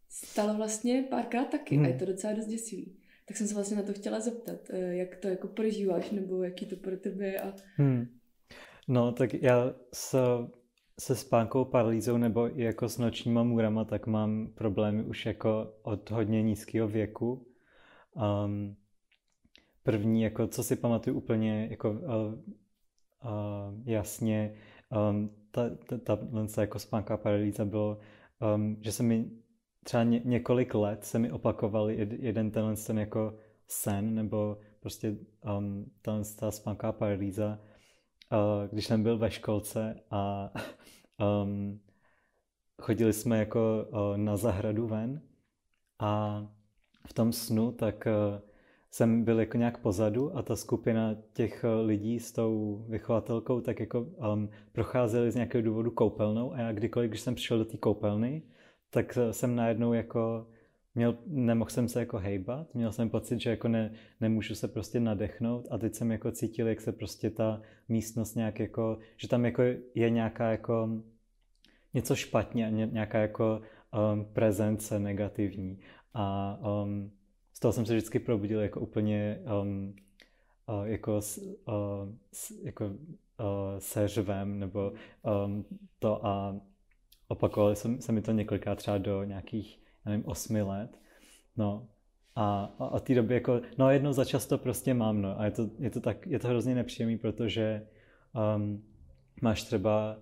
stalo 0.10 0.54
vlastně 0.54 1.06
párkrát 1.10 1.46
taky 1.46 1.76
hmm. 1.76 1.86
a 1.86 1.88
je 1.88 1.94
to 1.94 2.06
docela 2.06 2.34
dost 2.34 2.46
děsivý. 2.46 2.98
Tak 3.28 3.38
jsem 3.38 3.48
se 3.48 3.54
vlastně 3.54 3.78
na 3.78 3.84
to 3.84 3.94
chtěla 3.94 4.20
zeptat, 4.20 4.60
eh, 4.70 4.96
jak 4.96 5.16
to 5.16 5.28
jako 5.28 5.48
prožíváš, 5.48 6.12
nebo 6.12 6.44
jaký 6.44 6.66
to 6.66 6.76
pro 6.76 6.98
tebe 6.98 7.28
je. 7.28 7.42
A... 7.42 7.54
Hmm. 7.76 8.08
No, 8.88 9.12
tak 9.12 9.34
já 9.34 9.76
se, 9.94 10.18
se 11.00 11.16
spánkou 11.16 11.66
paralýzou 11.66 12.18
nebo 12.18 12.60
i 12.60 12.64
jako 12.64 12.90
s 12.90 12.98
nočníma 12.98 13.44
můrama, 13.44 13.86
tak 13.86 14.08
mám 14.08 14.48
problémy 14.56 15.04
už 15.04 15.26
jako 15.26 15.74
od 15.82 16.12
hodně 16.12 16.44
nízkého 16.44 16.88
věku. 16.88 17.48
Um, 18.46 18.76
první, 19.84 20.22
jako 20.22 20.48
co 20.48 20.64
si 20.64 20.76
pamatuju 20.76 21.18
úplně 21.18 21.68
jako 21.72 21.92
uh, 21.92 22.56
uh, 23.26 23.74
jasně, 23.86 24.54
um, 25.10 25.30
ta, 25.52 25.70
ta, 25.70 25.98
ta, 25.98 26.16
ta 26.56 26.62
jako 26.62 26.80
spánká 26.80 27.18
paralýza 27.18 27.66
bylo, 27.66 28.00
um, 28.56 28.78
že 28.82 28.92
se 28.92 29.04
mi 29.04 29.32
třeba 29.84 30.04
ně, 30.04 30.22
několik 30.26 30.76
let 30.76 31.06
se 31.06 31.20
mi 31.20 31.32
opakoval 31.32 31.90
jed, 31.90 32.12
jeden 32.12 32.52
tenhle 32.52 32.76
ten 32.76 33.00
jako 33.00 33.38
sen, 33.68 34.16
nebo 34.16 34.58
prostě 34.80 35.16
um, 35.58 35.92
ta, 36.02 36.24
ta 36.40 36.52
spánká 36.52 36.92
paralýza, 36.92 37.60
uh, 38.32 38.72
když 38.72 38.86
jsem 38.86 39.04
byl 39.04 39.18
ve 39.18 39.32
školce 39.32 39.96
a 40.12 40.54
um, 41.44 41.80
chodili 42.82 43.14
jsme 43.14 43.40
jako 43.40 43.86
uh, 43.90 44.18
na 44.18 44.38
zahradu 44.38 44.88
ven 44.88 45.22
a 46.00 46.42
v 47.08 47.14
tom 47.14 47.34
snu 47.34 47.72
tak 47.72 48.08
uh, 48.08 48.55
jsem 48.96 49.24
byl 49.24 49.40
jako 49.40 49.58
nějak 49.58 49.78
pozadu 49.78 50.38
a 50.38 50.42
ta 50.42 50.56
skupina 50.56 51.16
těch 51.34 51.64
eh, 51.64 51.82
lidí 51.82 52.20
s 52.20 52.32
tou 52.32 52.86
vychovatelkou 52.90 53.62
tak 53.62 53.80
jako 53.80 54.02
um, 54.02 54.50
procházeli 54.72 55.32
z 55.32 55.36
nějakého 55.36 55.62
důvodu 55.62 55.92
koupelnou 55.92 56.54
a 56.54 56.60
já 56.60 56.72
kdykoliv, 56.72 57.10
když 57.10 57.22
jsem 57.22 57.36
přišel 57.36 57.58
do 57.58 57.66
té 57.66 57.78
koupelny, 57.78 58.42
tak 58.90 59.18
eh, 59.18 59.34
jsem 59.34 59.56
najednou 59.56 59.94
jako 59.94 60.48
měl, 60.96 61.18
nemohl 61.28 61.70
jsem 61.70 61.88
se 61.88 62.00
jako 62.00 62.18
hejbat, 62.18 62.76
měl 62.76 62.92
jsem 62.92 63.10
pocit, 63.10 63.40
že 63.40 63.50
jako 63.50 63.68
ne, 63.68 63.94
nemůžu 64.22 64.56
se 64.56 64.68
prostě 64.68 65.00
nadechnout 65.00 65.68
a 65.72 65.78
teď 65.78 65.96
jsem 65.96 66.12
jako 66.12 66.32
cítil, 66.32 66.68
jak 66.68 66.82
se 66.82 66.92
prostě 66.92 67.30
ta 67.30 67.62
místnost 67.90 68.36
nějak 68.36 68.60
jako, 68.60 68.98
že 69.18 69.28
tam 69.28 69.46
jako 69.46 69.62
je 69.96 70.10
nějaká 70.10 70.52
jako 70.52 70.90
něco 71.94 72.16
špatně, 72.16 72.72
nějaká 72.72 73.18
jako 73.18 73.62
um, 74.14 74.26
prezence 74.34 75.00
negativní 75.00 75.80
a 76.14 76.58
um, 76.84 77.12
z 77.56 77.60
toho 77.60 77.72
jsem 77.72 77.86
se 77.86 77.94
vždycky 77.94 78.20
probudil 78.20 78.62
jako 78.62 78.80
úplně 78.80 79.40
um, 79.62 79.96
uh, 80.70 80.88
jako, 80.88 81.20
uh, 81.68 82.10
jako 82.64 82.86
uh, 82.86 82.94
seřvem 83.80 84.60
nebo 84.60 84.94
um, 85.46 85.66
to 86.00 86.26
a 86.26 86.56
opakovali 87.28 87.76
jsem, 87.76 88.02
se 88.02 88.12
mi 88.12 88.22
to 88.22 88.32
několikrát 88.32 88.76
třeba 88.76 88.98
do 88.98 89.24
nějakých, 89.24 89.80
já 90.06 90.12
nevím, 90.12 90.26
osmi 90.28 90.62
let. 90.62 91.00
No 91.58 91.88
a, 92.36 92.76
a 92.80 92.88
od 92.88 93.04
té 93.04 93.16
doby 93.16 93.34
jako, 93.34 93.62
no 93.78 93.90
jednou 93.90 94.14
za 94.14 94.26
čas 94.26 94.46
to 94.46 94.58
prostě 94.58 94.94
mám, 94.94 95.22
no 95.22 95.40
a 95.40 95.46
je 95.46 95.52
to, 95.52 95.70
je 95.80 95.90
to 95.90 96.02
tak, 96.02 96.28
je 96.28 96.40
to 96.40 96.48
hrozně 96.48 96.76
nepříjemný, 96.76 97.18
protože 97.18 97.88
um, 98.56 98.84
máš 99.42 99.64
třeba 99.64 100.18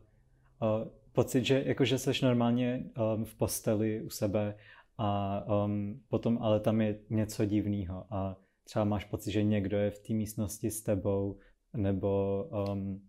uh, 0.61 0.88
pocit, 1.11 1.45
že 1.45 1.63
jakože 1.65 1.97
seš 1.97 2.21
normálně 2.21 2.84
um, 3.15 3.25
v 3.25 3.36
posteli 3.36 4.01
u 4.01 4.09
sebe 4.09 4.55
a 4.98 5.39
um, 5.66 6.02
potom 6.08 6.38
ale 6.41 6.60
tam 6.60 6.82
je 6.82 7.00
něco 7.10 7.46
divného 7.46 8.06
a 8.14 8.38
třeba 8.64 8.86
máš 8.86 9.06
pocit, 9.06 9.32
že 9.32 9.44
někdo 9.44 9.78
je 9.78 9.91
v 9.91 10.00
té 10.00 10.14
místnosti 10.14 10.72
s 10.72 10.82
tebou 10.82 11.38
nebo 11.78 12.44
um, 12.70 13.02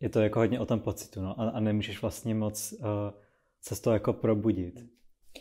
je 0.00 0.08
to 0.08 0.20
jako 0.20 0.38
hodně 0.38 0.60
o 0.60 0.66
tom 0.66 0.80
pocitu 0.80 1.22
no? 1.22 1.40
a, 1.40 1.48
a 1.48 1.60
nemůžeš 1.60 2.02
vlastně 2.02 2.34
moc 2.34 2.72
uh, 2.72 2.86
se 3.60 3.74
z 3.74 3.80
toho 3.80 3.94
jako 3.94 4.12
probudit. 4.12 4.84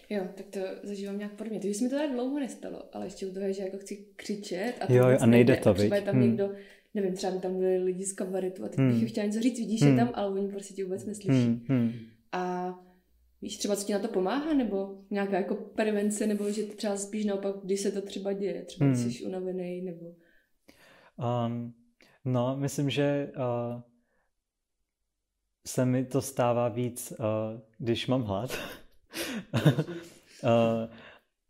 Jo, 0.10 0.24
tak 0.36 0.46
to 0.46 0.60
zažívám 0.84 1.18
nějak 1.18 1.34
podobně. 1.34 1.60
To 1.60 1.74
se 1.74 1.84
mi 1.84 1.90
to 1.90 1.96
tak 1.96 2.12
dlouho 2.12 2.40
nestalo, 2.40 2.84
ale 2.94 3.06
ještě 3.06 3.28
u 3.28 3.34
toho 3.34 3.46
je, 3.46 3.54
že 3.54 3.64
jako 3.64 3.78
chci 3.78 4.06
křičet 4.16 4.74
a, 4.82 4.88
to 4.88 4.94
jo, 4.94 5.18
a 5.20 5.26
nejde 5.26 5.58
to, 5.58 5.74
třeba 5.74 5.96
je 5.96 6.02
tam 6.02 6.16
hmm. 6.16 6.24
někdo, 6.24 6.52
nevím, 6.94 7.14
třeba 7.14 7.40
tam 7.40 7.58
byli 7.58 7.78
lidi 7.78 8.06
z 8.06 8.14
kabaretu 8.14 8.66
a 8.66 8.68
teď 8.68 8.80
hmm. 8.80 9.00
bych 9.00 9.12
chtěla 9.12 9.28
něco 9.28 9.40
říct, 9.40 9.60
vidíš, 9.60 9.82
hmm. 9.82 9.92
je 9.92 9.98
tam, 9.98 10.12
ale 10.14 10.30
oni 10.30 10.48
prostě 10.48 10.74
tě 10.74 10.84
vůbec 10.84 11.06
neslyší. 11.06 11.46
Hmm. 11.46 11.66
Hmm. 11.68 11.92
A 12.32 12.76
víš 13.42 13.58
třeba, 13.58 13.76
co 13.76 13.86
ti 13.86 13.94
na 13.94 14.00
to 14.00 14.08
pomáhá, 14.08 14.54
nebo 14.54 14.98
nějaká 15.10 15.38
jako 15.38 15.56
prevence, 15.56 16.28
nebo 16.28 16.52
že 16.52 16.64
třeba 16.64 16.98
spíš 16.98 17.26
naopak, 17.26 17.56
když 17.64 17.82
se 17.82 17.92
to 17.92 18.02
třeba 18.02 18.34
děje, 18.34 18.66
třeba 18.66 18.86
hmm. 18.86 18.96
jsi 18.96 19.26
unavený, 19.26 19.82
nebo... 19.82 20.06
Um, 21.46 21.74
no, 22.26 22.58
myslím, 22.58 22.90
že 22.90 23.32
uh, 23.38 23.82
se 25.66 25.86
mi 25.86 26.06
to 26.06 26.22
stává 26.22 26.70
víc, 26.70 27.14
uh, 27.20 27.26
když 27.78 28.08
mám 28.08 28.24
hlad. 28.24 28.58
uh, 29.54 29.70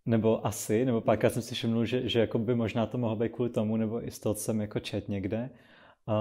nebo 0.06 0.48
asi, 0.48 0.86
nebo 0.86 1.02
párkrát 1.02 1.30
jsem 1.30 1.42
si 1.42 1.56
všiml, 1.56 1.86
že, 1.86 2.10
že 2.10 2.20
jako 2.20 2.40
by 2.40 2.56
možná 2.56 2.86
to 2.86 2.98
mohlo 2.98 3.16
být 3.16 3.30
kvůli 3.30 3.50
tomu, 3.50 3.78
nebo 3.78 4.08
i 4.08 4.12
z 4.12 4.20
toho, 4.20 4.36
co 4.36 4.42
jsem 4.42 4.62
jako 4.62 4.80
čet 4.80 5.10
někde. 5.10 5.50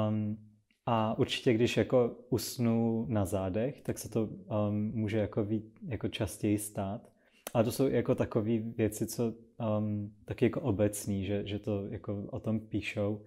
Um, 0.09 0.49
a 0.93 1.18
určitě, 1.18 1.53
když 1.53 1.76
jako 1.76 2.16
usnu 2.30 3.07
na 3.09 3.24
zádech, 3.24 3.80
tak 3.82 3.99
se 3.99 4.09
to 4.09 4.24
um, 4.24 4.91
může 4.95 5.18
jako, 5.18 5.45
ví, 5.45 5.62
jako 5.88 6.09
častěji 6.09 6.59
stát. 6.59 7.12
A 7.55 7.62
to 7.62 7.72
jsou 7.72 7.88
jako 7.88 8.14
takové 8.14 8.59
věci, 8.59 9.07
co 9.07 9.32
um, 9.78 10.14
taky 10.24 10.45
jako 10.45 10.61
obecný, 10.61 11.24
že, 11.24 11.47
že 11.47 11.59
to 11.59 11.86
jako 11.86 12.24
o 12.30 12.41
tom 12.41 12.61
píšou. 12.61 13.22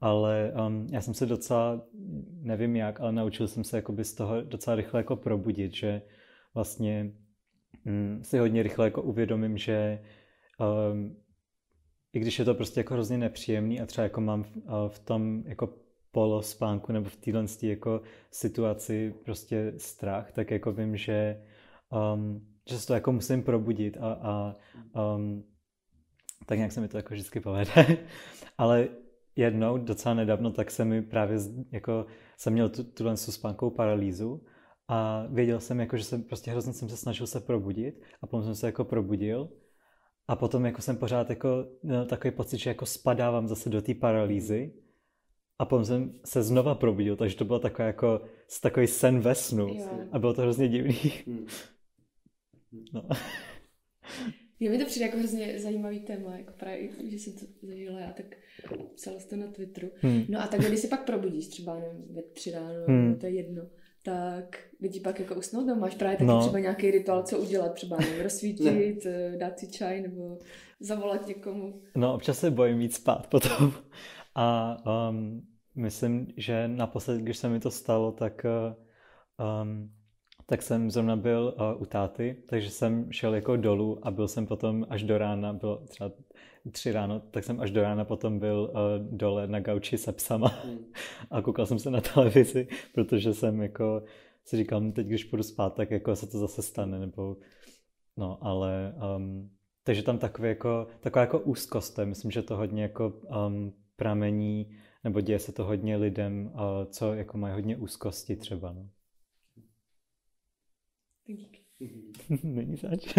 Ale 0.00 0.52
um, 0.66 0.86
já 0.92 1.00
jsem 1.00 1.14
se 1.14 1.26
docela, 1.26 1.82
nevím 2.40 2.76
jak, 2.76 3.00
ale 3.00 3.12
naučil 3.12 3.48
jsem 3.48 3.64
se 3.64 3.82
z 4.02 4.14
toho 4.14 4.42
docela 4.42 4.76
rychle 4.76 5.00
jako 5.00 5.16
probudit, 5.16 5.74
že 5.74 6.02
vlastně 6.54 7.12
um, 7.86 8.24
si 8.24 8.38
hodně 8.38 8.62
rychle 8.62 8.86
jako 8.86 9.02
uvědomím, 9.02 9.56
že 9.56 10.02
um, 10.92 11.16
i 12.12 12.20
když 12.20 12.38
je 12.38 12.44
to 12.44 12.54
prostě 12.54 12.80
jako 12.80 12.94
hrozně 12.94 13.18
nepříjemný 13.18 13.80
a 13.80 13.86
třeba 13.86 14.02
jako 14.02 14.20
mám 14.20 14.42
v, 14.42 14.56
uh, 14.56 14.62
v 14.88 14.98
tom 14.98 15.42
jako 15.46 15.83
polospánku 16.14 16.92
nebo 16.92 17.10
v 17.10 17.16
téhle 17.16 17.44
jako 17.62 18.00
situaci 18.30 19.14
prostě 19.24 19.72
strach, 19.76 20.32
tak 20.32 20.50
jako 20.50 20.72
vím, 20.72 20.96
že, 20.96 21.42
um, 22.14 22.46
že 22.70 22.78
se 22.78 22.86
to 22.86 22.94
jako 22.94 23.12
musím 23.12 23.42
probudit 23.42 23.96
a, 24.00 24.12
a 24.12 24.56
um, 25.16 25.44
tak 26.46 26.58
nějak 26.58 26.72
se 26.72 26.80
mi 26.80 26.88
to 26.88 26.96
jako 26.96 27.14
vždycky 27.14 27.40
povede. 27.40 27.70
Ale 28.58 28.88
jednou, 29.36 29.78
docela 29.78 30.14
nedávno, 30.14 30.50
tak 30.50 30.70
se 30.70 30.84
mi 30.84 31.02
právě 31.02 31.38
jako 31.72 32.06
jsem 32.36 32.52
měl 32.52 32.68
tu, 32.68 33.16
spánkovou 33.16 33.70
paralýzu 33.70 34.42
a 34.88 35.26
věděl 35.30 35.60
jsem, 35.60 35.80
jako, 35.80 35.96
že 35.96 36.04
jsem 36.04 36.22
prostě 36.22 36.50
hrozně 36.50 36.72
jsem 36.72 36.88
se 36.88 36.96
snažil 36.96 37.26
se 37.26 37.40
probudit 37.40 38.02
a 38.22 38.26
potom 38.26 38.44
jsem 38.44 38.54
se 38.54 38.66
jako 38.66 38.84
probudil 38.84 39.48
a 40.28 40.36
potom 40.36 40.66
jako 40.66 40.82
jsem 40.82 40.96
pořád 40.96 41.30
jako 41.30 41.66
měl 41.82 42.06
takový 42.06 42.30
pocit, 42.30 42.58
že 42.58 42.70
jako 42.70 42.86
spadávám 42.86 43.48
zase 43.48 43.70
do 43.70 43.82
té 43.82 43.94
paralýzy 43.94 44.83
a 45.58 45.64
potom 45.64 45.84
jsem 45.84 46.20
se 46.24 46.42
znova 46.42 46.74
probudil, 46.74 47.16
takže 47.16 47.36
to 47.36 47.44
bylo 47.44 47.58
takový 47.58 47.86
jako 47.86 48.20
takový 48.62 48.86
sen 48.86 49.20
ve 49.20 49.34
snu 49.34 49.68
jo. 49.68 49.88
a 50.12 50.18
bylo 50.18 50.34
to 50.34 50.42
hrozně 50.42 50.68
divný. 50.68 51.12
Hmm. 51.26 51.46
No. 52.92 53.08
Je 54.60 54.70
mi 54.70 54.78
to 54.78 54.84
přijde 54.84 55.06
jako 55.06 55.18
hrozně 55.18 55.60
zajímavý 55.60 56.00
téma, 56.00 56.36
jako 56.36 56.52
právě, 56.58 56.88
že 57.08 57.18
jsem 57.18 57.32
to 57.32 57.66
zažila 57.66 58.00
já, 58.00 58.12
tak 58.12 58.26
psala 58.94 59.16
to 59.30 59.36
na 59.36 59.46
Twitteru. 59.46 59.90
Hmm. 60.00 60.24
No 60.28 60.42
a 60.42 60.46
tak 60.46 60.60
když 60.60 60.80
se 60.80 60.88
pak 60.88 61.04
probudíš, 61.04 61.46
třeba 61.46 61.74
nevím, 61.74 62.04
ve 62.14 62.22
tři 62.22 62.50
ráno, 62.50 62.84
hmm. 62.86 63.16
to 63.18 63.26
je 63.26 63.32
jedno, 63.32 63.62
tak 64.02 64.58
lidi 64.80 65.00
pak 65.00 65.20
jako 65.20 65.34
usnout, 65.34 65.66
no 65.66 65.76
máš 65.76 65.94
právě 65.94 66.16
taky 66.16 66.26
no. 66.26 66.40
třeba 66.40 66.58
nějaký 66.58 66.90
rituál, 66.90 67.22
co 67.22 67.38
udělat, 67.38 67.74
třeba 67.74 67.96
nevím, 67.96 68.22
rozsvítit, 68.22 69.04
ne. 69.04 69.36
dát 69.36 69.58
si 69.58 69.70
čaj 69.70 70.02
nebo 70.02 70.38
zavolat 70.80 71.26
někomu. 71.26 71.82
No 71.96 72.14
občas 72.14 72.38
se 72.38 72.50
bojím 72.50 72.78
víc 72.78 72.94
spát 72.94 73.26
potom. 73.26 73.72
A 74.34 74.76
um, 75.10 75.46
myslím, 75.74 76.26
že 76.36 76.68
naposled, 76.68 77.18
když 77.20 77.36
se 77.36 77.48
mi 77.48 77.60
to 77.60 77.70
stalo, 77.70 78.12
tak, 78.12 78.46
um, 79.62 79.92
tak 80.46 80.62
jsem 80.62 80.90
zrovna 80.90 81.16
byl 81.16 81.54
uh, 81.58 81.82
u 81.82 81.86
táty, 81.86 82.42
takže 82.48 82.70
jsem 82.70 83.12
šel 83.12 83.34
jako 83.34 83.56
dolů 83.56 84.06
a 84.06 84.10
byl 84.10 84.28
jsem 84.28 84.46
potom 84.46 84.86
až 84.88 85.02
do 85.02 85.18
rána, 85.18 85.52
bylo 85.52 85.76
třeba 85.86 86.10
tři 86.72 86.92
ráno, 86.92 87.20
tak 87.20 87.44
jsem 87.44 87.60
až 87.60 87.70
do 87.70 87.82
rána 87.82 88.04
potom 88.04 88.38
byl 88.38 88.72
uh, 88.72 89.16
dole 89.16 89.46
na 89.46 89.60
gauči 89.60 89.98
se 89.98 90.12
psama 90.12 90.48
hmm. 90.48 90.78
a 91.30 91.42
koukal 91.42 91.66
jsem 91.66 91.78
se 91.78 91.90
na 91.90 92.00
televizi, 92.00 92.68
protože 92.94 93.34
jsem 93.34 93.62
jako 93.62 94.02
si 94.44 94.56
říkal, 94.56 94.80
no 94.80 94.92
teď 94.92 95.06
když 95.06 95.24
půjdu 95.24 95.42
spát, 95.42 95.74
tak 95.74 95.90
jako 95.90 96.16
se 96.16 96.26
to 96.26 96.38
zase 96.38 96.62
stane, 96.62 96.98
nebo 96.98 97.36
no, 98.16 98.38
ale 98.40 98.94
um, 99.16 99.50
takže 99.82 100.02
tam 100.02 100.18
takové 100.18 100.48
jako, 100.48 100.86
taková 101.00 101.20
jako 101.20 101.38
úzkost, 101.40 101.94
to 101.94 102.00
je, 102.00 102.06
myslím, 102.06 102.30
že 102.30 102.42
to 102.42 102.56
hodně 102.56 102.82
jako 102.82 103.20
um, 103.46 103.72
pramení, 103.96 104.76
nebo 105.04 105.20
děje 105.20 105.38
se 105.38 105.52
to 105.52 105.64
hodně 105.64 105.96
lidem, 105.96 106.52
co 106.86 107.14
jako 107.14 107.38
mají 107.38 107.54
hodně 107.54 107.76
úzkosti 107.76 108.36
třeba. 108.36 108.72
No. 108.72 108.88
Není 112.42 112.76
zač. 112.76 113.14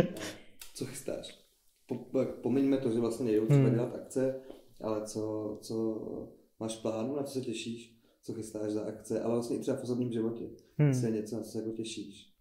Co 0.76 0.86
chystáš? 0.86 1.46
Po, 1.86 1.96
pomeňme 2.26 2.78
to, 2.78 2.92
že 2.92 3.00
vlastně 3.00 3.26
nejdou 3.26 3.46
třeba 3.46 3.60
hmm. 3.60 3.74
dělat 3.74 3.96
akce, 3.96 4.42
ale 4.82 5.08
co, 5.08 5.58
co 5.62 6.08
máš 6.60 6.76
plánu, 6.76 7.16
na 7.16 7.24
co 7.24 7.34
se 7.34 7.42
těšíš, 7.42 8.00
co 8.22 8.34
chystáš 8.34 8.72
za 8.72 8.86
akce, 8.86 9.22
ale 9.22 9.34
vlastně 9.34 9.58
i 9.58 9.60
třeba 9.60 9.78
v 9.78 9.84
osobním 9.84 10.12
životě. 10.12 10.46
Hmm. 10.78 10.92
Je 11.06 11.12
něco, 11.12 11.36
na 11.36 11.44
co 11.44 11.50
se 11.50 11.60
jako 11.60 11.72
těšíš. 11.72 12.36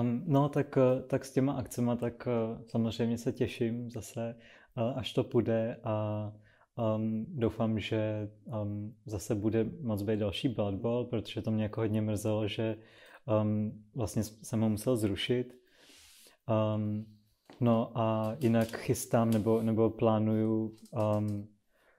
Um, 0.00 0.24
no, 0.26 0.48
tak, 0.48 0.78
tak 1.06 1.24
s 1.24 1.32
těma 1.32 1.52
akcema, 1.52 1.96
tak 1.96 2.26
uh, 2.26 2.62
samozřejmě 2.66 3.18
se 3.18 3.32
těším 3.32 3.90
zase, 3.90 4.36
uh, 4.76 4.98
až 4.98 5.12
to 5.12 5.24
půjde 5.24 5.80
a 5.84 6.32
Um, 6.80 7.26
doufám, 7.28 7.78
že 7.78 8.28
um, 8.62 8.94
zase 9.06 9.34
bude 9.34 9.64
moc 9.82 10.02
být 10.02 10.18
další 10.18 10.48
Blood 10.48 10.74
Bowl, 10.74 11.04
protože 11.04 11.42
to 11.42 11.50
mě 11.50 11.62
jako 11.62 11.80
hodně 11.80 12.00
mrzelo, 12.00 12.48
že 12.48 12.76
um, 13.42 13.84
vlastně 13.94 14.22
jsem 14.24 14.60
ho 14.60 14.68
musel 14.68 14.96
zrušit. 14.96 15.52
Um, 16.76 17.06
no 17.60 17.98
a 17.98 18.36
jinak 18.40 18.68
chystám 18.68 19.30
nebo, 19.30 19.62
nebo 19.62 19.90
plánuju 19.90 20.76
um, 21.18 21.48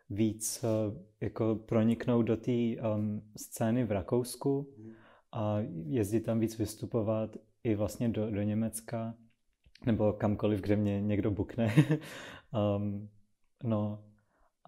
víc 0.09 0.63
uh, 0.63 0.97
jako 1.21 1.55
proniknout 1.55 2.25
do 2.25 2.37
té 2.37 2.51
um, 2.51 3.21
scény 3.37 3.83
v 3.83 3.91
Rakousku 3.91 4.73
a 5.31 5.57
jezdit 5.85 6.21
tam 6.21 6.39
víc 6.39 6.57
vystupovat 6.57 7.37
i 7.63 7.75
vlastně 7.75 8.09
do, 8.09 8.31
do 8.31 8.41
Německa 8.41 9.15
nebo 9.85 10.13
kamkoliv, 10.13 10.61
kde 10.61 10.75
mě 10.75 11.01
někdo 11.01 11.31
bukne. 11.31 11.73
um, 12.77 13.09
no, 13.63 14.03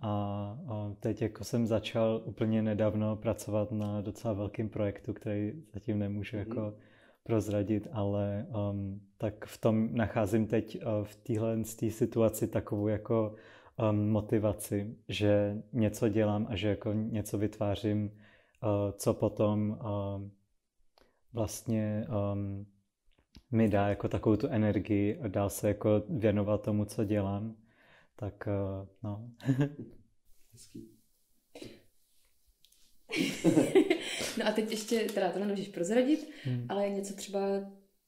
a 0.03 0.91
teď 0.99 1.21
jako 1.21 1.43
jsem 1.43 1.67
začal 1.67 2.21
úplně 2.25 2.61
nedávno 2.61 3.15
pracovat 3.15 3.71
na 3.71 4.01
docela 4.01 4.33
velkým 4.33 4.69
projektu, 4.69 5.13
který 5.13 5.53
zatím 5.73 5.99
nemůžu 5.99 6.37
jako 6.37 6.59
mhm. 6.59 6.73
prozradit, 7.23 7.87
ale 7.91 8.47
um, 8.71 9.01
tak 9.17 9.45
v 9.45 9.57
tom 9.57 9.95
nacházím 9.95 10.47
teď 10.47 10.75
uh, 10.75 11.03
v 11.03 11.15
téhle 11.15 11.63
situaci 11.89 12.47
takovou 12.47 12.87
jako 12.87 13.35
um, 13.89 14.09
motivaci, 14.09 14.95
že 15.07 15.57
něco 15.73 16.09
dělám 16.09 16.47
a 16.49 16.55
že 16.55 16.67
jako 16.67 16.93
něco 16.93 17.37
vytvářím, 17.37 18.05
uh, 18.05 18.69
co 18.97 19.13
potom 19.13 19.69
uh, 19.69 20.29
vlastně 21.33 22.05
um, 22.33 22.65
mi 23.51 23.69
dá 23.69 23.87
jako 23.87 24.07
takovou 24.07 24.35
tu 24.35 24.47
energii 24.47 25.19
a 25.19 25.27
dá 25.27 25.49
se 25.49 25.67
jako 25.67 26.03
věnovat 26.09 26.61
tomu, 26.61 26.85
co 26.85 27.03
dělám 27.03 27.55
tak 28.15 28.47
uh, 28.47 28.87
no. 29.03 29.31
Hezký. 30.51 30.89
no 34.37 34.47
a 34.47 34.51
teď 34.51 34.71
ještě, 34.71 34.99
teda 35.13 35.31
to 35.31 35.39
nemůžeš 35.39 35.67
prozradit, 35.67 36.29
hmm. 36.43 36.65
ale 36.69 36.89
něco 36.89 37.13
třeba 37.13 37.39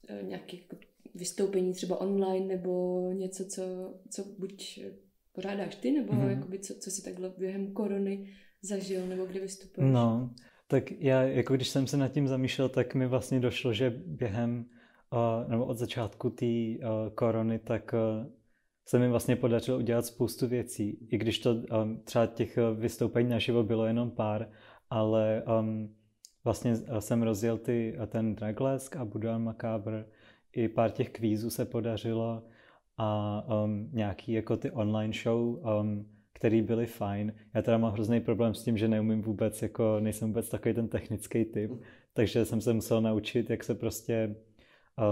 eh, 0.09 0.23
nějaké 0.23 0.57
jako 0.57 0.77
vystoupení 1.15 1.73
třeba 1.73 2.01
online 2.01 2.45
nebo 2.45 3.01
něco, 3.13 3.45
co, 3.45 3.63
co 4.09 4.23
buď 4.39 4.79
pořádáš 5.31 5.75
ty, 5.75 5.91
nebo 5.91 6.13
hmm. 6.13 6.29
jakoby 6.29 6.59
co, 6.59 6.73
co 6.75 6.91
si 6.91 7.03
takhle 7.03 7.33
během 7.37 7.73
korony 7.73 8.33
zažil, 8.61 9.07
nebo 9.07 9.25
kde 9.25 9.39
vystupuješ? 9.39 9.93
No, 9.93 10.33
tak 10.67 10.91
já, 10.91 11.23
jako 11.23 11.55
když 11.55 11.67
jsem 11.67 11.87
se 11.87 11.97
nad 11.97 12.07
tím 12.07 12.27
zamýšlel, 12.27 12.69
tak 12.69 12.95
mi 12.95 13.07
vlastně 13.07 13.39
došlo, 13.39 13.73
že 13.73 13.89
během, 13.89 14.65
uh, 15.13 15.49
nebo 15.49 15.65
od 15.65 15.77
začátku 15.77 16.29
té 16.29 16.45
uh, 16.45 17.09
korony, 17.15 17.59
tak 17.59 17.93
uh, 17.93 18.31
se 18.87 18.99
mi 18.99 19.09
vlastně 19.09 19.35
podařilo 19.35 19.77
udělat 19.77 20.05
spoustu 20.05 20.47
věcí, 20.47 21.07
i 21.09 21.17
když 21.17 21.39
to 21.39 21.51
um, 21.51 22.01
třeba 22.03 22.25
těch 22.25 22.57
uh, 22.57 22.79
vystoupení 22.79 23.29
naživo 23.29 23.63
bylo 23.63 23.85
jenom 23.85 24.11
pár, 24.11 24.49
ale 24.89 25.43
um, 25.59 25.95
vlastně 26.43 26.75
jsem 26.99 27.23
rozjel 27.23 27.57
ty, 27.57 27.97
ten 28.07 28.35
Draglesk 28.35 28.95
a 28.95 29.05
Budan 29.05 29.43
Macabre, 29.43 30.05
i 30.53 30.67
pár 30.67 30.91
těch 30.91 31.09
kvízů 31.09 31.49
se 31.49 31.65
podařilo 31.65 32.43
a 32.97 33.41
um, 33.63 33.89
nějaký 33.93 34.31
jako 34.31 34.57
ty 34.57 34.71
online 34.71 35.13
show, 35.23 35.41
um, 35.41 36.11
který 36.33 36.61
byly 36.61 36.85
fajn. 36.85 37.33
Já 37.53 37.61
teda 37.61 37.77
mám 37.77 37.93
hrozný 37.93 38.19
problém 38.21 38.53
s 38.53 38.63
tím, 38.63 38.77
že 38.77 38.87
neumím 38.87 39.21
vůbec, 39.21 39.61
jako 39.61 39.99
nejsem 39.99 40.27
vůbec 40.27 40.49
takový 40.49 40.75
ten 40.75 40.87
technický 40.87 41.45
typ, 41.45 41.71
takže 42.13 42.45
jsem 42.45 42.61
se 42.61 42.73
musel 42.73 43.01
naučit, 43.01 43.49
jak 43.49 43.63
se 43.63 43.75
prostě 43.75 44.35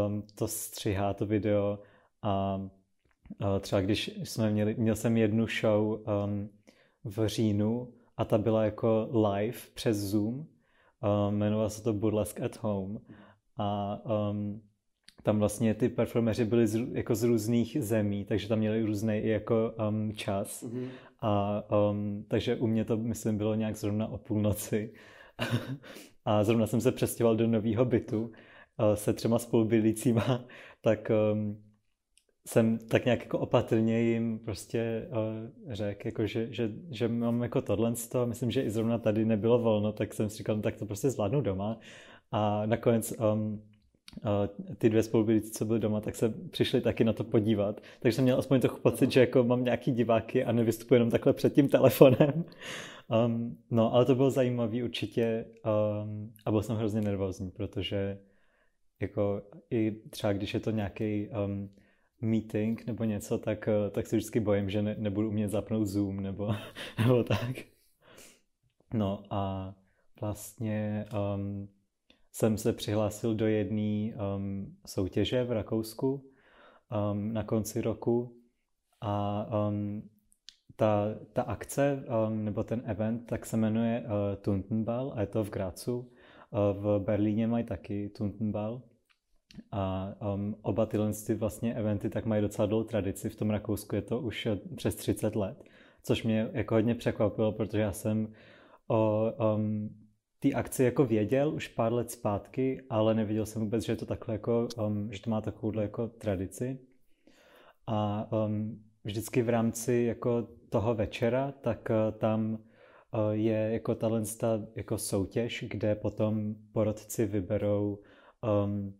um, 0.07 0.23
to 0.35 0.47
střihá, 0.47 1.13
to 1.13 1.25
video 1.25 1.79
a 2.21 2.61
třeba 3.59 3.81
když 3.81 4.11
jsme 4.23 4.51
měli, 4.51 4.75
měl 4.77 4.95
jsem 4.95 5.17
jednu 5.17 5.47
show 5.61 5.99
um, 6.25 6.49
v 7.03 7.27
říjnu 7.27 7.93
a 8.17 8.25
ta 8.25 8.37
byla 8.37 8.65
jako 8.65 9.09
live 9.29 9.57
přes 9.73 9.97
Zoom, 9.97 10.35
um, 10.35 10.45
jmenovala 11.29 11.69
se 11.69 11.83
to 11.83 11.93
Burlesque 11.93 12.45
at 12.45 12.57
Home 12.61 12.99
a 13.57 13.99
um, 14.31 14.61
tam 15.23 15.39
vlastně 15.39 15.73
ty 15.73 15.89
performeři 15.89 16.45
byli 16.45 16.67
z, 16.67 16.79
jako 16.93 17.15
z 17.15 17.23
různých 17.23 17.77
zemí, 17.79 18.25
takže 18.25 18.47
tam 18.47 18.59
měli 18.59 18.83
různý 18.83 19.21
jako 19.27 19.73
um, 19.89 20.13
čas. 20.13 20.63
Mm-hmm. 20.63 20.87
A 21.21 21.63
um, 21.91 22.25
takže 22.27 22.55
u 22.55 22.67
mě 22.67 22.85
to, 22.85 22.97
myslím, 22.97 23.37
bylo 23.37 23.55
nějak 23.55 23.75
zrovna 23.75 24.07
o 24.07 24.17
půlnoci. 24.17 24.93
a 26.25 26.43
zrovna 26.43 26.67
jsem 26.67 26.81
se 26.81 26.91
přestěhoval 26.91 27.35
do 27.35 27.47
nového 27.47 27.85
bytu 27.85 28.21
uh, 28.21 28.31
se 28.93 29.13
třema 29.13 29.39
spolubydlícíma, 29.39 30.45
tak 30.81 31.11
um, 31.33 31.63
jsem 32.47 32.77
tak 32.77 33.05
nějak 33.05 33.19
jako 33.19 33.39
opatrně 33.39 34.01
jim 34.01 34.39
prostě 34.39 35.07
uh, 35.09 35.73
řekl, 35.73 36.07
jako 36.07 36.27
že, 36.27 36.53
že, 36.53 36.71
že 36.91 37.07
mám 37.07 37.43
jako 37.43 37.61
tohle 37.61 37.93
a 38.21 38.25
myslím, 38.25 38.51
že 38.51 38.61
i 38.61 38.69
zrovna 38.69 38.97
tady 38.97 39.25
nebylo 39.25 39.59
volno, 39.59 39.91
tak 39.93 40.13
jsem 40.13 40.29
si 40.29 40.37
říkal, 40.37 40.55
no, 40.55 40.61
tak 40.61 40.75
to 40.75 40.85
prostě 40.85 41.09
zvládnu 41.09 41.41
doma. 41.41 41.79
A 42.31 42.65
nakonec 42.65 43.13
um, 43.33 43.61
ty 44.77 44.89
dvě 44.89 45.03
spolubydlící, 45.03 45.51
co 45.51 45.65
byly 45.65 45.79
doma, 45.79 46.01
tak 46.01 46.15
se 46.15 46.29
přišli 46.29 46.81
taky 46.81 47.03
na 47.03 47.13
to 47.13 47.23
podívat. 47.23 47.81
Takže 47.99 48.15
jsem 48.15 48.23
měl 48.23 48.39
aspoň 48.39 48.59
trochu 48.61 48.79
pocit, 48.81 49.11
že 49.11 49.19
jako 49.19 49.43
mám 49.43 49.63
nějaký 49.63 49.91
diváky 49.91 50.43
a 50.43 50.51
nevystupuji 50.51 50.95
jenom 50.95 51.09
takhle 51.09 51.33
před 51.33 51.53
tím 51.53 51.69
telefonem. 51.69 52.45
Um, 53.25 53.57
no, 53.71 53.93
ale 53.93 54.05
to 54.05 54.15
bylo 54.15 54.31
zajímavé 54.31 54.83
určitě 54.83 55.45
um, 55.65 56.33
a 56.45 56.51
byl 56.51 56.61
jsem 56.61 56.75
hrozně 56.75 57.01
nervózní, 57.01 57.51
protože 57.51 58.17
jako 58.99 59.41
i 59.71 59.91
třeba 60.09 60.33
když 60.33 60.53
je 60.53 60.59
to 60.59 60.71
nějaký 60.71 61.29
um, 61.45 61.69
meeting 62.23 62.85
nebo 62.85 63.03
něco, 63.03 63.37
tak, 63.37 63.69
tak 63.91 64.07
si 64.07 64.15
vždycky 64.15 64.39
bojím, 64.39 64.69
že 64.69 64.81
ne, 64.81 64.95
nebudu 64.99 65.29
umět 65.29 65.51
zapnout 65.51 65.87
Zoom 65.87 66.19
nebo, 66.19 66.55
nebo 66.99 67.23
tak. 67.23 67.55
No 68.93 69.23
a 69.29 69.73
vlastně 70.21 71.05
um, 71.35 71.69
jsem 72.31 72.57
se 72.57 72.73
přihlásil 72.73 73.35
do 73.35 73.47
jedné 73.47 74.15
um, 74.15 74.77
soutěže 74.85 75.43
v 75.43 75.51
Rakousku 75.51 76.29
um, 77.11 77.33
na 77.33 77.43
konci 77.43 77.81
roku 77.81 78.35
a 79.01 79.45
um, 79.67 80.09
ta, 80.75 81.05
ta 81.33 81.41
akce 81.41 82.05
um, 82.27 82.45
nebo 82.45 82.63
ten 82.63 82.81
event 82.85 83.27
tak 83.27 83.45
se 83.45 83.57
jmenuje 83.57 84.01
uh, 84.01 84.09
Tuntenball 84.41 85.13
a 85.15 85.21
je 85.21 85.27
to 85.27 85.43
v 85.43 85.49
Gracu. 85.49 85.97
Uh, 85.97 86.09
v 86.83 86.99
Berlíně 86.99 87.47
mají 87.47 87.65
taky 87.65 88.09
Tuntenball 88.09 88.81
a 89.71 90.13
um, 90.33 90.55
oba 90.61 90.85
tyhle 90.85 91.11
ty 91.27 91.33
vlastně 91.33 91.73
eventy 91.73 92.09
tak 92.09 92.25
mají 92.25 92.41
docela 92.41 92.65
dlouhou 92.65 92.83
tradici. 92.83 93.29
V 93.29 93.35
tom 93.35 93.49
Rakousku 93.49 93.95
je 93.95 94.01
to 94.01 94.19
už 94.19 94.47
přes 94.75 94.95
30 94.95 95.35
let, 95.35 95.63
což 96.03 96.23
mě 96.23 96.49
jako 96.53 96.75
hodně 96.75 96.95
překvapilo, 96.95 97.51
protože 97.51 97.81
já 97.81 97.91
jsem 97.91 98.33
o 98.87 99.31
um, 99.55 99.89
té 100.39 100.51
akci 100.53 100.83
jako 100.83 101.05
věděl 101.05 101.53
už 101.53 101.67
pár 101.67 101.93
let 101.93 102.11
zpátky, 102.11 102.81
ale 102.89 103.15
nevěděl 103.15 103.45
jsem 103.45 103.61
vůbec, 103.61 103.85
že 103.85 103.91
je 103.91 103.95
to 103.95 104.05
takhle 104.05 104.35
jako, 104.35 104.67
um, 104.87 105.13
že 105.13 105.21
to 105.21 105.29
má 105.29 105.41
takovouhle 105.41 105.83
jako 105.83 106.07
tradici. 106.07 106.79
A 107.87 108.27
um, 108.31 108.83
vždycky 109.03 109.41
v 109.41 109.49
rámci 109.49 109.93
jako 109.93 110.47
toho 110.69 110.95
večera, 110.95 111.51
tak 111.51 111.89
uh, 111.89 112.19
tam 112.19 112.51
uh, 112.53 113.31
je 113.31 113.69
jako 113.73 113.95
tahle 113.95 114.23
jako 114.75 114.97
soutěž, 114.97 115.65
kde 115.69 115.95
potom 115.95 116.55
porodci 116.73 117.25
vyberou 117.25 117.99
um, 118.65 118.93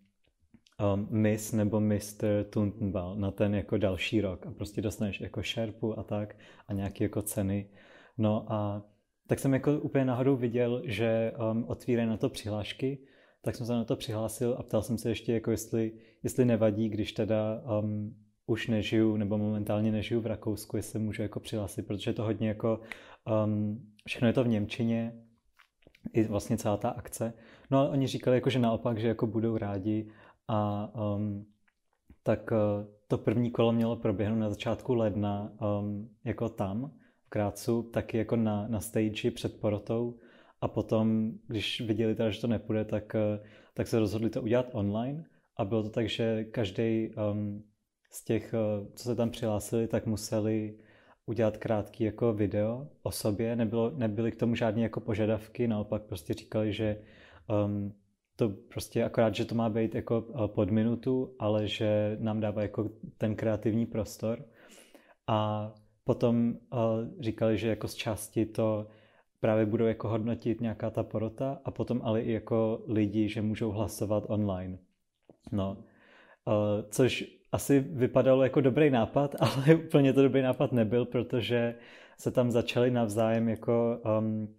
um, 0.84 1.08
Miss 1.10 1.52
nebo 1.52 1.80
Mr. 1.80 2.44
Tuntenball 2.50 3.16
na 3.16 3.32
ten 3.32 3.56
jako 3.56 3.78
další 3.78 4.22
rok 4.22 4.46
a 4.46 4.52
prostě 4.52 4.82
dostaneš 4.82 5.22
jako 5.22 5.44
šerpu 5.44 6.00
a 6.00 6.04
tak 6.04 6.36
a 6.68 6.74
nějaké 6.74 7.04
jako 7.04 7.22
ceny. 7.22 7.70
No 8.18 8.46
a 8.52 8.86
tak 9.28 9.40
jsem 9.40 9.54
jako 9.54 9.80
úplně 9.80 10.06
náhodou 10.06 10.36
viděl, 10.36 10.82
že 10.86 11.32
um, 11.52 11.66
otvírají 11.68 12.10
na 12.10 12.18
to 12.18 12.30
přihlášky, 12.30 12.98
tak 13.42 13.56
jsem 13.56 13.66
se 13.66 13.74
na 13.74 13.84
to 13.84 13.96
přihlásil 13.96 14.56
a 14.60 14.64
ptal 14.64 14.82
jsem 14.82 14.98
se 14.98 15.10
ještě, 15.10 15.34
jako 15.34 15.52
jestli, 15.52 15.92
jestli 16.24 16.46
nevadí, 16.46 16.90
když 16.90 17.14
teda 17.14 17.62
um, 17.80 18.16
už 18.46 18.68
nežiju 18.68 19.18
nebo 19.18 19.38
momentálně 19.38 19.92
nežiju 19.92 20.22
v 20.22 20.26
Rakousku, 20.26 20.78
jestli 20.78 21.00
můžu 21.00 21.22
jako 21.22 21.40
přihlásit, 21.40 21.88
protože 21.88 22.14
to 22.14 22.24
hodně 22.24 22.48
jako, 22.48 22.80
um, 23.46 23.92
všechno 24.08 24.28
je 24.28 24.34
to 24.34 24.44
v 24.44 24.48
Němčině, 24.48 25.14
i 26.14 26.24
vlastně 26.24 26.58
celá 26.58 26.78
ta 26.78 26.90
akce. 26.90 27.34
No 27.72 27.80
ale 27.80 27.90
oni 27.90 28.08
říkali 28.08 28.38
jako, 28.38 28.50
že 28.50 28.60
naopak, 28.60 28.98
že 28.98 29.08
jako 29.08 29.28
budou 29.28 29.58
rádi 29.58 30.10
a 30.48 30.92
um, 31.16 31.46
tak 32.24 32.52
uh, 32.52 32.58
to 33.08 33.18
první 33.18 33.52
kolo 33.52 33.72
mělo 33.72 33.96
proběhnout 33.96 34.40
na 34.40 34.50
začátku 34.50 34.94
ledna 34.94 35.52
um, 35.62 36.10
jako 36.24 36.50
tam 36.50 36.92
Krácu 37.34 37.84
taky 37.84 38.18
jako 38.18 38.36
na, 38.36 38.68
na 38.68 38.80
stage 38.80 39.32
před 39.32 39.60
porotou. 39.60 40.20
A 40.62 40.68
potom, 40.68 41.32
když 41.48 41.82
viděli 41.82 42.16
teda, 42.16 42.30
že 42.30 42.42
to 42.42 42.48
nepůjde, 42.48 42.86
tak, 42.86 43.16
eh, 43.16 43.40
tak 43.74 43.88
se 43.88 44.00
rozhodli 44.00 44.30
to 44.30 44.42
udělat 44.42 44.70
online. 44.72 45.24
A 45.58 45.66
bylo 45.66 45.84
to 45.84 45.90
tak, 45.90 46.10
že 46.10 46.44
každý 46.44 47.10
um, 47.10 47.64
z 48.12 48.24
těch, 48.24 48.54
uh, 48.54 48.88
co 48.96 49.04
se 49.04 49.16
tam 49.16 49.30
přihlásili, 49.30 49.88
tak 49.88 50.06
museli 50.06 50.78
udělat 51.26 51.58
krátký 51.58 52.04
jako 52.04 52.34
video 52.34 52.88
o 53.04 53.12
sobě, 53.12 53.56
Nebylo, 53.56 53.92
nebyly 53.92 54.32
k 54.32 54.40
tomu 54.40 54.56
žádné 54.56 54.82
jako 54.82 55.00
požadavky, 55.00 55.68
naopak 55.68 56.04
prostě 56.04 56.34
říkali, 56.34 56.74
že 56.74 57.02
um, 57.66 57.94
to 58.36 58.50
prostě 58.50 59.04
akorát, 59.04 59.36
že 59.36 59.46
to 59.46 59.56
má 59.56 59.70
být 59.70 59.96
jako 59.96 60.22
pod 60.48 60.72
minutu, 60.72 61.36
ale 61.40 61.68
že 61.68 62.18
nám 62.20 62.40
dává 62.40 62.62
jako 62.62 62.90
ten 63.18 63.36
kreativní 63.36 63.86
prostor. 63.86 64.46
A 65.28 65.72
Potom 66.04 66.48
uh, 66.74 66.80
říkali, 67.20 67.58
že 67.58 67.70
jako 67.70 67.88
z 67.88 67.96
části 67.96 68.46
to 68.46 68.88
právě 69.40 69.66
budou 69.66 69.86
jako 69.86 70.10
hodnotit 70.10 70.62
nějaká 70.62 70.90
ta 70.90 71.04
porota 71.04 71.60
a 71.66 71.72
potom 71.72 72.02
ale 72.04 72.22
i 72.22 72.32
jako 72.32 72.84
lidi, 72.88 73.30
že 73.30 73.42
můžou 73.42 73.72
hlasovat 73.72 74.24
online. 74.28 74.78
No, 75.52 75.78
uh, 76.46 76.90
což 76.90 77.26
asi 77.52 77.80
vypadalo 77.80 78.44
jako 78.44 78.62
dobrý 78.62 78.90
nápad, 78.90 79.36
ale 79.40 79.76
úplně 79.76 80.14
to 80.14 80.22
dobrý 80.22 80.42
nápad 80.42 80.72
nebyl, 80.72 81.06
protože 81.06 81.76
se 82.18 82.32
tam 82.32 82.52
začali 82.52 82.92
navzájem 82.92 83.50
jako 83.50 84.02
um, 84.20 84.56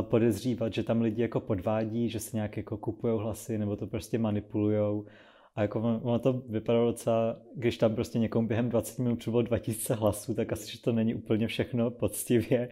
podezřívat, 0.00 0.74
že 0.74 0.82
tam 0.82 1.00
lidi 1.00 1.22
jako 1.22 1.40
podvádí, 1.40 2.08
že 2.08 2.20
se 2.20 2.36
nějak 2.36 2.56
jako 2.56 2.76
kupují 2.76 3.18
hlasy 3.18 3.58
nebo 3.58 3.76
to 3.76 3.86
prostě 3.86 4.18
manipulujou 4.18 5.06
a 5.54 5.62
jako 5.62 5.80
ono 6.02 6.18
to 6.18 6.32
vypadalo 6.32 6.86
docela, 6.86 7.36
když 7.56 7.78
tam 7.78 7.94
prostě 7.94 8.18
někomu 8.18 8.48
během 8.48 8.68
20 8.68 8.98
minut 8.98 9.16
přibylo 9.18 9.42
2000 9.42 9.94
hlasů, 9.94 10.34
tak 10.34 10.52
asi, 10.52 10.72
že 10.72 10.82
to 10.82 10.92
není 10.92 11.14
úplně 11.14 11.46
všechno 11.46 11.90
poctivě. 11.90 12.68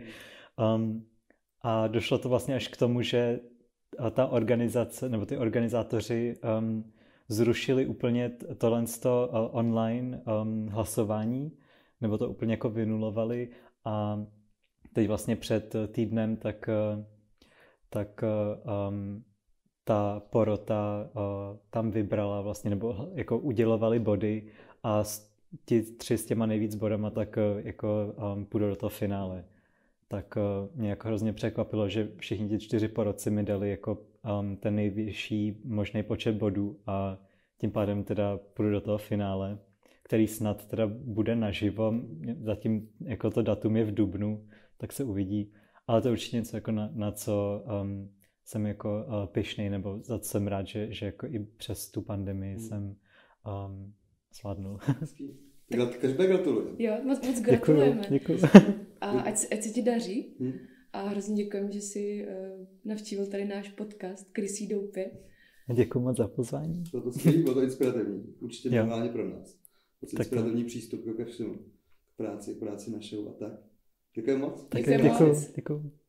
Um, 0.76 1.06
a 1.62 1.86
došlo 1.86 2.18
to 2.18 2.28
vlastně 2.28 2.54
až 2.54 2.68
k 2.68 2.76
tomu, 2.76 3.02
že 3.02 3.40
ta 4.10 4.26
organizace, 4.26 5.08
nebo 5.08 5.26
ty 5.26 5.38
organizátoři 5.38 6.36
um, 6.58 6.92
zrušili 7.28 7.86
úplně 7.86 8.30
tohle 8.58 8.80
uh, 8.80 9.18
online 9.50 10.22
um, 10.42 10.66
hlasování, 10.68 11.52
nebo 12.00 12.18
to 12.18 12.30
úplně 12.30 12.52
jako 12.52 12.70
vynulovali 12.70 13.48
a 13.84 14.24
teď 14.92 15.08
vlastně 15.08 15.36
před 15.36 15.76
týdnem 15.92 16.36
tak, 16.36 16.68
uh, 16.96 17.04
tak 17.90 18.24
um, 18.88 19.24
ta 19.84 20.22
porota 20.30 21.10
uh, 21.14 21.22
tam 21.70 21.90
vybrala 21.90 22.40
vlastně, 22.40 22.70
nebo 22.70 23.10
jako 23.14 23.38
udělovali 23.38 23.98
body 23.98 24.42
a 24.82 25.04
ti 25.64 25.82
tři 25.82 26.18
s 26.18 26.26
těma 26.26 26.46
nejvíc 26.46 26.74
bodama 26.74 27.10
tak 27.10 27.38
jako 27.56 28.14
um, 28.34 28.44
půjdou 28.44 28.68
do 28.68 28.76
toho 28.76 28.90
finále. 28.90 29.44
Tak 30.08 30.36
uh, 30.36 30.80
mě 30.80 30.90
jako 30.90 31.08
hrozně 31.08 31.32
překvapilo, 31.32 31.88
že 31.88 32.08
všichni 32.16 32.48
ti 32.48 32.58
čtyři 32.58 32.88
poroci 32.88 33.30
mi 33.30 33.42
dali 33.42 33.70
jako 33.70 33.98
um, 34.40 34.56
ten 34.56 34.74
nejvyšší 34.74 35.60
možný 35.64 36.02
počet 36.02 36.34
bodů 36.34 36.78
a 36.86 37.18
tím 37.58 37.70
pádem 37.70 38.04
teda 38.04 38.38
půjdu 38.54 38.70
do 38.70 38.80
toho 38.80 38.98
finále, 38.98 39.58
který 40.02 40.26
snad 40.26 40.66
teda 40.66 40.86
bude 40.86 41.36
naživo, 41.36 41.94
zatím 42.40 42.88
jako 43.00 43.30
to 43.30 43.42
datum 43.42 43.76
je 43.76 43.84
v 43.84 43.94
Dubnu, 43.94 44.44
tak 44.80 44.92
se 44.92 45.04
uvidí. 45.04 45.52
Ale 45.86 46.02
to 46.02 46.08
je 46.08 46.12
určitě 46.12 46.36
něco, 46.36 46.56
jako 46.56 46.72
na, 46.72 46.90
na 46.94 47.12
co 47.12 47.64
um, 47.82 48.10
jsem 48.44 48.66
jako 48.66 49.04
uh, 49.08 49.26
pyšný, 49.26 49.70
nebo 49.70 49.98
za 50.02 50.18
co 50.18 50.28
jsem 50.28 50.46
rád, 50.46 50.66
že, 50.66 50.92
že 50.92 51.06
jako 51.06 51.26
i 51.26 51.38
přes 51.38 51.90
tu 51.90 52.02
pandemii 52.02 52.54
hmm. 52.54 52.68
jsem 52.68 52.96
um, 53.66 53.94
zvládnul. 54.40 54.78
Každé 56.00 56.26
gratuluju. 56.26 56.76
Jo, 56.78 56.98
moc, 57.04 57.26
moc 57.26 57.40
gratulujeme. 57.40 58.02
Děkuju, 58.10 58.38
děkuju. 58.38 58.62
A 59.00 59.10
ať, 59.10 59.34
ať 59.52 59.62
se 59.62 59.68
ti 59.68 59.82
daří. 59.82 60.36
Hmm. 60.40 60.52
A 60.92 61.08
hrozně 61.08 61.44
děkujeme, 61.44 61.72
že 61.72 61.80
jsi 61.80 62.26
uh, 62.26 62.66
navštívil 62.84 63.26
tady 63.26 63.44
náš 63.44 63.68
podcast 63.68 64.32
Krysí 64.32 64.68
doupě. 64.68 65.10
Děkuji 65.74 66.00
moc 66.00 66.16
za 66.16 66.28
pozvání. 66.28 66.84
To 66.92 67.00
to 67.00 67.12
skvělý, 67.12 67.42
bylo 67.42 67.54
to 67.54 67.62
inspirativní. 67.62 68.34
Určitě 68.40 68.70
minimálně 68.70 69.08
pro 69.08 69.30
nás. 69.30 69.54
To 70.00 70.06
inspirativní 70.18 70.64
přístup 70.64 71.16
ke 71.16 71.24
všemu. 71.24 71.54
K 71.54 72.16
práci, 72.16 72.54
k 72.54 72.58
práci 72.58 72.90
našeho 72.90 73.28
a 73.28 73.32
tak. 73.32 73.69
Děkuji 74.14 74.36
moc. 74.36 74.68
Děkuji. 74.74 75.52
Děkuji. 75.56 75.99